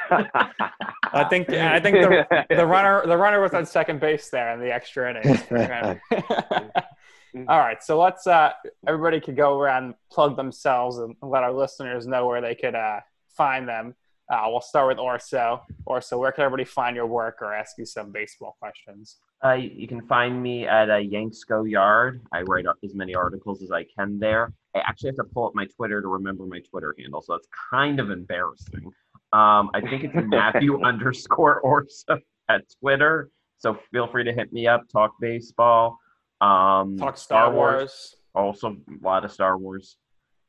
I 1.13 1.23
think 1.29 1.49
I 1.49 1.79
think 1.79 1.97
the, 1.97 2.45
the 2.49 2.65
runner 2.65 3.05
the 3.05 3.17
runner 3.17 3.41
was 3.41 3.53
on 3.53 3.65
second 3.65 3.99
base 3.99 4.29
there 4.29 4.53
in 4.53 4.59
the 4.59 4.73
extra 4.73 5.11
innings. 5.11 5.43
All 7.47 7.59
right, 7.59 7.83
so 7.83 8.01
let's 8.01 8.25
uh, 8.25 8.51
everybody 8.87 9.19
could 9.19 9.37
go 9.37 9.59
around 9.59 9.93
plug 10.11 10.35
themselves 10.35 10.97
and 10.97 11.15
let 11.21 11.43
our 11.43 11.53
listeners 11.53 12.07
know 12.07 12.25
where 12.25 12.41
they 12.41 12.55
could 12.55 12.73
uh, 12.73 13.01
find 13.29 13.67
them. 13.67 13.93
Uh, 14.31 14.45
we'll 14.47 14.61
start 14.61 14.87
with 14.87 14.97
Orso. 14.97 15.61
Orso, 15.85 16.17
where 16.17 16.31
can 16.31 16.45
everybody 16.45 16.65
find 16.65 16.95
your 16.95 17.05
work 17.05 17.37
or 17.41 17.53
ask 17.53 17.77
you 17.77 17.85
some 17.85 18.11
baseball 18.11 18.57
questions? 18.59 19.17
Uh, 19.43 19.53
you 19.53 19.87
can 19.87 20.01
find 20.07 20.41
me 20.41 20.65
at 20.65 20.89
uh, 20.89 20.97
Yanks 20.97 21.43
Go 21.43 21.63
Yard. 21.63 22.21
I 22.31 22.41
write 22.41 22.65
as 22.83 22.95
many 22.95 23.13
articles 23.13 23.61
as 23.61 23.71
I 23.71 23.83
can 23.83 24.17
there. 24.17 24.51
I 24.75 24.79
actually 24.79 25.09
have 25.09 25.17
to 25.17 25.23
pull 25.25 25.45
up 25.45 25.53
my 25.53 25.65
Twitter 25.65 26.01
to 26.01 26.07
remember 26.07 26.45
my 26.45 26.59
Twitter 26.59 26.95
handle, 26.97 27.21
so 27.21 27.35
it's 27.35 27.47
kind 27.71 27.99
of 27.99 28.09
embarrassing. 28.09 28.91
Um, 29.33 29.69
I 29.73 29.81
think 29.81 30.05
it's 30.05 30.15
Matthew 30.27 30.81
underscore 30.81 31.59
Orso 31.59 32.19
at 32.49 32.61
Twitter. 32.79 33.29
So 33.57 33.77
feel 33.91 34.07
free 34.07 34.23
to 34.23 34.33
hit 34.33 34.51
me 34.53 34.67
up, 34.67 34.87
talk 34.89 35.13
baseball. 35.19 35.99
Um, 36.41 36.97
Talk 36.97 37.17
Star 37.17 37.51
Wars. 37.51 38.15
Also, 38.35 38.69
a 38.69 39.05
lot 39.05 39.25
of 39.25 39.31
Star 39.31 39.57
Wars. 39.57 39.97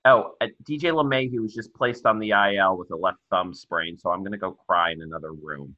Oh, 0.05 0.33
uh, 0.40 0.46
DJ 0.68 0.92
LeMahieu 0.92 1.40
was 1.40 1.55
just 1.55 1.72
placed 1.74 2.07
on 2.07 2.18
the 2.18 2.31
IL 2.31 2.77
with 2.77 2.90
a 2.90 2.96
left 2.96 3.18
thumb 3.31 3.55
sprain, 3.55 3.98
so 3.98 4.11
I'm 4.11 4.20
going 4.20 4.33
to 4.33 4.38
go 4.38 4.53
cry 4.53 4.92
in 4.92 5.03
another 5.03 5.33
room. 5.33 5.74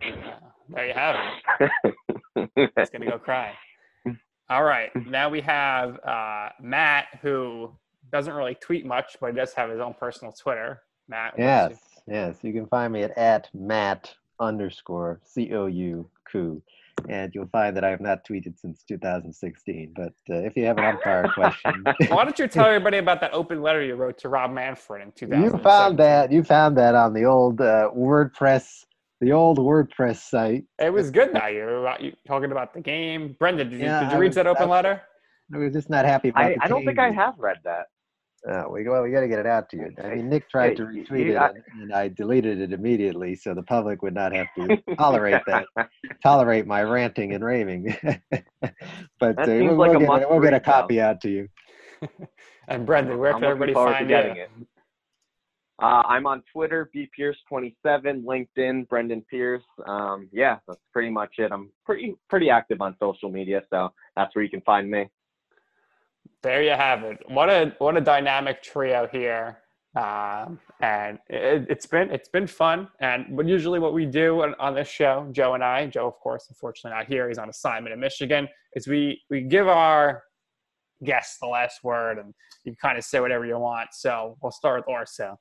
There 0.00 0.86
you 0.86 0.94
have 0.94 1.16
it. 1.60 1.94
He's 2.34 2.90
going 2.90 3.02
to 3.02 3.06
go 3.06 3.18
cry. 3.18 3.54
All 4.48 4.64
right. 4.64 4.90
Now 5.06 5.28
we 5.28 5.40
have 5.42 5.98
uh, 6.04 6.50
Matt, 6.60 7.06
who 7.22 7.72
doesn't 8.10 8.32
really 8.32 8.54
tweet 8.54 8.86
much, 8.86 9.16
but 9.20 9.28
he 9.28 9.36
does 9.36 9.52
have 9.54 9.70
his 9.70 9.80
own 9.80 9.94
personal 9.98 10.32
Twitter. 10.32 10.82
Matt. 11.08 11.34
yes, 11.36 11.74
yes. 12.06 12.36
You 12.42 12.52
can 12.52 12.66
find 12.66 12.92
me 12.92 13.02
at 13.02 13.16
at 13.18 13.48
Matt 13.52 14.14
underscore 14.40 15.20
C 15.24 15.52
O 15.52 15.66
U 15.66 16.08
and 17.08 17.34
you'll 17.34 17.46
find 17.46 17.76
that 17.76 17.84
I 17.84 17.90
have 17.90 18.00
not 18.00 18.24
tweeted 18.24 18.58
since 18.58 18.82
2016. 18.84 19.92
But 19.94 20.12
uh, 20.30 20.38
if 20.38 20.56
you 20.56 20.64
have 20.66 20.78
an 20.78 20.84
umpire 20.84 21.28
question, 21.34 21.84
why 22.08 22.24
don't 22.24 22.38
you 22.38 22.46
tell 22.46 22.66
everybody 22.66 22.98
about 22.98 23.20
that 23.20 23.32
open 23.32 23.62
letter 23.62 23.82
you 23.82 23.94
wrote 23.94 24.18
to 24.18 24.28
Rob 24.28 24.52
Manfred 24.52 25.02
in 25.02 25.12
2000? 25.12 25.42
You 25.42 25.58
found 25.58 25.98
that 25.98 26.32
you 26.32 26.42
found 26.42 26.76
that 26.78 26.94
on 26.94 27.12
the 27.12 27.24
old 27.24 27.60
uh, 27.60 27.90
WordPress, 27.96 28.84
the 29.22 29.32
old 29.32 29.58
WordPress 29.58 30.16
site. 30.16 30.64
It 30.80 30.92
was 30.92 31.12
good. 31.12 31.32
Now 31.32 31.46
you're 31.46 31.88
you 32.00 32.12
talking 32.26 32.50
about 32.50 32.74
the 32.74 32.80
game, 32.80 33.36
Brendan. 33.38 33.70
Did 33.70 33.78
you, 33.78 33.86
yeah, 33.86 34.00
did 34.02 34.12
you 34.12 34.18
read 34.18 34.28
was, 34.28 34.34
that 34.34 34.48
open 34.48 34.64
I, 34.64 34.72
letter? 34.72 35.02
I 35.54 35.58
was 35.58 35.72
just 35.72 35.88
not 35.88 36.04
happy 36.04 36.30
about. 36.30 36.44
I, 36.44 36.56
I 36.60 36.68
don't 36.68 36.84
think 36.84 36.98
I 36.98 37.10
have 37.12 37.34
read 37.38 37.58
that. 37.64 37.86
Oh, 38.48 38.70
we 38.70 38.88
well, 38.88 39.00
we 39.04 39.12
got 39.12 39.20
to 39.20 39.28
get 39.28 39.38
it 39.38 39.46
out 39.46 39.70
to 39.70 39.76
you. 39.76 39.90
I 40.02 40.16
mean, 40.16 40.28
Nick 40.28 40.50
tried 40.50 40.76
to 40.78 40.82
retweet 40.82 41.30
it, 41.30 41.36
and, 41.36 41.82
and 41.82 41.92
I 41.94 42.08
deleted 42.08 42.60
it 42.60 42.72
immediately, 42.72 43.36
so 43.36 43.54
the 43.54 43.62
public 43.62 44.02
would 44.02 44.14
not 44.14 44.32
have 44.32 44.48
to 44.58 44.76
tolerate 44.96 45.40
that, 45.46 45.66
tolerate 46.22 46.66
my 46.66 46.82
ranting 46.82 47.32
and 47.32 47.44
raving. 47.44 47.96
but 49.20 49.38
uh, 49.38 49.44
we'll, 49.46 49.76
like 49.76 49.92
we'll, 49.92 50.00
get, 50.00 50.30
we'll 50.30 50.40
get 50.40 50.54
a 50.54 50.58
copy 50.58 51.00
out 51.00 51.20
to 51.20 51.30
you. 51.30 51.48
and 52.68 52.84
Brendan, 52.84 53.18
where 53.18 53.32
can 53.34 53.44
everybody 53.44 53.72
find 53.72 54.10
you? 54.10 54.66
Uh, 55.80 56.02
I'm 56.06 56.26
on 56.26 56.42
Twitter, 56.52 56.90
bpierce27, 56.94 57.74
LinkedIn, 58.24 58.88
Brendan 58.88 59.24
Pierce. 59.28 59.64
Um, 59.86 60.28
yeah, 60.32 60.58
that's 60.68 60.80
pretty 60.92 61.10
much 61.10 61.34
it. 61.38 61.50
I'm 61.50 61.70
pretty 61.84 62.14
pretty 62.28 62.50
active 62.50 62.80
on 62.80 62.94
social 63.00 63.30
media, 63.30 63.62
so 63.70 63.92
that's 64.14 64.34
where 64.34 64.44
you 64.44 64.50
can 64.50 64.60
find 64.62 64.90
me. 64.90 65.08
There 66.42 66.62
you 66.62 66.70
have 66.70 67.04
it. 67.04 67.18
What 67.28 67.48
a 67.48 67.74
what 67.78 67.96
a 67.96 68.00
dynamic 68.00 68.62
trio 68.62 69.08
here. 69.10 69.58
Um, 69.94 70.58
and 70.80 71.18
it, 71.28 71.68
has 71.68 71.86
been 71.86 72.10
it's 72.10 72.28
been 72.28 72.46
fun. 72.46 72.88
And 73.00 73.36
but 73.36 73.46
usually 73.46 73.78
what 73.78 73.92
we 73.92 74.06
do 74.06 74.42
on, 74.42 74.54
on, 74.58 74.74
this 74.74 74.88
show, 74.88 75.28
Joe 75.32 75.54
and 75.54 75.62
I, 75.62 75.86
Joe 75.86 76.06
of 76.06 76.18
course, 76.20 76.46
unfortunately 76.48 76.96
not 76.96 77.06
here. 77.06 77.28
He's 77.28 77.38
on 77.38 77.48
assignment 77.48 77.92
in 77.92 78.00
Michigan. 78.00 78.48
Is 78.74 78.88
we 78.88 79.20
we 79.30 79.42
give 79.42 79.68
our 79.68 80.22
guests 81.04 81.38
the 81.40 81.46
last 81.46 81.84
word, 81.84 82.18
and 82.18 82.34
you 82.64 82.74
kind 82.80 82.96
of 82.96 83.04
say 83.04 83.20
whatever 83.20 83.44
you 83.44 83.58
want. 83.58 83.90
So 83.92 84.36
we'll 84.42 84.52
start 84.52 84.80
with 84.80 84.88
Orso. 84.88 85.38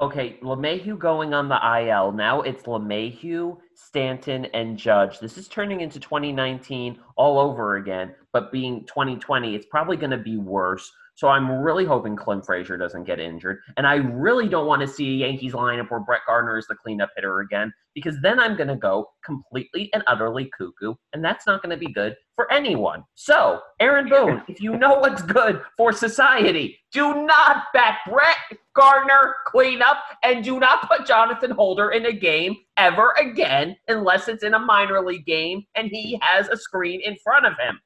Okay, 0.00 0.38
LeMahieu 0.42 0.98
going 0.98 1.34
on 1.34 1.50
the 1.50 1.60
IL. 1.78 2.12
Now 2.12 2.40
it's 2.40 2.62
LeMahieu, 2.62 3.58
Stanton, 3.74 4.46
and 4.54 4.78
Judge. 4.78 5.18
This 5.18 5.36
is 5.36 5.46
turning 5.46 5.82
into 5.82 6.00
2019 6.00 6.98
all 7.16 7.38
over 7.38 7.76
again, 7.76 8.14
but 8.32 8.50
being 8.50 8.86
2020, 8.86 9.54
it's 9.54 9.66
probably 9.66 9.98
going 9.98 10.10
to 10.10 10.16
be 10.16 10.38
worse. 10.38 10.90
So 11.20 11.28
I'm 11.28 11.50
really 11.50 11.84
hoping 11.84 12.16
Clint 12.16 12.46
Frazier 12.46 12.78
doesn't 12.78 13.04
get 13.04 13.20
injured. 13.20 13.58
And 13.76 13.86
I 13.86 13.96
really 13.96 14.48
don't 14.48 14.66
want 14.66 14.80
to 14.80 14.88
see 14.88 15.06
a 15.22 15.26
Yankees 15.26 15.52
lineup 15.52 15.90
where 15.90 16.00
Brett 16.00 16.22
Gardner 16.26 16.56
is 16.56 16.66
the 16.66 16.74
cleanup 16.74 17.10
hitter 17.14 17.40
again, 17.40 17.74
because 17.94 18.16
then 18.22 18.40
I'm 18.40 18.56
going 18.56 18.68
to 18.68 18.76
go 18.76 19.10
completely 19.22 19.90
and 19.92 20.02
utterly 20.06 20.50
cuckoo. 20.56 20.94
And 21.12 21.22
that's 21.22 21.46
not 21.46 21.62
going 21.62 21.78
to 21.78 21.86
be 21.86 21.92
good 21.92 22.16
for 22.36 22.50
anyone. 22.50 23.04
So, 23.16 23.60
Aaron 23.80 24.08
Boone, 24.08 24.42
if 24.48 24.62
you 24.62 24.78
know 24.78 24.94
what's 24.94 25.20
good 25.20 25.60
for 25.76 25.92
society, 25.92 26.78
do 26.90 27.26
not 27.26 27.64
back 27.74 27.98
Brett 28.08 28.58
Gardner 28.74 29.34
cleanup 29.46 29.98
and 30.22 30.42
do 30.42 30.58
not 30.58 30.88
put 30.88 31.06
Jonathan 31.06 31.50
Holder 31.50 31.90
in 31.90 32.06
a 32.06 32.14
game 32.14 32.56
ever 32.78 33.12
again 33.20 33.76
unless 33.88 34.26
it's 34.28 34.42
in 34.42 34.54
a 34.54 34.58
minor 34.58 35.04
league 35.04 35.26
game 35.26 35.64
and 35.74 35.90
he 35.90 36.18
has 36.22 36.48
a 36.48 36.56
screen 36.56 37.02
in 37.04 37.14
front 37.22 37.44
of 37.44 37.52
him. 37.58 37.78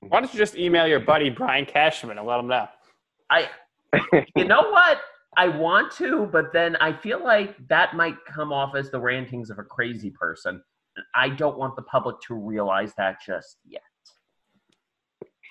Why 0.00 0.20
don't 0.20 0.32
you 0.32 0.38
just 0.38 0.56
email 0.56 0.86
your 0.86 1.00
buddy 1.00 1.30
Brian 1.30 1.66
Cashman 1.66 2.18
and 2.18 2.26
let 2.26 2.38
him 2.38 2.48
know? 2.48 2.68
I, 3.30 3.48
you 4.36 4.44
know 4.44 4.70
what? 4.70 5.00
I 5.36 5.48
want 5.48 5.92
to, 5.96 6.28
but 6.32 6.52
then 6.52 6.76
I 6.76 6.92
feel 6.92 7.22
like 7.22 7.56
that 7.68 7.94
might 7.94 8.16
come 8.24 8.52
off 8.52 8.74
as 8.74 8.90
the 8.90 9.00
rantings 9.00 9.50
of 9.50 9.58
a 9.58 9.62
crazy 9.62 10.10
person. 10.10 10.62
I 11.14 11.28
don't 11.28 11.58
want 11.58 11.76
the 11.76 11.82
public 11.82 12.16
to 12.28 12.34
realize 12.34 12.94
that 12.96 13.16
just 13.24 13.58
yet. 13.66 13.82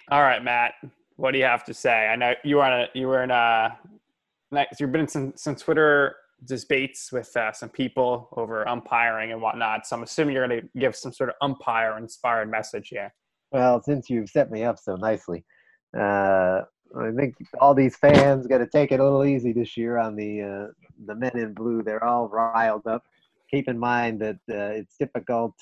All 0.10 0.21
right, 0.21 0.43
Matt. 0.43 0.73
What 1.17 1.31
do 1.31 1.38
you 1.38 1.45
have 1.45 1.63
to 1.65 1.73
say? 1.73 2.08
I 2.08 2.15
know 2.15 2.34
you 2.43 2.58
were 2.58 2.63
on 2.63 2.81
a 2.81 2.88
you 2.93 3.08
were 3.08 3.23
in 3.23 3.31
a 3.31 3.77
you've 4.79 4.91
been 4.91 5.01
in 5.01 5.08
some 5.08 5.34
some 5.36 5.55
Twitter 5.55 6.15
debates 6.43 7.12
with 7.12 7.36
uh, 7.38 7.51
some 7.51 7.69
people 7.69 8.29
over 8.36 8.67
umpiring 8.67 9.31
and 9.31 9.41
whatnot. 9.41 9.88
So 9.88 9.95
I'm 9.95 10.03
assuming 10.03 10.36
you're 10.36 10.47
going 10.47 10.62
to 10.62 10.79
give 10.79 10.95
some 10.95 11.13
sort 11.13 11.29
of 11.29 11.36
umpire 11.41 11.97
inspired 11.97 12.51
message 12.51 12.89
here. 12.89 13.13
Well, 13.51 13.81
since 13.84 14.10
you've 14.10 14.29
set 14.29 14.51
me 14.51 14.63
up 14.63 14.77
so 14.79 14.95
nicely, 14.95 15.43
uh, 15.97 16.62
I 16.97 17.12
think 17.15 17.36
all 17.60 17.73
these 17.73 17.95
fans 17.97 18.47
got 18.47 18.60
to 18.60 18.67
take 18.67 18.91
it 18.91 18.99
a 18.99 19.03
little 19.03 19.25
easy 19.25 19.53
this 19.53 19.77
year 19.77 19.97
on 19.97 20.15
the 20.15 20.41
uh, 20.41 20.67
the 21.05 21.15
men 21.15 21.38
in 21.38 21.53
blue. 21.53 21.84
They're 21.84 22.03
all 22.03 22.27
riled 22.27 22.88
up. 22.88 23.03
Keep 23.51 23.67
in 23.67 23.77
mind 23.77 24.21
that 24.21 24.36
uh, 24.49 24.73
it's 24.79 24.97
difficult 24.97 25.53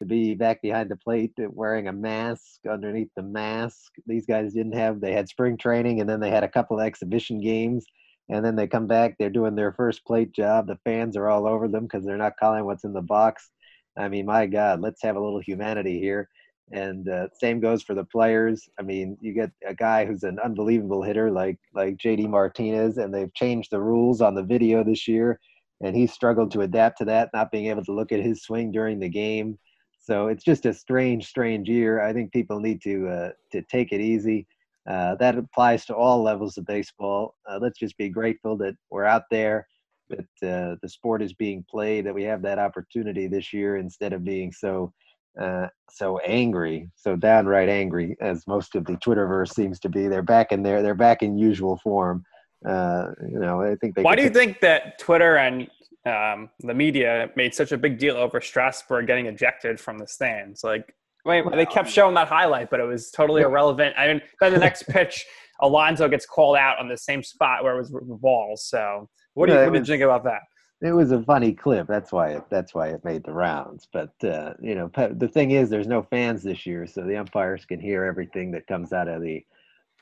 to 0.00 0.06
be 0.06 0.34
back 0.34 0.60
behind 0.62 0.90
the 0.90 0.96
plate 0.96 1.32
wearing 1.38 1.88
a 1.88 1.92
mask 1.92 2.60
underneath 2.68 3.10
the 3.16 3.22
mask. 3.22 3.92
These 4.06 4.26
guys 4.26 4.52
didn't 4.52 4.72
have. 4.72 5.00
They 5.00 5.12
had 5.12 5.28
spring 5.28 5.56
training 5.56 6.00
and 6.00 6.08
then 6.08 6.20
they 6.20 6.30
had 6.30 6.44
a 6.44 6.48
couple 6.48 6.78
of 6.78 6.84
exhibition 6.84 7.40
games, 7.40 7.86
and 8.28 8.44
then 8.44 8.56
they 8.56 8.66
come 8.66 8.86
back. 8.86 9.16
They're 9.18 9.30
doing 9.30 9.54
their 9.54 9.72
first 9.72 10.04
plate 10.04 10.32
job. 10.32 10.66
The 10.66 10.78
fans 10.84 11.16
are 11.16 11.28
all 11.28 11.46
over 11.46 11.68
them 11.68 11.84
because 11.84 12.04
they're 12.04 12.16
not 12.16 12.36
calling 12.38 12.64
what's 12.64 12.84
in 12.84 12.92
the 12.92 13.02
box. 13.02 13.50
I 13.96 14.08
mean, 14.08 14.26
my 14.26 14.46
God, 14.46 14.80
let's 14.80 15.02
have 15.02 15.16
a 15.16 15.20
little 15.20 15.40
humanity 15.40 16.00
here. 16.00 16.28
And 16.72 17.08
uh, 17.08 17.28
same 17.38 17.60
goes 17.60 17.82
for 17.82 17.94
the 17.94 18.04
players. 18.04 18.68
I 18.78 18.82
mean, 18.82 19.18
you 19.20 19.34
get 19.34 19.50
a 19.66 19.74
guy 19.74 20.06
who's 20.06 20.22
an 20.22 20.38
unbelievable 20.42 21.02
hitter 21.02 21.30
like 21.30 21.58
like 21.74 21.98
JD 21.98 22.28
Martinez, 22.30 22.96
and 22.96 23.12
they've 23.12 23.32
changed 23.34 23.70
the 23.70 23.80
rules 23.80 24.22
on 24.22 24.34
the 24.34 24.42
video 24.42 24.82
this 24.82 25.06
year, 25.06 25.38
and 25.82 25.94
he 25.94 26.06
struggled 26.06 26.50
to 26.52 26.62
adapt 26.62 26.98
to 26.98 27.04
that, 27.04 27.30
not 27.34 27.52
being 27.52 27.66
able 27.66 27.84
to 27.84 27.92
look 27.92 28.10
at 28.10 28.20
his 28.20 28.42
swing 28.42 28.72
during 28.72 28.98
the 28.98 29.08
game. 29.08 29.58
So 29.98 30.28
it's 30.28 30.42
just 30.42 30.66
a 30.66 30.72
strange, 30.72 31.26
strange 31.26 31.68
year. 31.68 32.00
I 32.02 32.12
think 32.12 32.32
people 32.32 32.58
need 32.58 32.80
to 32.82 33.08
uh, 33.08 33.30
to 33.52 33.62
take 33.62 33.92
it 33.92 34.00
easy. 34.00 34.46
Uh, 34.88 35.14
that 35.16 35.38
applies 35.38 35.84
to 35.86 35.94
all 35.94 36.22
levels 36.22 36.56
of 36.58 36.66
baseball. 36.66 37.36
Uh, 37.48 37.58
let's 37.60 37.78
just 37.78 37.96
be 37.98 38.08
grateful 38.08 38.56
that 38.56 38.74
we're 38.90 39.04
out 39.04 39.24
there, 39.30 39.68
that 40.08 40.20
uh, 40.42 40.76
the 40.82 40.88
sport 40.88 41.22
is 41.22 41.32
being 41.34 41.64
played, 41.70 42.04
that 42.04 42.14
we 42.14 42.24
have 42.24 42.42
that 42.42 42.58
opportunity 42.58 43.28
this 43.28 43.52
year 43.52 43.76
instead 43.76 44.12
of 44.12 44.24
being 44.24 44.50
so 44.50 44.92
uh, 45.40 45.66
so 45.90 46.18
angry, 46.18 46.90
so 46.94 47.16
downright 47.16 47.68
angry, 47.68 48.16
as 48.20 48.46
most 48.46 48.74
of 48.74 48.84
the 48.84 48.94
Twitterverse 48.94 49.54
seems 49.54 49.78
to 49.80 49.88
be. 49.88 50.08
They're 50.08 50.22
back 50.22 50.52
in 50.52 50.62
there. 50.62 50.82
They're 50.82 50.94
back 50.94 51.22
in 51.22 51.38
usual 51.38 51.78
form. 51.78 52.24
Uh, 52.66 53.08
you 53.28 53.38
know, 53.38 53.62
I 53.62 53.76
think 53.76 53.94
they. 53.94 54.02
Why 54.02 54.14
do 54.14 54.22
you 54.22 54.30
think 54.30 54.60
that 54.60 54.98
Twitter 54.98 55.36
and 55.36 55.68
um, 56.06 56.50
the 56.60 56.74
media 56.74 57.30
made 57.34 57.54
such 57.54 57.72
a 57.72 57.78
big 57.78 57.98
deal 57.98 58.16
over 58.16 58.40
Strasburg 58.40 59.06
getting 59.06 59.26
ejected 59.26 59.80
from 59.80 59.98
the 59.98 60.06
stands? 60.06 60.62
Like, 60.62 60.94
wait, 61.24 61.44
they 61.52 61.66
kept 61.66 61.88
showing 61.88 62.14
that 62.14 62.28
highlight, 62.28 62.70
but 62.70 62.80
it 62.80 62.86
was 62.86 63.10
totally 63.10 63.42
irrelevant. 63.42 63.94
I 63.96 64.08
mean, 64.08 64.22
then 64.40 64.52
the 64.52 64.58
next 64.58 64.82
pitch, 64.88 65.24
Alonso 65.60 66.08
gets 66.08 66.26
called 66.26 66.56
out 66.56 66.78
on 66.78 66.88
the 66.88 66.98
same 66.98 67.22
spot 67.22 67.64
where 67.64 67.74
it 67.74 67.78
was 67.78 67.90
balls. 68.20 68.66
So, 68.66 69.08
what 69.34 69.48
do 69.48 69.54
you, 69.54 69.60
what 69.60 69.72
did 69.72 69.88
you 69.88 69.94
think 69.94 70.02
about 70.02 70.24
that? 70.24 70.40
It 70.82 70.92
was 70.92 71.12
a 71.12 71.22
funny 71.22 71.52
clip. 71.52 71.86
That's 71.86 72.10
why 72.10 72.30
it 72.30 72.44
that's 72.50 72.74
why 72.74 72.88
it 72.88 73.04
made 73.04 73.24
the 73.24 73.32
rounds. 73.32 73.86
But 73.92 74.12
uh, 74.24 74.54
you 74.60 74.74
know, 74.74 74.90
the 75.12 75.28
thing 75.28 75.52
is, 75.52 75.70
there's 75.70 75.86
no 75.86 76.02
fans 76.02 76.42
this 76.42 76.66
year, 76.66 76.86
so 76.86 77.02
the 77.02 77.16
umpires 77.16 77.64
can 77.64 77.80
hear 77.80 78.04
everything 78.04 78.50
that 78.52 78.66
comes 78.66 78.92
out 78.92 79.08
of 79.08 79.22
the 79.22 79.44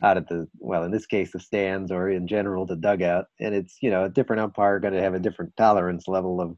out 0.02 0.16
of 0.16 0.26
the 0.28 0.48
well, 0.58 0.84
in 0.84 0.90
this 0.90 1.06
case, 1.06 1.32
the 1.32 1.40
stands 1.40 1.92
or 1.92 2.08
in 2.08 2.26
general 2.26 2.64
the 2.64 2.76
dugout. 2.76 3.26
And 3.40 3.54
it's 3.54 3.76
you 3.82 3.90
know 3.90 4.04
a 4.04 4.08
different 4.08 4.40
umpire 4.40 4.80
going 4.80 4.94
to 4.94 5.02
have 5.02 5.14
a 5.14 5.20
different 5.20 5.54
tolerance 5.56 6.08
level 6.08 6.40
of, 6.40 6.56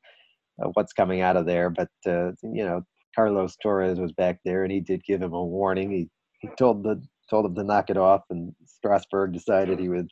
of 0.61 0.71
what's 0.75 0.93
coming 0.93 1.21
out 1.21 1.37
of 1.37 1.47
there. 1.47 1.71
But 1.71 1.91
uh, 2.07 2.33
you 2.43 2.65
know, 2.65 2.83
Carlos 3.17 3.57
Torres 3.61 3.99
was 3.99 4.13
back 4.13 4.39
there, 4.45 4.63
and 4.63 4.73
he 4.73 4.81
did 4.81 5.05
give 5.05 5.21
him 5.21 5.33
a 5.33 5.45
warning. 5.45 5.91
He 5.91 6.09
he 6.39 6.49
told 6.57 6.85
the 6.85 7.03
told 7.29 7.47
him 7.47 7.57
to 7.57 7.65
knock 7.65 7.91
it 7.91 7.97
off, 7.97 8.23
and 8.31 8.55
Strasburg 8.67 9.33
decided 9.33 9.81
he 9.81 9.89
would 9.89 10.11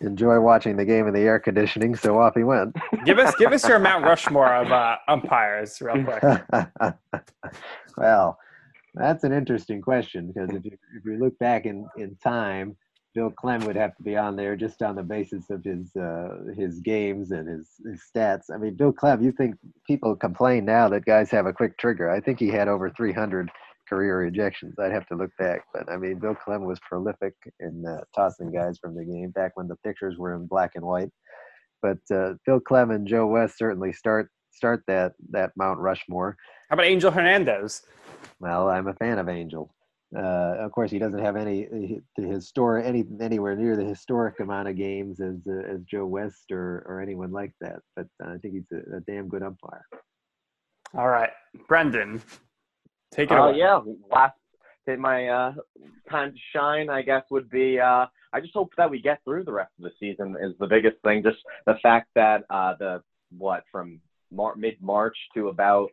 enjoy 0.00 0.40
watching 0.40 0.76
the 0.76 0.84
game 0.84 1.06
in 1.06 1.14
the 1.14 1.20
air 1.20 1.38
conditioning, 1.38 1.94
so 1.94 2.18
off 2.18 2.34
he 2.34 2.44
went. 2.44 2.74
give 3.04 3.18
us 3.18 3.34
give 3.36 3.52
us 3.52 3.66
your 3.66 3.78
Mount 3.78 4.04
Rushmore 4.04 4.54
of 4.54 4.70
uh, 4.70 4.96
umpires, 5.08 5.80
real 5.80 6.04
quick. 6.04 6.22
well, 7.96 8.38
that's 8.94 9.24
an 9.24 9.32
interesting 9.32 9.80
question 9.80 10.32
because 10.32 10.50
if 10.50 10.64
you 10.64 10.72
if 10.96 11.04
you 11.04 11.18
look 11.18 11.38
back 11.38 11.66
in 11.66 11.86
in 11.96 12.16
time, 12.22 12.76
Bill 13.14 13.30
Klem 13.30 13.64
would 13.64 13.76
have 13.76 13.96
to 13.96 14.02
be 14.02 14.16
on 14.16 14.36
there 14.36 14.54
just 14.54 14.82
on 14.82 14.94
the 14.94 15.02
basis 15.02 15.50
of 15.50 15.64
his 15.64 15.94
uh, 15.96 16.52
his 16.56 16.80
games 16.80 17.32
and 17.32 17.48
his, 17.48 17.68
his 17.84 18.02
stats. 18.14 18.44
I 18.52 18.58
mean, 18.58 18.74
Bill 18.74 18.92
Klem, 18.92 19.22
you 19.22 19.32
think 19.32 19.56
people 19.86 20.14
complain 20.14 20.64
now 20.64 20.88
that 20.88 21.04
guys 21.04 21.30
have 21.30 21.46
a 21.46 21.52
quick 21.52 21.78
trigger? 21.78 22.10
I 22.10 22.20
think 22.20 22.38
he 22.38 22.48
had 22.48 22.68
over 22.68 22.90
300 22.90 23.50
career 23.88 24.30
ejections. 24.30 24.78
I'd 24.78 24.92
have 24.92 25.06
to 25.08 25.16
look 25.16 25.30
back, 25.38 25.62
but 25.72 25.90
I 25.90 25.96
mean, 25.96 26.18
Bill 26.18 26.34
Klem 26.34 26.66
was 26.66 26.78
prolific 26.80 27.34
in 27.60 27.84
uh, 27.86 28.00
tossing 28.14 28.52
guys 28.52 28.78
from 28.78 28.94
the 28.94 29.04
game 29.04 29.30
back 29.30 29.52
when 29.54 29.68
the 29.68 29.76
pictures 29.76 30.16
were 30.18 30.34
in 30.34 30.46
black 30.46 30.72
and 30.74 30.84
white. 30.84 31.10
But 31.82 31.98
uh, 32.12 32.34
Bill 32.44 32.60
Klem 32.60 32.94
and 32.94 33.06
Joe 33.06 33.26
West 33.26 33.58
certainly 33.58 33.92
start 33.92 34.28
start 34.50 34.82
that 34.86 35.12
that 35.30 35.52
Mount 35.56 35.78
Rushmore. 35.78 36.36
How 36.68 36.74
about 36.74 36.86
Angel 36.86 37.10
Hernandez? 37.10 37.82
Well, 38.40 38.68
I'm 38.68 38.88
a 38.88 38.94
fan 38.94 39.18
of 39.18 39.28
Angel. 39.28 39.72
Uh, 40.16 40.56
of 40.58 40.72
course, 40.72 40.90
he 40.90 40.98
doesn't 40.98 41.22
have 41.22 41.36
any 41.36 42.00
the 42.16 42.26
historic 42.26 42.86
any 42.86 43.04
anywhere 43.20 43.54
near 43.54 43.76
the 43.76 43.84
historic 43.84 44.40
amount 44.40 44.68
of 44.68 44.76
games 44.76 45.20
as 45.20 45.36
uh, 45.46 45.70
as 45.70 45.82
Joe 45.84 46.06
West 46.06 46.50
or 46.50 46.82
or 46.86 47.00
anyone 47.00 47.30
like 47.30 47.52
that. 47.60 47.80
But 47.94 48.06
uh, 48.24 48.30
I 48.30 48.38
think 48.38 48.54
he's 48.54 48.72
a, 48.72 48.96
a 48.96 49.00
damn 49.00 49.28
good 49.28 49.42
umpire. 49.42 49.84
All 50.96 51.08
right, 51.08 51.30
Brendan, 51.68 52.22
Take 53.14 53.30
it 53.30 53.38
uh, 53.38 53.44
away. 53.44 53.58
Yeah, 53.58 53.80
last 54.10 54.34
my 54.96 55.28
uh, 55.28 55.52
time 56.10 56.32
to 56.32 56.38
shine, 56.54 56.88
I 56.88 57.02
guess, 57.02 57.24
would 57.30 57.50
be. 57.50 57.78
Uh, 57.78 58.06
I 58.32 58.40
just 58.40 58.54
hope 58.54 58.70
that 58.78 58.90
we 58.90 59.02
get 59.02 59.20
through 59.24 59.44
the 59.44 59.52
rest 59.52 59.72
of 59.78 59.84
the 59.84 59.90
season 60.00 60.36
is 60.40 60.54
the 60.58 60.66
biggest 60.66 60.96
thing. 61.04 61.22
Just 61.22 61.38
the 61.66 61.74
fact 61.82 62.08
that 62.14 62.44
uh, 62.48 62.74
the 62.78 63.02
what 63.36 63.64
from 63.70 64.00
Mar- 64.32 64.56
mid 64.56 64.80
March 64.80 65.16
to 65.34 65.48
about 65.48 65.90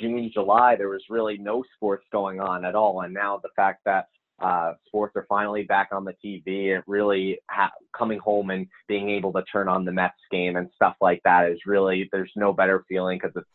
June, 0.00 0.30
July, 0.32 0.74
there 0.76 0.88
was 0.88 1.02
really 1.08 1.38
no 1.38 1.62
sports 1.76 2.04
going 2.10 2.40
on 2.40 2.64
at 2.64 2.74
all, 2.74 3.02
and 3.02 3.14
now 3.14 3.38
the 3.42 3.50
fact 3.54 3.82
that 3.84 4.08
uh, 4.40 4.72
sports 4.86 5.14
are 5.16 5.26
finally 5.28 5.62
back 5.62 5.90
on 5.92 6.04
the 6.04 6.14
TV. 6.24 6.76
It 6.76 6.82
really 6.86 7.38
ha- 7.50 7.72
coming 7.96 8.18
home 8.18 8.50
and 8.50 8.66
being 8.88 9.08
able 9.10 9.32
to 9.32 9.44
turn 9.44 9.68
on 9.68 9.84
the 9.84 9.92
Mets 9.92 10.14
game 10.30 10.56
and 10.56 10.68
stuff 10.74 10.96
like 11.00 11.20
that 11.24 11.48
is 11.48 11.58
really 11.66 12.08
there's 12.10 12.32
no 12.34 12.52
better 12.52 12.84
feeling 12.88 13.18
because 13.18 13.32
it's 13.36 13.48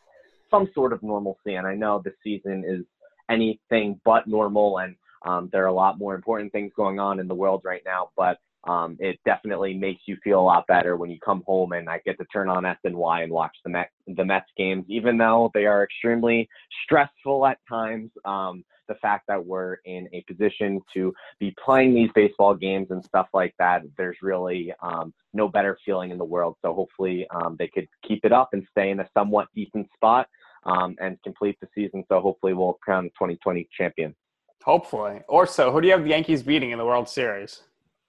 some 0.51 0.69
sort 0.73 0.93
of 0.93 1.03
normalcy. 1.03 1.55
And 1.55 1.67
I 1.67 1.75
know 1.75 2.01
the 2.03 2.13
season 2.23 2.63
is 2.65 2.85
anything 3.29 3.99
but 4.03 4.27
normal, 4.27 4.79
and 4.79 4.95
um, 5.25 5.49
there 5.51 5.63
are 5.63 5.67
a 5.67 5.73
lot 5.73 5.99
more 5.99 6.15
important 6.15 6.51
things 6.51 6.71
going 6.75 6.99
on 6.99 7.19
in 7.19 7.27
the 7.27 7.35
world 7.35 7.61
right 7.63 7.81
now. 7.85 8.09
But 8.15 8.39
um, 8.65 8.97
it 8.99 9.19
definitely 9.25 9.73
makes 9.73 10.01
you 10.05 10.17
feel 10.23 10.39
a 10.39 10.41
lot 10.41 10.67
better 10.67 10.97
when 10.97 11.09
you 11.09 11.17
come 11.23 11.43
home 11.47 11.71
and 11.71 11.89
I 11.89 12.01
get 12.05 12.17
to 12.17 12.25
turn 12.25 12.49
on 12.49 12.63
SNY 12.63 13.23
and 13.23 13.31
watch 13.31 13.55
the 13.63 13.69
Mets, 13.69 13.91
the 14.07 14.25
Mets 14.25 14.49
games, 14.57 14.85
even 14.89 15.17
though 15.17 15.49
they 15.53 15.65
are 15.65 15.83
extremely 15.83 16.49
stressful 16.83 17.45
at 17.45 17.57
times. 17.69 18.11
Um, 18.25 18.65
the 18.89 18.95
fact 18.95 19.27
that 19.27 19.45
we're 19.45 19.77
in 19.85 20.09
a 20.13 20.23
position 20.27 20.81
to 20.93 21.13
be 21.39 21.55
playing 21.63 21.93
these 21.93 22.09
baseball 22.15 22.55
games 22.55 22.87
and 22.89 23.05
stuff 23.05 23.27
like 23.33 23.53
that, 23.59 23.83
there's 23.97 24.17
really 24.21 24.73
um, 24.81 25.13
no 25.33 25.47
better 25.47 25.77
feeling 25.85 26.11
in 26.11 26.17
the 26.17 26.25
world. 26.25 26.55
So 26.63 26.73
hopefully 26.73 27.27
um, 27.29 27.55
they 27.57 27.67
could 27.67 27.87
keep 28.05 28.25
it 28.25 28.33
up 28.33 28.49
and 28.51 28.67
stay 28.71 28.89
in 28.89 28.99
a 28.99 29.09
somewhat 29.13 29.47
decent 29.55 29.87
spot 29.93 30.27
um, 30.69 30.95
and 30.99 31.21
complete 31.23 31.57
the 31.61 31.67
season. 31.73 32.03
So 32.07 32.19
hopefully 32.21 32.53
we'll 32.53 32.73
crown 32.73 33.05
the 33.05 33.09
2020 33.11 33.67
champion. 33.75 34.15
Hopefully. 34.63 35.21
Orso, 35.27 35.71
who 35.71 35.81
do 35.81 35.87
you 35.87 35.93
have 35.93 36.03
the 36.03 36.09
Yankees 36.09 36.43
beating 36.43 36.71
in 36.71 36.77
the 36.77 36.85
World 36.85 37.09
Series? 37.09 37.61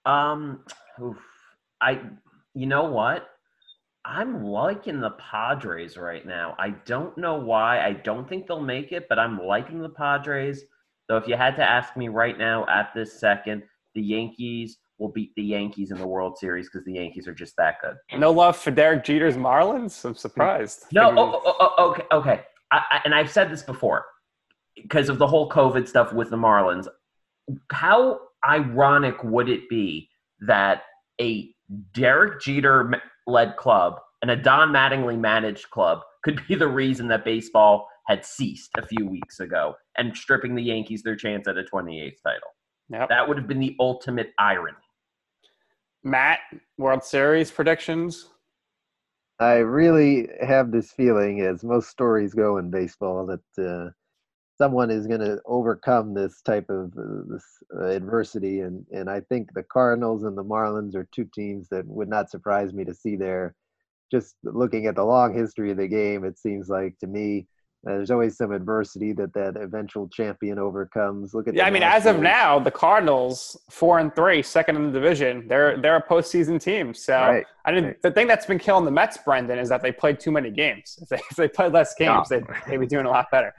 Um, 0.05 0.63
oof. 1.01 1.17
I, 1.79 1.99
you 2.53 2.67
know 2.67 2.83
what? 2.83 3.27
I'm 4.03 4.43
liking 4.43 4.99
the 4.99 5.11
Padres 5.11 5.95
right 5.97 6.25
now. 6.25 6.55
I 6.59 6.71
don't 6.85 7.17
know 7.17 7.35
why. 7.35 7.85
I 7.85 7.93
don't 7.93 8.27
think 8.27 8.47
they'll 8.47 8.59
make 8.59 8.91
it, 8.91 9.07
but 9.09 9.19
I'm 9.19 9.39
liking 9.39 9.81
the 9.81 9.89
Padres. 9.89 10.63
So 11.09 11.17
if 11.17 11.27
you 11.27 11.35
had 11.35 11.55
to 11.57 11.63
ask 11.63 11.95
me 11.95 12.07
right 12.07 12.37
now 12.37 12.65
at 12.67 12.93
this 12.95 13.19
second, 13.19 13.63
the 13.95 14.01
Yankees 14.01 14.77
will 14.97 15.09
beat 15.09 15.31
the 15.35 15.43
Yankees 15.43 15.91
in 15.91 15.97
the 15.97 16.07
World 16.07 16.37
Series 16.37 16.69
because 16.69 16.85
the 16.85 16.93
Yankees 16.93 17.27
are 17.27 17.33
just 17.33 17.55
that 17.57 17.77
good. 17.81 17.95
No 18.17 18.31
love 18.31 18.57
for 18.57 18.71
Derek 18.71 19.03
Jeter's 19.03 19.35
Marlins. 19.35 20.03
I'm 20.05 20.15
surprised. 20.15 20.85
No, 20.91 21.11
oh, 21.17 21.41
oh, 21.43 21.73
oh, 21.77 21.89
okay, 21.89 22.03
okay. 22.11 22.41
I, 22.71 23.01
and 23.05 23.13
I've 23.13 23.31
said 23.31 23.51
this 23.51 23.63
before 23.63 24.05
because 24.75 25.09
of 25.09 25.17
the 25.17 25.27
whole 25.27 25.49
COVID 25.49 25.87
stuff 25.87 26.13
with 26.13 26.29
the 26.29 26.37
Marlins. 26.37 26.87
How 27.71 28.19
ironic 28.47 29.23
would 29.23 29.49
it 29.49 29.69
be 29.69 30.09
that 30.41 30.83
a 31.19 31.53
Derek 31.93 32.41
Jeter 32.41 32.91
led 33.27 33.57
club 33.57 33.99
and 34.21 34.31
a 34.31 34.35
Don 34.35 34.69
Mattingly 34.69 35.19
managed 35.19 35.69
club 35.69 36.01
could 36.23 36.41
be 36.47 36.55
the 36.55 36.67
reason 36.67 37.07
that 37.09 37.25
baseball 37.25 37.87
had 38.07 38.25
ceased 38.25 38.71
a 38.77 38.85
few 38.85 39.05
weeks 39.07 39.39
ago 39.39 39.75
and 39.97 40.15
stripping 40.15 40.55
the 40.55 40.63
Yankees 40.63 41.03
their 41.03 41.15
chance 41.15 41.47
at 41.47 41.57
a 41.57 41.63
28th 41.63 42.21
title? 42.23 42.49
Yep. 42.89 43.09
That 43.09 43.27
would 43.27 43.37
have 43.37 43.47
been 43.47 43.59
the 43.59 43.75
ultimate 43.79 44.31
irony. 44.37 44.77
Matt, 46.03 46.39
World 46.77 47.03
Series 47.03 47.51
predictions? 47.51 48.27
I 49.41 49.55
really 49.55 50.29
have 50.39 50.71
this 50.71 50.91
feeling, 50.91 51.41
as 51.41 51.63
most 51.63 51.89
stories 51.89 52.35
go 52.35 52.57
in 52.57 52.69
baseball, 52.69 53.25
that 53.25 53.67
uh, 53.67 53.89
someone 54.59 54.91
is 54.91 55.07
going 55.07 55.21
to 55.21 55.41
overcome 55.47 56.13
this 56.13 56.43
type 56.43 56.69
of 56.69 56.93
uh, 56.95 57.23
this 57.27 57.43
uh, 57.75 57.85
adversity, 57.85 58.59
and 58.59 58.85
and 58.91 59.09
I 59.09 59.21
think 59.21 59.51
the 59.53 59.63
Cardinals 59.63 60.25
and 60.25 60.37
the 60.37 60.43
Marlins 60.43 60.93
are 60.93 61.07
two 61.11 61.27
teams 61.33 61.67
that 61.69 61.87
would 61.87 62.07
not 62.07 62.29
surprise 62.29 62.71
me 62.71 62.85
to 62.85 62.93
see 62.93 63.15
there. 63.15 63.55
Just 64.11 64.35
looking 64.43 64.85
at 64.85 64.95
the 64.95 65.03
long 65.03 65.33
history 65.33 65.71
of 65.71 65.77
the 65.77 65.87
game, 65.87 66.23
it 66.23 66.37
seems 66.37 66.69
like 66.69 66.99
to 66.99 67.07
me 67.07 67.47
uh, 67.87 67.93
there's 67.93 68.11
always 68.11 68.37
some 68.37 68.51
adversity 68.51 69.11
that 69.11 69.33
that 69.33 69.57
eventual 69.57 70.07
champion 70.07 70.59
overcomes. 70.59 71.33
Look 71.33 71.47
at 71.47 71.55
yeah. 71.55 71.65
I 71.65 71.71
mean, 71.71 71.81
as 71.81 72.05
of 72.05 72.19
now, 72.19 72.59
the 72.59 72.69
Cardinals 72.69 73.59
four 73.71 73.97
and 73.97 74.15
three, 74.15 74.43
second 74.43 74.75
in 74.75 74.85
the 74.85 74.91
division. 74.91 75.47
They're 75.47 75.81
they're 75.81 75.95
a 75.95 76.07
postseason 76.07 76.61
team. 76.61 76.93
So 76.93 77.15
right. 77.15 77.45
I 77.65 77.71
mean, 77.71 77.85
right. 77.85 78.01
the 78.03 78.11
thing 78.11 78.27
that's 78.27 78.45
been 78.45 78.59
killing 78.59 78.85
the 78.85 78.91
Mets, 78.91 79.17
Brendan, 79.17 79.57
is 79.57 79.67
that 79.69 79.81
they 79.81 79.91
played 79.91 80.19
too 80.19 80.31
many 80.31 80.51
games. 80.51 80.99
If 81.01 81.09
they, 81.09 81.15
if 81.15 81.35
they 81.35 81.47
played 81.47 81.73
less 81.73 81.95
games, 81.95 82.29
they'd, 82.29 82.45
they'd 82.67 82.77
be 82.77 82.85
doing 82.85 83.07
a 83.07 83.09
lot 83.09 83.31
better. 83.31 83.51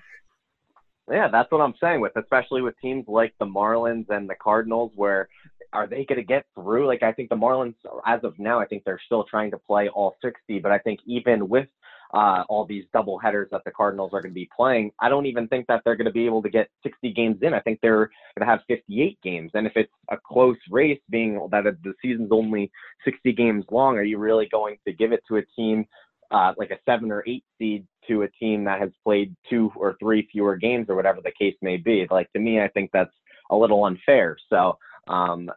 Yeah, 1.11 1.27
that's 1.27 1.51
what 1.51 1.61
I'm 1.61 1.75
saying. 1.81 2.01
With 2.01 2.16
especially 2.16 2.62
with 2.62 2.79
teams 2.81 3.07
like 3.09 3.35
the 3.41 3.47
Marlins 3.47 4.09
and 4.09 4.31
the 4.31 4.37
Cardinals, 4.37 4.93
where 4.95 5.29
are 5.73 5.89
they 5.89 6.05
going 6.05 6.20
to 6.20 6.25
get 6.25 6.47
through? 6.55 6.87
Like 6.87 7.03
I 7.03 7.12
think 7.12 7.29
the 7.29 7.37
Marlins, 7.37 7.75
as 8.07 8.20
of 8.23 8.39
now, 8.39 8.61
I 8.61 8.66
think 8.66 8.85
they're 8.85 9.01
still 9.05 9.25
trying 9.25 9.51
to 9.51 9.59
play 9.59 9.89
all 9.89 10.14
60. 10.23 10.61
But 10.61 10.70
I 10.70 10.79
think 10.79 11.01
even 11.07 11.49
with 11.49 11.66
uh, 12.13 12.45
all 12.49 12.65
these 12.65 12.85
double 12.93 13.19
headers 13.19 13.49
that 13.51 13.63
the 13.65 13.71
Cardinals 13.71 14.11
are 14.13 14.21
going 14.21 14.33
to 14.33 14.35
be 14.35 14.49
playing, 14.55 14.91
I 15.01 15.09
don't 15.09 15.27
even 15.27 15.49
think 15.49 15.67
that 15.69 15.83
they're 15.85 15.97
going 15.97 16.07
to 16.07 16.13
be 16.13 16.27
able 16.27 16.43
to 16.43 16.51
get 16.51 16.69
60 16.83 17.13
games 17.13 17.39
in. 17.43 17.55
I 17.55 17.61
think 17.61 17.81
they're 17.81 18.11
going 18.37 18.41
to 18.41 18.47
have 18.47 18.61
58 18.69 19.19
games. 19.23 19.51
And 19.55 19.67
if 19.67 19.73
it's 19.77 19.93
a 20.11 20.17
close 20.17 20.59
race, 20.71 21.01
being 21.11 21.49
that 21.51 21.65
the 21.65 21.95
season's 22.03 22.33
only 22.33 22.71
60 23.05 23.33
games 23.33 23.65
long, 23.71 23.97
are 23.97 24.03
you 24.03 24.19
really 24.19 24.49
going 24.51 24.77
to 24.87 24.93
give 24.93 25.13
it 25.13 25.23
to 25.29 25.37
a 25.37 25.43
team 25.57 25.87
uh, 26.31 26.55
like 26.57 26.71
a 26.71 26.79
seven 26.87 27.13
or 27.13 27.23
eight 27.27 27.45
seed 27.59 27.87
to 28.09 28.23
a 28.23 28.29
team 28.31 28.65
that 28.65 28.81
has 28.81 28.91
played 29.05 29.35
two 29.49 29.71
or 29.77 29.97
three 30.01 30.27
fewer 30.33 30.57
games 30.57 30.87
or 30.89 30.97
whatever 30.97 31.21
the 31.23 31.33
case 31.39 31.57
may 31.63 31.77
be? 31.77 32.07
Like 32.11 32.33
to 32.33 32.39
me, 32.39 32.61
I 32.61 32.69
think 32.69 32.91
that's 32.93 33.15
a 33.51 33.57
little 33.57 33.85
unfair. 33.85 34.37
So 34.51 34.79
um, 35.09 35.51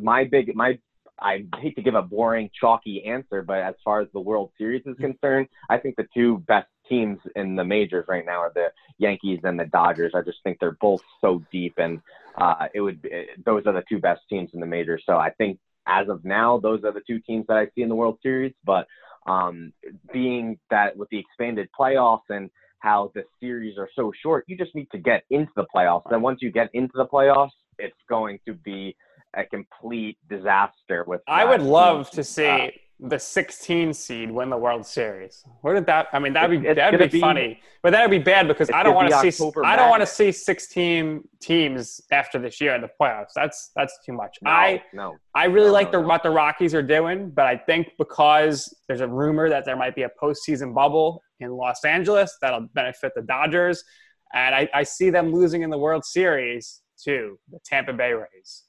my 0.00 0.24
big 0.24 0.54
my 0.54 0.78
I 1.18 1.44
hate 1.58 1.76
to 1.76 1.82
give 1.82 1.94
a 1.94 2.02
boring, 2.02 2.50
chalky 2.58 3.04
answer, 3.04 3.42
but 3.42 3.58
as 3.58 3.74
far 3.84 4.00
as 4.00 4.08
the 4.12 4.20
World 4.20 4.50
Series 4.58 4.82
is 4.86 4.96
concerned, 4.98 5.48
I 5.70 5.78
think 5.78 5.96
the 5.96 6.06
two 6.12 6.38
best 6.46 6.68
teams 6.88 7.18
in 7.34 7.56
the 7.56 7.64
majors 7.64 8.04
right 8.06 8.24
now 8.24 8.38
are 8.40 8.52
the 8.54 8.68
Yankees 8.98 9.40
and 9.44 9.58
the 9.58 9.64
Dodgers. 9.64 10.12
I 10.14 10.20
just 10.22 10.38
think 10.44 10.58
they're 10.60 10.76
both 10.80 11.02
so 11.20 11.42
deep, 11.50 11.74
and 11.78 12.00
uh, 12.36 12.68
it 12.74 12.80
would 12.80 13.00
be, 13.02 13.26
those 13.44 13.64
are 13.66 13.72
the 13.72 13.84
two 13.88 13.98
best 13.98 14.22
teams 14.28 14.50
in 14.52 14.60
the 14.60 14.66
majors. 14.66 15.02
So 15.06 15.16
I 15.16 15.30
think 15.30 15.58
as 15.86 16.08
of 16.08 16.24
now, 16.24 16.58
those 16.58 16.84
are 16.84 16.92
the 16.92 17.02
two 17.06 17.20
teams 17.20 17.46
that 17.48 17.56
I 17.56 17.66
see 17.74 17.82
in 17.82 17.88
the 17.88 17.94
World 17.94 18.18
Series. 18.22 18.52
But 18.64 18.86
um, 19.26 19.72
being 20.12 20.58
that 20.70 20.96
with 20.96 21.08
the 21.10 21.18
expanded 21.18 21.68
playoffs 21.78 22.28
and 22.28 22.50
how 22.80 23.10
the 23.14 23.24
series 23.40 23.78
are 23.78 23.88
so 23.96 24.12
short, 24.22 24.44
you 24.48 24.56
just 24.56 24.74
need 24.74 24.88
to 24.92 24.98
get 24.98 25.24
into 25.30 25.52
the 25.56 25.66
playoffs. 25.74 26.10
And 26.12 26.22
once 26.22 26.40
you 26.42 26.50
get 26.52 26.70
into 26.74 26.92
the 26.94 27.06
playoffs, 27.06 27.50
it's 27.78 27.96
going 28.08 28.38
to 28.46 28.54
be 28.54 28.96
a 29.36 29.44
complete 29.44 30.18
disaster 30.28 31.04
with 31.06 31.20
I 31.28 31.44
would 31.44 31.62
love 31.62 32.10
to 32.10 32.24
see 32.24 32.46
uh, 32.46 32.68
the 32.98 33.18
16 33.18 33.92
seed 33.92 34.30
win 34.30 34.48
the 34.48 34.56
World 34.56 34.86
Series. 34.86 35.44
Wouldn't 35.62 35.86
that? 35.86 36.08
I 36.12 36.18
mean, 36.18 36.32
that'd 36.32 36.62
be 36.62 36.72
that'd 36.72 36.98
be, 36.98 37.06
be- 37.08 37.20
funny, 37.20 37.60
but 37.82 37.90
that'd 37.90 38.10
be 38.10 38.18
bad 38.18 38.48
because 38.48 38.70
I 38.70 38.82
don't 38.82 38.94
want 38.94 39.10
to 39.10 39.20
see 39.20 39.28
October 39.28 39.64
I 39.64 39.76
don't 39.76 39.90
want 39.90 40.00
to 40.00 40.06
see 40.06 40.32
16 40.32 41.22
teams 41.40 42.00
after 42.10 42.38
this 42.38 42.60
year 42.60 42.74
in 42.74 42.80
the 42.80 42.90
playoffs. 42.98 43.32
That's 43.34 43.70
that's 43.76 43.98
too 44.04 44.12
much. 44.12 44.38
No, 44.40 44.50
I 44.50 44.82
no. 44.94 45.16
I 45.34 45.44
really 45.44 45.66
No, 45.66 45.72
like 45.72 45.92
the 45.92 46.00
what 46.00 46.22
the 46.22 46.30
Rockies 46.30 46.74
are 46.74 46.82
doing, 46.82 47.30
but 47.30 47.46
I 47.46 47.58
think 47.58 47.88
because 47.98 48.74
there's 48.88 49.02
a 49.02 49.08
rumor 49.08 49.50
that 49.50 49.66
there 49.66 49.76
might 49.76 49.94
be 49.94 50.02
a 50.02 50.10
postseason 50.20 50.74
bubble 50.74 51.22
in 51.40 51.50
Los 51.50 51.84
Angeles 51.84 52.34
that'll 52.40 52.68
benefit 52.72 53.12
the 53.14 53.22
Dodgers, 53.22 53.84
and 54.32 54.54
I, 54.54 54.68
I 54.72 54.82
see 54.84 55.10
them 55.10 55.32
losing 55.32 55.60
in 55.60 55.68
the 55.68 55.78
World 55.78 56.04
Series 56.06 56.80
to 57.04 57.38
the 57.50 57.58
Tampa 57.62 57.92
Bay 57.92 58.14
Rays. 58.14 58.62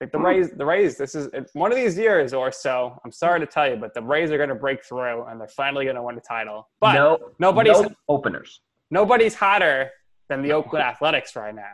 Like 0.00 0.12
the. 0.12 0.18
Rays, 0.18 0.50
the 0.50 0.64
Rays. 0.64 0.96
This 0.96 1.14
is 1.14 1.28
one 1.54 1.72
of 1.72 1.76
these 1.76 1.98
years 1.98 2.32
Orso. 2.32 3.00
I'm 3.04 3.10
sorry 3.12 3.40
to 3.40 3.46
tell 3.46 3.68
you, 3.68 3.76
but 3.76 3.94
the 3.94 4.02
Rays 4.02 4.30
are 4.30 4.36
going 4.36 4.48
to 4.48 4.54
break 4.54 4.84
through 4.84 5.24
and 5.24 5.40
they're 5.40 5.48
finally 5.48 5.84
going 5.84 5.96
to 5.96 6.02
win 6.02 6.14
the 6.14 6.20
title. 6.20 6.68
But 6.80 6.94
no, 6.94 7.18
nobody's- 7.38 7.80
no 7.80 7.90
openers. 8.08 8.60
nobody's 8.90 9.34
hotter 9.34 9.90
than 10.28 10.42
the 10.42 10.52
Oakland 10.52 10.84
Athletics 10.84 11.34
right 11.36 11.54
now. 11.54 11.72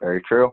Very 0.00 0.22
true. 0.22 0.52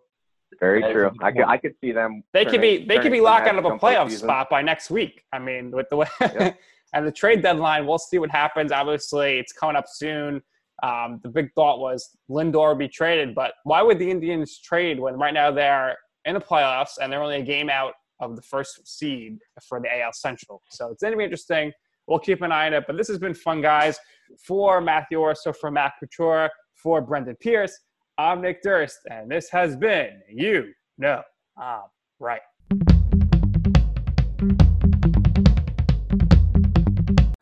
Very 0.60 0.82
That 0.82 0.90
is 0.90 0.94
true. 0.94 1.12
I 1.22 1.32
could. 1.32 1.42
I 1.44 1.58
could 1.58 1.74
see 1.82 1.92
them. 1.92 2.24
They 2.34 2.46
could 2.46 2.62
be 2.62 2.86
they 2.86 3.00
could 3.00 3.12
be 3.12 3.22
locked 3.22 3.46
heads 3.48 3.54
out 3.58 3.60
of 3.60 3.66
a 3.66 3.70
come 3.70 3.80
playoff 3.80 4.08
postseason. 4.08 4.20
spot 4.20 4.50
by 4.50 4.62
next 4.62 4.90
week. 4.90 5.24
I 5.34 5.40
mean, 5.40 5.72
with 5.72 5.90
the 5.90 5.98
way 5.98 6.08
Yep. 6.22 6.58
and 6.94 7.06
the 7.08 7.12
trade 7.12 7.42
deadline, 7.42 7.86
we'll 7.86 7.98
see 7.98 8.20
what 8.20 8.30
happens. 8.32 8.72
Obviously, 8.72 9.38
it's 9.40 9.52
coming 9.52 9.76
up 9.76 9.86
soon. 9.88 10.42
Um, 10.84 11.20
the 11.24 11.30
big 11.30 11.54
thought 11.54 11.80
was 11.80 12.18
Lindor 12.30 12.70
would 12.70 12.80
be 12.80 12.88
traded, 12.88 13.34
but 13.36 13.54
why 13.64 13.82
would 13.82 13.98
the 14.00 14.10
Indians 14.10 14.60
trade 14.60 15.00
when 15.00 15.16
right 15.16 15.34
now 15.34 15.52
they're 15.52 15.98
in 16.26 16.34
the 16.34 16.40
playoffs 16.40 16.98
and 17.02 17.12
they're 17.12 17.24
only 17.24 17.38
a 17.38 17.44
game 17.44 17.70
out 17.70 17.94
of 18.20 18.36
the 18.36 18.42
first 18.42 18.88
seed 18.88 19.38
for 19.68 19.80
the 19.80 19.88
AL 20.02 20.14
Central? 20.14 20.62
So 20.70 20.90
it's 20.90 21.02
going 21.02 21.14
to 21.14 21.18
be 21.18 21.24
interesting. 21.24 21.72
We'll 22.08 22.20
keep 22.20 22.42
an 22.42 22.52
eye 22.52 22.68
on 22.68 22.74
it. 22.74 22.84
But 22.88 22.98
this 22.98 23.08
has 23.08 23.18
been 23.18 23.34
fun, 23.34 23.62
guys. 23.62 23.98
For 24.38 24.82
Matthew 24.82 25.20
Orso, 25.20 25.54
for 25.54 25.72
Matt 25.72 25.94
Couture, 26.00 26.50
for 26.74 27.02
Brendan 27.02 27.36
Pierce, 27.38 27.80
I'm 28.18 28.42
Nick 28.42 28.62
Durst, 28.62 29.00
and 29.12 29.30
this 29.30 29.50
has 29.50 29.76
been 29.76 30.22
You 30.30 30.72
Know 30.98 31.22
I'm 31.58 31.82
Right. 32.20 32.42